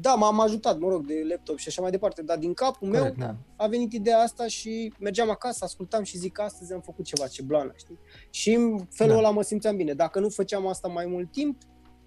Da, 0.00 0.14
m-am 0.14 0.40
ajutat, 0.40 0.78
mă 0.78 0.88
rog, 0.88 1.06
de 1.06 1.14
laptop 1.28 1.58
și 1.58 1.68
așa 1.68 1.82
mai 1.82 1.90
departe, 1.90 2.22
dar 2.22 2.38
din 2.38 2.54
capul 2.54 2.90
Corect, 2.90 3.16
meu 3.16 3.26
da. 3.26 3.36
a 3.56 3.66
venit 3.66 3.92
ideea 3.92 4.18
asta 4.18 4.46
și 4.46 4.92
mergeam 4.98 5.30
acasă, 5.30 5.64
ascultam 5.64 6.02
și 6.02 6.18
zic, 6.18 6.40
astăzi 6.40 6.72
am 6.72 6.80
făcut 6.80 7.04
ceva, 7.04 7.26
ce 7.26 7.42
blană, 7.42 7.72
știi? 7.76 7.98
Și 8.30 8.52
în 8.52 8.86
felul 8.90 9.12
da. 9.12 9.18
ăla 9.18 9.30
mă 9.30 9.42
simțeam 9.42 9.76
bine. 9.76 9.92
Dacă 9.92 10.20
nu 10.20 10.28
făceam 10.28 10.66
asta 10.66 10.88
mai 10.88 11.06
mult 11.06 11.32
timp, 11.32 11.62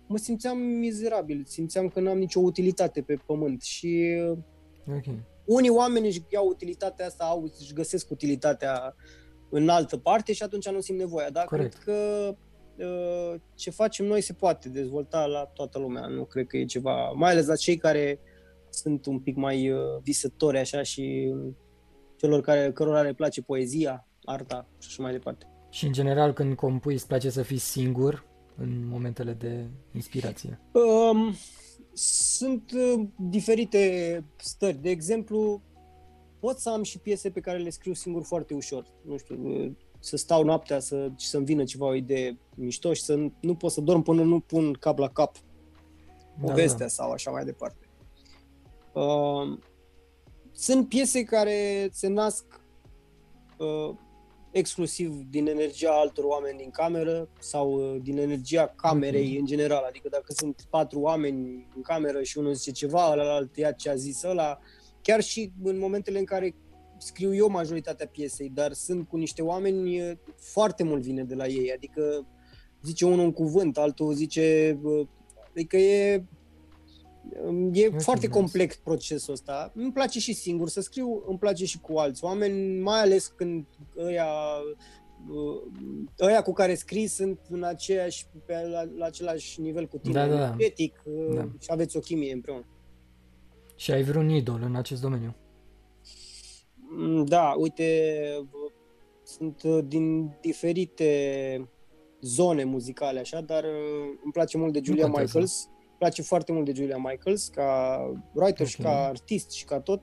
mă 0.08 0.18
simțeam 0.18 0.58
mizerabil, 0.58 1.44
simțeam 1.48 1.88
că 1.88 2.00
n-am 2.00 2.18
nicio 2.18 2.40
utilitate 2.40 3.02
pe 3.02 3.20
pământ 3.26 3.62
și 3.62 4.22
okay 4.88 5.30
unii 5.46 5.70
oameni 5.70 6.08
își 6.08 6.22
iau 6.30 6.48
utilitatea 6.48 7.06
asta, 7.06 7.24
au, 7.24 7.52
își 7.60 7.74
găsesc 7.74 8.10
utilitatea 8.12 8.96
în 9.50 9.70
altă 9.70 9.98
parte 9.98 10.34
și 10.34 10.44
atunci 10.44 10.70
nu 10.70 10.80
simt 10.80 10.98
nevoia. 10.98 11.30
Dar 11.30 11.46
Corect. 11.46 11.74
cred 11.74 11.84
că 11.84 12.28
uh, 12.30 12.36
ce 13.56 13.70
facem 13.70 14.06
noi 14.06 14.22
se 14.22 14.34
poate 14.34 14.70
dezvolta 14.70 15.26
la 15.26 15.46
toată 15.46 15.80
lumea. 15.80 16.08
Nu 16.08 16.26
cred 16.26 16.48
că 16.48 16.58
e 16.58 16.66
ceva, 16.66 17.12
mai 17.12 17.32
ales 17.32 17.46
la 17.46 17.56
cei 17.56 17.78
care 17.78 18.20
sunt 18.70 19.06
un 19.06 19.20
pic 19.20 19.36
mai 19.36 19.72
uh, 19.72 19.80
visători 20.04 20.58
așa 20.58 20.84
și 20.84 21.34
celor 22.16 22.42
care, 22.42 22.72
cărora 22.72 23.02
le 23.02 23.14
place 23.14 23.42
poezia, 23.42 24.08
arta 24.24 24.68
și 24.80 24.88
așa 24.90 25.04
mai 25.04 25.12
departe. 25.12 25.46
Și 25.70 25.86
în 25.86 25.92
general 25.92 26.34
când 26.34 26.56
compui 26.56 26.94
îți 26.94 27.08
place 27.08 27.30
să 27.30 27.42
fii 27.42 27.58
singur 27.58 28.26
în 28.58 28.88
momentele 28.88 29.34
de 29.34 29.66
inspirație? 29.94 30.60
Um, 30.72 31.34
sunt 31.94 32.72
uh, 32.72 33.08
diferite 33.16 34.24
stări. 34.36 34.78
De 34.82 34.90
exemplu, 34.90 35.62
pot 36.40 36.58
să 36.58 36.70
am 36.70 36.84
și 36.84 37.00
piese 37.00 37.30
pe 37.30 37.40
care 37.40 37.58
le 37.58 37.70
scriu 37.70 37.94
singur 37.94 38.24
foarte 38.24 38.54
ușor. 38.54 38.86
Nu 39.06 39.18
știu, 39.18 39.48
uh, 39.48 39.72
să 40.04 40.18
stau 40.18 40.44
noaptea 40.44 40.80
să, 40.80 41.12
și 41.18 41.28
să-mi 41.28 41.46
vină 41.46 41.64
ceva 41.64 41.86
o 41.86 41.96
idee 41.96 42.38
mișto 42.56 42.94
și 42.94 43.02
să 43.02 43.30
nu 43.40 43.56
pot 43.56 43.72
să 43.72 43.82
dorm 43.82 44.02
până 44.02 44.24
nu 44.24 44.40
pun 44.40 44.74
cap 44.74 44.98
la 44.98 45.10
cap 45.10 45.36
povestea 46.42 46.78
da, 46.78 46.84
da. 46.84 46.90
sau 46.90 47.12
așa 47.12 47.32
mai 47.32 47.46
departe. 47.46 47.88
Uh, 48.94 49.58
sunt 50.52 50.88
piese 50.88 51.24
care 51.24 51.90
se 51.92 52.08
nasc 52.08 52.46
uh, 53.58 53.96
exclusiv 54.52 55.14
din 55.30 55.48
energia 55.48 55.92
altor 55.92 56.24
oameni 56.24 56.58
din 56.58 56.70
cameră 56.70 57.30
sau 57.40 57.72
uh, 57.72 58.02
din 58.02 58.18
energia 58.18 58.74
camerei 58.76 59.36
mm-hmm. 59.36 59.40
în 59.40 59.46
general. 59.46 59.84
Adică 59.88 60.08
dacă 60.10 60.34
sunt 60.34 60.66
patru 60.70 61.00
oameni 61.00 61.68
în 61.76 61.82
cameră 61.82 62.24
și 62.24 62.38
unul 62.38 62.54
zice 62.54 62.72
ceva, 62.72 63.12
ălalt 63.12 63.58
ia 63.58 63.72
ce 63.72 63.90
a 63.90 63.96
zis 63.96 64.24
ăla, 64.24 64.60
chiar 65.02 65.22
și 65.22 65.52
în 65.64 65.78
momentele 65.78 66.20
în 66.20 66.26
care 66.26 66.56
scriu 67.02 67.36
eu 67.36 67.50
majoritatea 67.50 68.08
piesei, 68.08 68.50
dar 68.54 68.74
sunt 68.74 69.08
cu 69.08 69.18
niște 69.18 69.42
oameni, 69.42 70.02
uh, 70.02 70.18
foarte 70.36 70.84
mult 70.84 71.02
vine 71.02 71.24
de 71.24 71.36
la 71.36 71.48
ei. 71.48 71.72
Adică 71.76 72.28
zice 72.84 73.06
unul 73.06 73.26
un 73.26 73.32
cuvânt, 73.32 73.78
altul 73.78 74.14
zice... 74.14 74.80
Uh, 74.84 75.08
adică 75.50 75.78
e 75.78 76.26
E 77.72 77.90
foarte 77.90 78.28
complex 78.28 78.76
procesul 78.76 79.34
ăsta. 79.34 79.72
Îmi 79.76 79.92
place 79.92 80.20
și 80.20 80.34
singur 80.34 80.70
să 80.70 80.82
scriu, 80.82 81.24
îmi 81.28 81.38
place 81.38 81.66
și 81.66 81.80
cu 81.80 81.98
alți 81.98 82.24
oameni, 82.24 82.82
mai 82.82 83.02
ales 83.02 83.28
când 83.28 83.66
ăia, 83.98 84.28
uh, 85.30 85.62
ăia 86.20 86.42
cu 86.42 86.54
care 86.54 86.76
scrii 86.76 87.08
sunt 87.08 87.40
în 87.50 87.64
aceeași, 87.64 88.28
pe, 88.46 88.68
la, 88.72 88.84
la 88.98 89.06
același 89.06 89.62
nivel 89.62 89.88
cu 89.88 89.98
tine, 89.98 90.14
da, 90.14 90.28
da, 90.28 90.36
da. 90.38 90.56
etic 90.58 91.02
uh, 91.06 91.36
da. 91.36 91.50
și 91.60 91.68
aveți 91.72 91.98
o 91.98 92.00
chimie 92.00 92.34
împreună. 92.34 92.66
Și 93.76 93.92
ai 93.92 94.04
vreun 94.04 94.30
idol 94.30 94.62
în 94.62 94.76
acest 94.76 95.02
domeniu? 95.02 95.36
Mm, 96.98 97.26
da, 97.26 97.54
uite, 97.58 97.86
sunt 99.24 99.62
uh, 99.64 99.80
din 99.88 100.32
diferite 100.42 101.70
zone 102.22 102.64
muzicale 102.64 103.20
așa, 103.20 103.42
dar 103.42 103.64
îmi 104.24 104.32
place 104.32 104.58
mult 104.58 104.74
de 104.74 104.82
Julia 104.84 105.08
Michaels 105.08 105.70
place 106.02 106.22
foarte 106.22 106.52
mult 106.52 106.66
de 106.66 106.72
Julia 106.76 106.98
Michaels 106.98 107.48
ca 107.48 108.00
writer 108.34 108.52
okay. 108.52 108.66
și 108.66 108.78
ca 108.78 109.06
artist 109.06 109.52
și 109.52 109.66
ca 109.66 109.80
tot. 109.80 110.02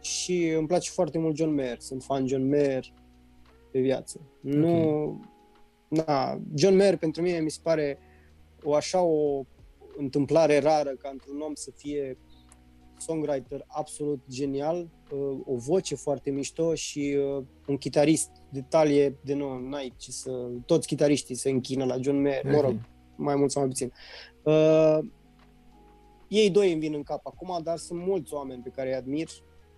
Și 0.00 0.48
îmi 0.48 0.66
place 0.66 0.90
foarte 0.90 1.18
mult 1.18 1.36
John 1.36 1.54
Mayer. 1.54 1.80
Sunt 1.80 2.02
fan 2.02 2.26
John 2.26 2.48
Mayer 2.48 2.92
pe 3.70 3.80
viață. 3.80 4.20
Okay. 4.46 4.58
Nu... 4.58 5.20
Na, 5.88 6.40
John 6.54 6.76
Mayer 6.76 6.96
pentru 6.96 7.22
mine 7.22 7.38
mi 7.38 7.50
se 7.50 7.58
pare 7.62 7.98
o 8.62 8.74
așa 8.74 9.00
o 9.00 9.44
întâmplare 9.96 10.58
rară 10.58 10.90
ca 10.90 11.08
într-un 11.12 11.40
om 11.40 11.54
să 11.54 11.70
fie 11.76 12.18
songwriter 13.04 13.64
absolut 13.66 14.20
genial, 14.30 14.88
uh, 15.10 15.38
o 15.44 15.56
voce 15.56 15.94
foarte 15.94 16.30
mișto 16.30 16.74
și 16.74 17.16
uh, 17.36 17.44
un 17.66 17.76
chitarist 17.76 18.30
de 18.48 18.64
talie 18.68 19.16
de 19.24 19.34
nou, 19.34 19.58
n-ai 19.68 19.92
ce 19.96 20.10
să... 20.10 20.30
Toți 20.66 20.86
chitariștii 20.86 21.34
se 21.34 21.50
închină 21.50 21.84
la 21.84 21.96
John 22.00 22.20
Mayer, 22.20 22.44
okay. 22.44 22.54
mă 22.54 22.60
rog, 22.60 22.76
mai 23.16 23.36
mult 23.36 23.50
sau 23.50 23.62
mai 23.62 23.70
puțin. 23.70 23.92
Uh, 24.42 24.98
ei 26.28 26.50
doi 26.50 26.72
îmi 26.72 26.80
vin 26.80 26.94
în 26.94 27.02
cap 27.02 27.26
acum, 27.26 27.60
dar 27.62 27.76
sunt 27.76 28.00
mulți 28.06 28.34
oameni 28.34 28.62
pe 28.62 28.70
care 28.74 28.88
îi 28.88 28.94
admir, 28.94 29.28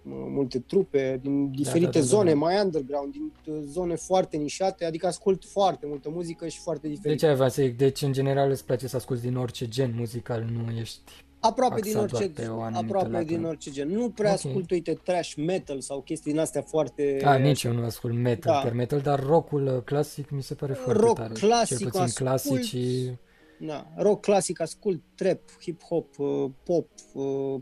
multe 0.08 0.58
trupe 0.58 1.18
din 1.22 1.44
da, 1.44 1.56
diferite 1.56 1.84
da, 1.84 1.90
da, 1.90 1.98
da, 1.98 2.04
zone, 2.04 2.30
da. 2.30 2.36
mai 2.36 2.62
underground, 2.64 3.12
din 3.12 3.32
uh, 3.46 3.60
zone 3.64 3.94
foarte 3.94 4.36
nișate, 4.36 4.84
adică 4.84 5.06
ascult 5.06 5.44
foarte 5.44 5.86
multă 5.86 6.10
muzică 6.10 6.48
și 6.48 6.58
foarte 6.60 6.88
diferită. 6.88 7.26
Deci, 7.26 7.40
ai 7.40 7.50
să 7.50 7.62
zic, 7.62 7.76
deci 7.76 8.02
în 8.02 8.12
general 8.12 8.50
îți 8.50 8.64
place 8.64 8.86
să 8.86 8.96
asculti 8.96 9.22
din 9.22 9.36
orice 9.36 9.68
gen 9.68 9.94
muzical, 9.96 10.46
nu 10.52 10.78
ești 10.78 11.00
Aproape 11.40 11.80
din 11.80 11.96
orice, 11.96 12.32
aproape 12.72 13.24
din 13.24 13.44
orice 13.44 13.70
gen. 13.70 13.88
Nu 13.88 14.10
prea 14.10 14.32
okay. 14.32 14.44
ascult, 14.44 14.70
uite, 14.70 14.92
trash 14.92 15.34
metal 15.34 15.80
sau 15.80 16.00
chestii 16.00 16.32
din 16.32 16.40
astea 16.40 16.62
foarte... 16.62 17.20
A, 17.24 17.36
nici 17.36 17.62
eu 17.62 17.72
nu 17.72 17.84
ascult 17.84 18.14
metal, 18.14 18.62
da. 18.64 18.70
metal, 18.70 19.00
dar 19.00 19.24
rockul 19.24 19.66
uh, 19.66 19.82
clasic 19.82 20.30
mi 20.30 20.42
se 20.42 20.54
pare 20.54 20.72
foarte 20.72 21.00
Rock 21.00 21.16
tare. 21.16 21.32
clasic 21.32 21.76
Cel 21.76 21.86
puțin 21.86 22.00
ascult, 22.00 22.28
clasicii 22.28 23.18
da, 23.58 23.86
rock 23.96 24.20
clasic, 24.20 24.60
ascult 24.60 25.02
trap, 25.14 25.40
hip-hop, 25.60 26.16
uh, 26.18 26.50
pop, 26.64 26.88
uh, 27.12 27.60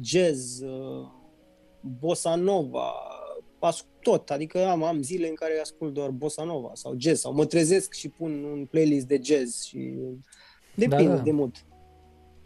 jazz, 0.00 0.60
uh, 0.60 1.06
bossa 1.80 2.34
nova, 2.34 2.92
ascult 3.58 3.94
tot, 4.00 4.30
adică 4.30 4.66
am, 4.66 4.82
am 4.82 5.02
zile 5.02 5.28
în 5.28 5.34
care 5.34 5.58
ascult 5.60 5.92
doar 5.92 6.10
bossa 6.10 6.44
nova 6.44 6.70
sau 6.72 6.94
jazz 6.98 7.20
sau 7.20 7.32
mă 7.32 7.46
trezesc 7.46 7.92
și 7.92 8.08
pun 8.08 8.44
un 8.44 8.66
playlist 8.70 9.06
de 9.06 9.20
jazz 9.22 9.62
și 9.62 9.94
depinde 10.74 11.06
da, 11.06 11.14
da. 11.14 11.22
de 11.22 11.30
mod. 11.30 11.64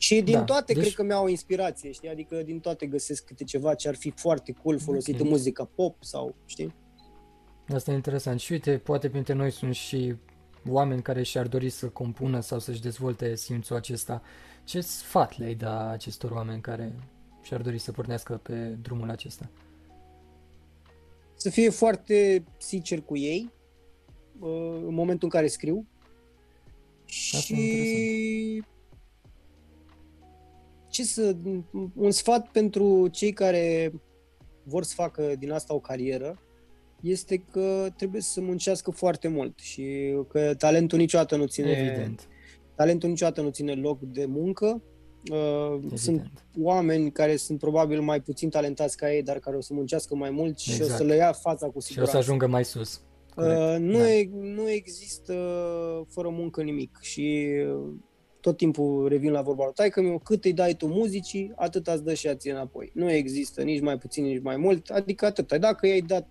Și 0.02 0.20
din 0.20 0.34
da. 0.34 0.42
toate 0.42 0.72
deci... 0.72 0.82
cred 0.82 0.94
că 0.94 1.02
mi-au 1.02 1.24
o 1.24 1.28
inspirație, 1.28 1.90
știi? 1.90 2.08
Adică 2.08 2.42
din 2.42 2.60
toate 2.60 2.86
găsesc 2.86 3.24
câte 3.24 3.44
ceva 3.44 3.74
ce 3.74 3.88
ar 3.88 3.94
fi 3.94 4.10
foarte 4.10 4.52
cool 4.52 4.78
folosit 4.78 5.14
okay. 5.14 5.26
în 5.26 5.32
muzica 5.32 5.64
pop 5.74 6.04
sau, 6.04 6.34
știi? 6.46 6.74
Asta 7.68 7.90
e 7.90 7.94
interesant. 7.94 8.40
Și 8.40 8.52
uite, 8.52 8.78
poate 8.78 9.10
printre 9.10 9.32
noi 9.32 9.50
sunt 9.50 9.74
și 9.74 10.14
oameni 10.68 11.02
care 11.02 11.22
și-ar 11.22 11.48
dori 11.48 11.70
să 11.70 11.88
compună 11.88 12.40
sau 12.40 12.58
să-și 12.58 12.80
dezvolte 12.80 13.34
simțul 13.34 13.76
acesta, 13.76 14.22
ce 14.64 14.80
sfat 14.80 15.38
le-ai 15.38 15.54
da 15.54 15.90
acestor 15.90 16.30
oameni 16.30 16.60
care 16.60 16.92
și-ar 17.42 17.60
dori 17.60 17.78
să 17.78 17.92
pornească 17.92 18.40
pe 18.42 18.54
drumul 18.82 19.10
acesta? 19.10 19.50
Să 21.34 21.50
fie 21.50 21.70
foarte 21.70 22.44
sincer 22.58 23.00
cu 23.00 23.16
ei 23.16 23.50
uh, 24.38 24.48
în 24.86 24.94
momentul 24.94 25.28
în 25.32 25.38
care 25.38 25.46
scriu 25.46 25.86
Asta 27.10 27.38
și 27.38 27.54
ce 30.90 31.04
să, 31.04 31.36
un 31.94 32.10
sfat 32.10 32.48
pentru 32.48 33.08
cei 33.08 33.32
care 33.32 33.92
vor 34.62 34.82
să 34.82 34.94
facă 34.94 35.32
din 35.38 35.52
asta 35.52 35.74
o 35.74 35.78
carieră 35.78 36.38
este 37.00 37.44
că 37.50 37.86
trebuie 37.96 38.20
să 38.20 38.40
muncească 38.40 38.90
foarte 38.90 39.28
mult 39.28 39.58
și 39.58 40.14
că 40.28 40.54
talentul 40.54 40.98
niciodată 40.98 41.36
nu 41.36 41.46
ține 41.46 41.70
Evident. 41.70 42.28
talentul 42.74 43.08
niciodată 43.08 43.40
nu 43.40 43.50
ține 43.50 43.72
loc 43.72 44.00
de 44.00 44.24
muncă. 44.24 44.82
Uh, 45.30 45.80
sunt 45.94 46.30
oameni 46.60 47.12
care 47.12 47.36
sunt 47.36 47.58
probabil 47.58 48.00
mai 48.00 48.20
puțin 48.20 48.48
talentați 48.48 48.96
ca 48.96 49.14
ei, 49.14 49.22
dar 49.22 49.38
care 49.38 49.56
o 49.56 49.60
să 49.60 49.74
muncească 49.74 50.14
mai 50.14 50.30
mult 50.30 50.50
exact. 50.50 50.76
și 50.76 50.82
o 50.82 50.84
să 50.84 50.90
exact. 50.92 51.08
le 51.08 51.16
ia 51.16 51.32
fața 51.32 51.66
cu 51.66 51.80
siguranță. 51.80 52.10
Și 52.10 52.18
o 52.18 52.20
să 52.20 52.28
ajungă 52.28 52.46
mai 52.46 52.64
sus. 52.64 53.02
Uh, 53.36 53.76
nu, 53.78 53.98
da. 53.98 54.12
e, 54.12 54.30
nu 54.32 54.70
există 54.70 55.34
fără 56.08 56.28
muncă 56.28 56.62
nimic 56.62 56.98
și 57.00 57.48
uh, 57.66 57.92
tot 58.40 58.56
timpul 58.56 59.08
revin 59.08 59.30
la 59.30 59.42
vorba 59.42 59.72
lui 59.76 59.90
că 59.90 60.18
cât 60.22 60.44
îi 60.44 60.52
dai 60.52 60.74
tu 60.74 60.86
muzicii, 60.86 61.52
atât 61.56 61.86
îți 61.86 62.04
dă 62.04 62.14
și 62.14 62.26
ea 62.26 62.36
ție 62.36 62.52
înapoi. 62.52 62.90
Nu 62.94 63.10
există 63.10 63.62
nici 63.62 63.80
mai 63.80 63.98
puțin, 63.98 64.24
nici 64.24 64.42
mai 64.42 64.56
mult, 64.56 64.90
adică 64.90 65.26
atât. 65.26 65.52
Dacă 65.52 65.86
i-ai 65.86 66.00
dat 66.00 66.28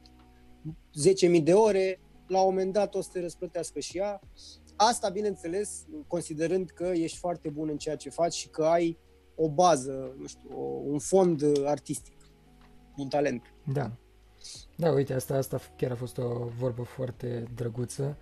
10.000 1.37 1.43
de 1.43 1.53
ore, 1.53 1.99
la 2.27 2.39
un 2.39 2.45
moment 2.49 2.73
dat 2.73 2.95
o 2.95 3.01
să 3.01 3.09
te 3.13 3.21
răsplătească 3.21 3.79
și 3.79 3.97
ea. 3.97 4.19
Asta, 4.75 5.09
bineînțeles, 5.09 5.85
considerând 6.07 6.69
că 6.69 6.91
ești 6.93 7.17
foarte 7.17 7.49
bun 7.49 7.69
în 7.69 7.77
ceea 7.77 7.95
ce 7.95 8.09
faci 8.09 8.33
și 8.33 8.49
că 8.49 8.63
ai 8.63 8.97
o 9.35 9.49
bază, 9.49 10.15
nu 10.19 10.27
știu, 10.27 10.49
o, 10.53 10.61
un 10.63 10.99
fond 10.99 11.43
artistic, 11.65 12.17
un 12.97 13.07
talent. 13.07 13.41
Da. 13.73 13.91
Da, 14.75 14.91
uite, 14.91 15.13
asta, 15.13 15.35
asta 15.35 15.59
chiar 15.75 15.91
a 15.91 15.95
fost 15.95 16.17
o 16.17 16.47
vorbă 16.57 16.83
foarte 16.83 17.43
drăguță 17.55 18.17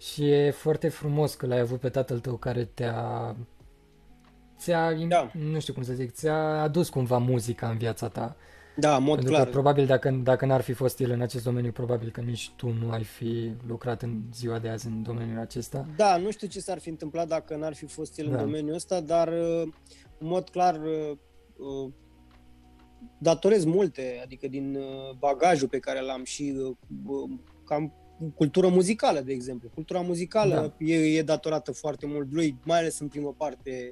și 0.00 0.30
e 0.30 0.50
foarte 0.50 0.88
frumos 0.88 1.34
că 1.34 1.46
l-ai 1.46 1.58
avut 1.58 1.80
pe 1.80 1.88
tatăl 1.88 2.18
tău 2.18 2.36
care 2.36 2.64
te-a 2.64 3.36
ți-a, 4.58 4.92
da. 4.92 5.30
nu 5.52 5.60
știu 5.60 5.72
cum 5.72 5.82
să 5.82 5.92
zic, 5.92 6.10
ți-a 6.12 6.62
adus 6.62 6.88
cumva 6.88 7.18
muzica 7.18 7.68
în 7.68 7.76
viața 7.76 8.08
ta. 8.08 8.36
Da, 8.76 8.96
în 8.96 9.02
mod 9.02 9.14
Pentru 9.14 9.32
clar. 9.32 9.44
Că, 9.44 9.50
probabil 9.50 9.86
dacă, 9.86 10.10
dacă 10.10 10.46
n-ar 10.46 10.60
fi 10.60 10.72
fost 10.72 11.00
el 11.00 11.10
în 11.10 11.20
acest 11.20 11.44
domeniu, 11.44 11.72
probabil 11.72 12.10
că 12.10 12.20
nici 12.20 12.50
tu 12.56 12.68
nu 12.68 12.90
ai 12.90 13.04
fi 13.04 13.52
lucrat 13.66 14.02
în 14.02 14.22
ziua 14.34 14.58
de 14.58 14.68
azi 14.68 14.86
în 14.86 15.02
domeniul 15.02 15.40
acesta. 15.40 15.86
Da, 15.96 16.16
nu 16.16 16.30
știu 16.30 16.48
ce 16.48 16.60
s-ar 16.60 16.78
fi 16.78 16.88
întâmplat 16.88 17.28
dacă 17.28 17.56
n-ar 17.56 17.74
fi 17.74 17.86
fost 17.86 18.18
el 18.18 18.26
da. 18.26 18.32
în 18.32 18.38
domeniul 18.38 18.74
ăsta, 18.74 19.00
dar 19.00 19.28
în 20.18 20.26
mod 20.26 20.48
clar 20.48 20.80
datorez 23.18 23.64
multe, 23.64 24.20
adică 24.24 24.48
din 24.48 24.78
bagajul 25.18 25.68
pe 25.68 25.78
care 25.78 26.00
l-am 26.00 26.24
și 26.24 26.54
cam 27.64 27.92
cultură 28.34 28.68
muzicală, 28.68 29.20
de 29.20 29.32
exemplu. 29.32 29.70
Cultura 29.74 30.00
muzicală 30.00 30.74
da. 30.78 30.84
e, 30.84 31.18
e 31.18 31.22
datorată 31.22 31.72
foarte 31.72 32.06
mult 32.06 32.32
lui, 32.32 32.56
mai 32.64 32.78
ales 32.78 32.98
în 32.98 33.08
primă 33.08 33.34
parte 33.36 33.90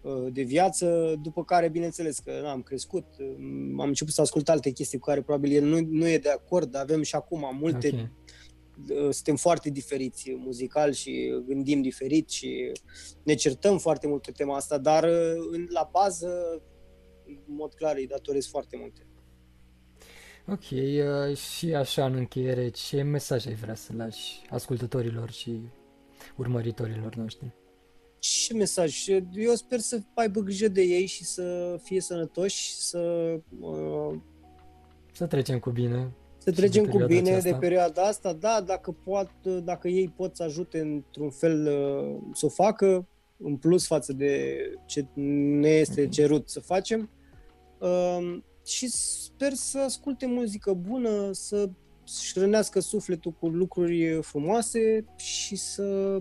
uh, 0.00 0.32
de 0.32 0.42
viață, 0.42 1.14
după 1.22 1.44
care, 1.44 1.68
bineînțeles, 1.68 2.18
că 2.18 2.30
am 2.46 2.62
crescut, 2.62 3.04
um, 3.18 3.80
am 3.80 3.88
început 3.88 4.12
să 4.12 4.20
ascult 4.20 4.48
alte 4.48 4.70
chestii 4.70 4.98
cu 4.98 5.06
care 5.06 5.22
probabil 5.22 5.52
el 5.52 5.64
nu, 5.64 5.80
nu 5.90 6.08
e 6.08 6.18
de 6.18 6.30
acord, 6.30 6.70
dar 6.70 6.82
avem 6.82 7.02
și 7.02 7.14
acum 7.14 7.56
multe, 7.60 7.88
okay. 7.92 8.12
Uh, 8.90 9.10
suntem 9.10 9.36
foarte 9.36 9.70
diferiți 9.70 10.34
muzical 10.36 10.92
și 10.92 11.42
gândim 11.46 11.82
diferit 11.82 12.30
și 12.30 12.72
ne 13.22 13.34
certăm 13.34 13.78
foarte 13.78 14.06
mult 14.06 14.22
pe 14.22 14.30
tema 14.30 14.56
asta, 14.56 14.78
dar 14.78 15.04
uh, 15.04 15.64
la 15.68 15.88
bază, 15.92 16.62
în 17.26 17.54
mod 17.54 17.74
clar, 17.74 17.96
îi 17.96 18.06
datorez 18.06 18.46
foarte 18.46 18.76
multe. 18.80 19.06
Ok, 20.48 20.70
uh, 20.70 21.36
și 21.36 21.74
așa 21.74 22.04
în 22.04 22.14
încheiere, 22.14 22.68
ce 22.68 23.02
mesaj 23.02 23.46
ai 23.46 23.54
vrea 23.54 23.74
să 23.74 23.92
lași 23.96 24.42
ascultătorilor 24.50 25.30
și 25.30 25.60
urmăritorilor 26.36 27.14
noștri? 27.14 27.52
Ce 28.18 28.54
mesaj? 28.54 29.08
Eu 29.34 29.54
sper 29.54 29.78
să 29.78 30.00
aibă 30.14 30.40
grijă 30.40 30.68
de 30.68 30.82
ei 30.82 31.06
și 31.06 31.24
să 31.24 31.76
fie 31.82 32.00
sănătoși, 32.00 32.74
să... 32.74 32.98
Uh, 33.60 34.14
să 35.12 35.26
trecem 35.26 35.58
cu 35.58 35.70
bine. 35.70 36.12
Să 36.38 36.52
trecem 36.52 36.86
cu 36.86 37.04
bine 37.04 37.28
aceasta. 37.28 37.50
de 37.50 37.56
perioada 37.56 38.02
asta, 38.02 38.32
da, 38.32 38.60
dacă, 38.66 38.96
poat, 39.04 39.30
dacă 39.64 39.88
ei 39.88 40.08
pot 40.16 40.36
să 40.36 40.42
ajute 40.42 40.80
într-un 40.80 41.30
fel 41.30 41.66
uh, 41.66 42.22
să 42.32 42.46
o 42.46 42.48
facă, 42.48 43.06
în 43.36 43.56
plus 43.56 43.86
față 43.86 44.12
de 44.12 44.56
ce 44.86 45.06
ne 45.14 45.68
este 45.68 46.00
okay. 46.00 46.08
cerut 46.08 46.48
să 46.48 46.60
facem. 46.60 47.10
Uh, 47.78 48.38
și 48.66 48.88
sper 48.88 49.52
să 49.52 49.78
asculte 49.78 50.26
muzică 50.26 50.72
bună, 50.72 51.32
să 51.32 51.68
își 52.06 52.38
rănească 52.38 52.80
sufletul 52.80 53.32
cu 53.32 53.48
lucruri 53.48 54.18
frumoase 54.22 55.04
și 55.16 55.56
să 55.56 56.18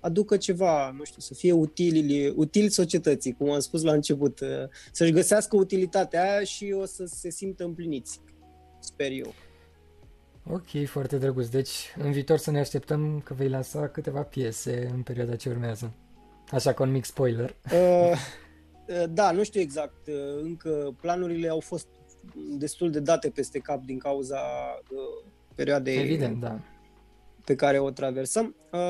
aducă 0.00 0.36
ceva, 0.36 0.90
nu 0.90 1.04
știu, 1.04 1.20
să 1.20 1.34
fie 1.34 1.52
util, 1.52 2.32
util 2.36 2.68
societății, 2.68 3.32
cum 3.32 3.50
am 3.50 3.60
spus 3.60 3.82
la 3.82 3.92
început, 3.92 4.40
să-și 4.92 5.12
găsească 5.12 5.56
utilitatea 5.56 6.22
aia 6.22 6.44
și 6.44 6.74
o 6.80 6.84
să 6.84 7.04
se 7.04 7.30
simtă 7.30 7.64
împliniți, 7.64 8.20
sper 8.80 9.10
eu. 9.10 9.34
Ok, 10.50 10.86
foarte 10.86 11.16
drăguț. 11.16 11.46
Deci, 11.46 11.94
în 11.96 12.12
viitor 12.12 12.38
să 12.38 12.50
ne 12.50 12.58
așteptăm 12.58 13.20
că 13.24 13.34
vei 13.34 13.48
lansa 13.48 13.88
câteva 13.88 14.22
piese 14.22 14.90
în 14.94 15.02
perioada 15.02 15.36
ce 15.36 15.48
urmează. 15.48 15.92
Așa, 16.50 16.74
cu 16.74 16.82
un 16.82 16.90
mic 16.90 17.04
spoiler. 17.04 17.56
Uh, 17.72 17.76
Eh, 18.10 18.18
da, 19.10 19.30
nu 19.30 19.42
știu 19.42 19.60
exact. 19.60 20.06
Eh, 20.06 20.14
încă 20.42 20.96
planurile 21.00 21.48
au 21.48 21.60
fost 21.60 21.88
destul 22.58 22.90
de 22.90 23.00
date 23.00 23.30
peste 23.30 23.58
cap 23.58 23.84
din 23.84 23.98
cauza 23.98 24.40
uh, 24.90 25.24
perioadei 25.54 25.98
Evident, 25.98 26.40
da. 26.40 26.60
pe 27.44 27.54
care 27.54 27.78
o 27.78 27.90
traversăm. 27.90 28.54
Uh, 28.72 28.80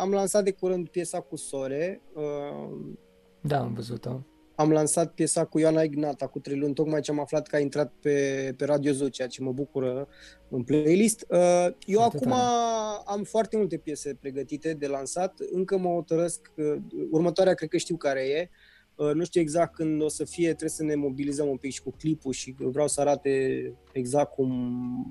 am 0.00 0.10
lansat 0.10 0.44
de 0.44 0.50
curând 0.50 0.88
piesa 0.88 1.20
cu 1.20 1.36
Sore. 1.36 2.00
Uh, 2.14 2.94
da, 3.40 3.58
am 3.58 3.72
văzut-o. 3.74 4.20
Am 4.54 4.70
lansat 4.70 5.12
piesa 5.12 5.44
cu 5.44 5.58
Ioana 5.58 5.82
Ignata 5.82 6.26
cu 6.26 6.38
trei 6.38 6.58
luni, 6.58 6.74
tocmai 6.74 7.00
ce 7.00 7.10
am 7.10 7.20
aflat 7.20 7.46
că 7.46 7.56
a 7.56 7.58
intrat 7.58 7.92
pe, 8.00 8.54
pe 8.56 8.64
Radio 8.64 8.92
Zoo, 8.92 9.08
ceea 9.08 9.28
ce 9.28 9.42
mă 9.42 9.52
bucură 9.52 10.08
în 10.48 10.62
playlist. 10.62 11.26
Uh, 11.28 11.68
eu 11.86 11.98
foarte 11.98 12.16
acum 12.16 12.30
tare. 12.30 13.02
am 13.04 13.22
foarte 13.22 13.56
multe 13.56 13.76
piese 13.76 14.16
pregătite 14.20 14.74
de 14.74 14.86
lansat, 14.86 15.38
încă 15.52 15.78
mă 15.78 15.88
hotărăsc, 15.88 16.52
uh, 16.56 16.76
următoarea 17.10 17.54
cred 17.54 17.68
că 17.68 17.76
știu 17.76 17.96
care 17.96 18.20
e, 18.20 18.40
uh, 18.40 18.48
Uh, 18.48 18.69
nu 19.14 19.24
știu 19.24 19.40
exact 19.40 19.74
când 19.74 20.02
o 20.02 20.08
să 20.08 20.24
fie, 20.24 20.46
trebuie 20.46 20.68
să 20.70 20.82
ne 20.82 20.94
mobilizăm 20.94 21.48
un 21.48 21.56
pic 21.56 21.72
și 21.72 21.82
cu 21.82 21.90
clipul 21.90 22.32
și 22.32 22.54
vreau 22.58 22.88
să 22.88 23.00
arate 23.00 23.74
exact 23.92 24.34
cum 24.34 24.50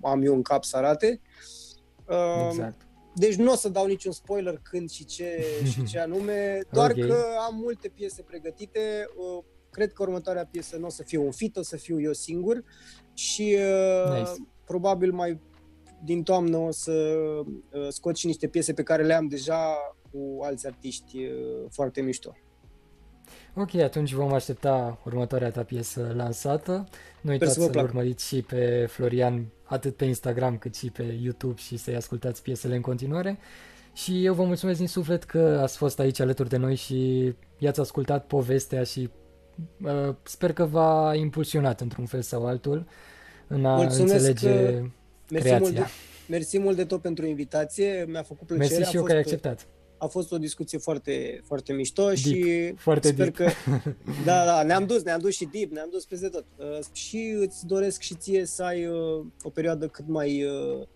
am 0.03 0.23
eu 0.23 0.33
în 0.33 0.41
cap 0.41 0.63
să 0.63 0.77
arate. 0.77 1.21
Uh, 2.05 2.47
exact. 2.49 2.87
Deci 3.15 3.35
nu 3.35 3.51
o 3.51 3.55
să 3.55 3.69
dau 3.69 3.85
niciun 3.85 4.11
spoiler 4.11 4.59
când 4.63 4.89
și 4.89 5.05
ce, 5.05 5.43
și 5.71 5.83
ce 5.83 5.99
anume, 5.99 6.61
doar 6.71 6.91
okay. 6.91 7.07
că 7.07 7.23
am 7.47 7.55
multe 7.55 7.87
piese 7.87 8.21
pregătite. 8.21 8.79
Uh, 9.17 9.43
cred 9.69 9.93
că 9.93 10.03
următoarea 10.03 10.45
piesă 10.51 10.77
nu 10.77 10.85
o 10.85 10.89
să 10.89 11.03
fie 11.03 11.17
un 11.17 11.31
fit, 11.31 11.55
o 11.55 11.61
să 11.61 11.77
fiu 11.77 12.01
eu 12.01 12.13
singur 12.13 12.63
și 13.13 13.57
nice. 14.17 14.31
probabil 14.65 15.11
mai 15.11 15.39
din 16.03 16.23
toamnă 16.23 16.57
o 16.57 16.71
să 16.71 17.15
scot 17.89 18.15
și 18.15 18.25
niște 18.25 18.47
piese 18.47 18.73
pe 18.73 18.83
care 18.83 19.03
le 19.03 19.13
am 19.13 19.27
deja 19.27 19.75
cu 20.11 20.39
alți 20.41 20.67
artiști 20.67 21.17
foarte 21.69 22.01
mișto. 22.01 22.35
Ok, 23.61 23.75
atunci 23.75 24.11
vom 24.11 24.33
aștepta 24.33 24.99
următoarea 25.05 25.51
ta 25.51 25.63
piesă 25.63 26.13
lansată. 26.15 26.87
Nu 27.21 27.31
uitați 27.31 27.53
să-l 27.53 27.71
să 27.73 27.81
urmăriți 27.81 28.27
și 28.27 28.41
pe 28.41 28.85
Florian 28.89 29.45
atât 29.63 29.95
pe 29.95 30.05
Instagram 30.05 30.57
cât 30.57 30.75
și 30.75 30.89
pe 30.89 31.17
YouTube 31.21 31.59
și 31.61 31.77
să-i 31.77 31.95
ascultați 31.95 32.41
piesele 32.41 32.75
în 32.75 32.81
continuare. 32.81 33.37
Și 33.93 34.25
eu 34.25 34.33
vă 34.33 34.43
mulțumesc 34.43 34.77
din 34.77 34.87
suflet 34.87 35.23
că 35.23 35.59
ați 35.61 35.77
fost 35.77 35.99
aici 35.99 36.19
alături 36.19 36.49
de 36.49 36.57
noi 36.57 36.75
și 36.75 37.33
i-ați 37.57 37.79
ascultat 37.79 38.25
povestea 38.25 38.83
și 38.83 39.09
uh, 39.81 40.15
sper 40.23 40.53
că 40.53 40.65
v-a 40.65 41.15
impulsionat 41.15 41.81
într-un 41.81 42.05
fel 42.05 42.21
sau 42.21 42.45
altul 42.45 42.87
în 43.47 43.65
a 43.65 43.75
mulțumesc 43.75 44.27
înțelege 44.27 44.79
că... 45.27 45.39
creația. 45.39 45.57
Mersi 45.57 45.61
mult, 45.61 45.73
de, 45.73 45.85
mersi 46.27 46.59
mult 46.59 46.75
de 46.75 46.85
tot 46.85 47.01
pentru 47.01 47.25
invitație, 47.25 48.05
mi-a 48.07 48.23
făcut 48.23 48.47
plăcere. 48.47 48.75
Mersi 48.75 48.89
și 48.89 48.95
eu 48.95 49.03
că 49.03 49.11
ai 49.11 49.17
acceptat 49.17 49.67
a 49.99 50.05
fost 50.05 50.31
o 50.31 50.37
discuție 50.37 50.77
foarte, 50.77 51.41
foarte 51.45 51.73
mișto 51.73 52.03
deep, 52.03 52.17
și 52.17 52.73
foarte 52.77 53.07
sper 53.07 53.31
deep. 53.31 53.35
că 53.35 53.71
da, 54.25 54.45
da, 54.45 54.63
ne-am 54.63 54.85
dus, 54.85 55.03
ne-am 55.03 55.19
dus 55.19 55.35
și 55.35 55.45
deep, 55.51 55.71
ne-am 55.71 55.89
dus 55.91 56.05
peste 56.05 56.27
tot. 56.27 56.45
Uh, 56.57 56.79
și 56.93 57.35
îți 57.39 57.65
doresc 57.65 58.01
și 58.01 58.15
ție 58.15 58.45
să 58.45 58.63
ai 58.63 58.85
uh, 58.85 59.25
o 59.41 59.49
perioadă 59.49 59.87
cât 59.87 60.07
mai 60.07 60.43
uh, 60.43 60.87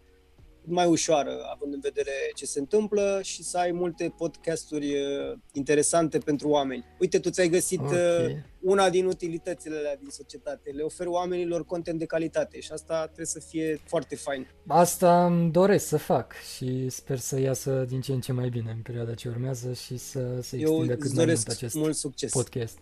mai 0.66 0.86
ușoară, 0.86 1.38
având 1.54 1.74
în 1.74 1.80
vedere 1.80 2.12
ce 2.36 2.46
se 2.46 2.60
întâmplă 2.60 3.20
și 3.24 3.44
să 3.44 3.58
ai 3.58 3.72
multe 3.72 4.14
podcasturi 4.18 4.94
uh, 4.94 5.38
interesante 5.52 6.18
pentru 6.18 6.50
oameni. 6.50 6.86
Uite, 7.00 7.20
tu 7.20 7.30
ți-ai 7.30 7.50
găsit 7.50 7.80
okay. 7.80 8.26
Uh, 8.26 8.38
una 8.64 8.90
din 8.90 9.06
utilitățile 9.06 9.78
alea 9.78 9.96
din 9.96 10.10
societate. 10.10 10.70
Le 10.70 10.82
ofer 10.82 11.08
oamenilor 11.08 11.66
content 11.66 12.00
de 12.00 12.06
calitate 12.06 12.60
și 12.60 12.72
asta 12.72 13.04
trebuie 13.04 13.26
să 13.26 13.40
fie 13.40 13.82
foarte 13.86 14.16
fain. 14.16 14.48
Asta 14.68 15.26
îmi 15.26 15.52
doresc 15.52 15.88
să 15.88 15.98
fac 15.98 16.34
și 16.56 16.90
sper 16.90 17.18
să 17.18 17.40
iasă 17.40 17.86
din 17.88 18.02
ce 18.02 18.12
în 18.12 18.22
ce 18.22 18.32
mai 18.32 18.50
bine 18.50 18.72
în 18.72 18.82
perioada 18.82 19.14
ce 19.14 19.30
urmează 19.30 19.74
și 19.74 19.98
să 19.98 20.42
se 20.42 20.58
extindă 20.58 20.96
cât 20.96 21.14
mai 21.14 21.26
mult 21.26 21.48
acest 21.48 21.76
mult 21.76 21.96
succes. 21.96 22.32
podcast. 22.32 22.78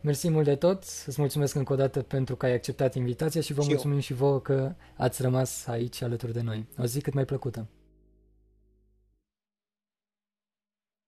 Mersi 0.00 0.28
mult 0.28 0.44
de 0.44 0.54
tot, 0.54 0.84
îți 1.06 1.20
mulțumesc 1.20 1.54
încă 1.54 1.72
o 1.72 1.76
dată 1.76 2.02
pentru 2.02 2.36
că 2.36 2.46
ai 2.46 2.52
acceptat 2.52 2.94
invitația 2.94 3.40
și 3.40 3.52
vă 3.52 3.62
și 3.62 3.68
mulțumim 3.68 3.94
eu. 3.94 4.00
și 4.00 4.12
vouă 4.12 4.40
că 4.40 4.74
ați 4.96 5.22
rămas 5.22 5.66
aici 5.66 6.02
alături 6.02 6.32
de 6.32 6.40
noi. 6.40 6.66
O 6.78 6.84
zi 6.84 7.00
cât 7.00 7.14
mai 7.14 7.24
plăcută. 7.24 7.66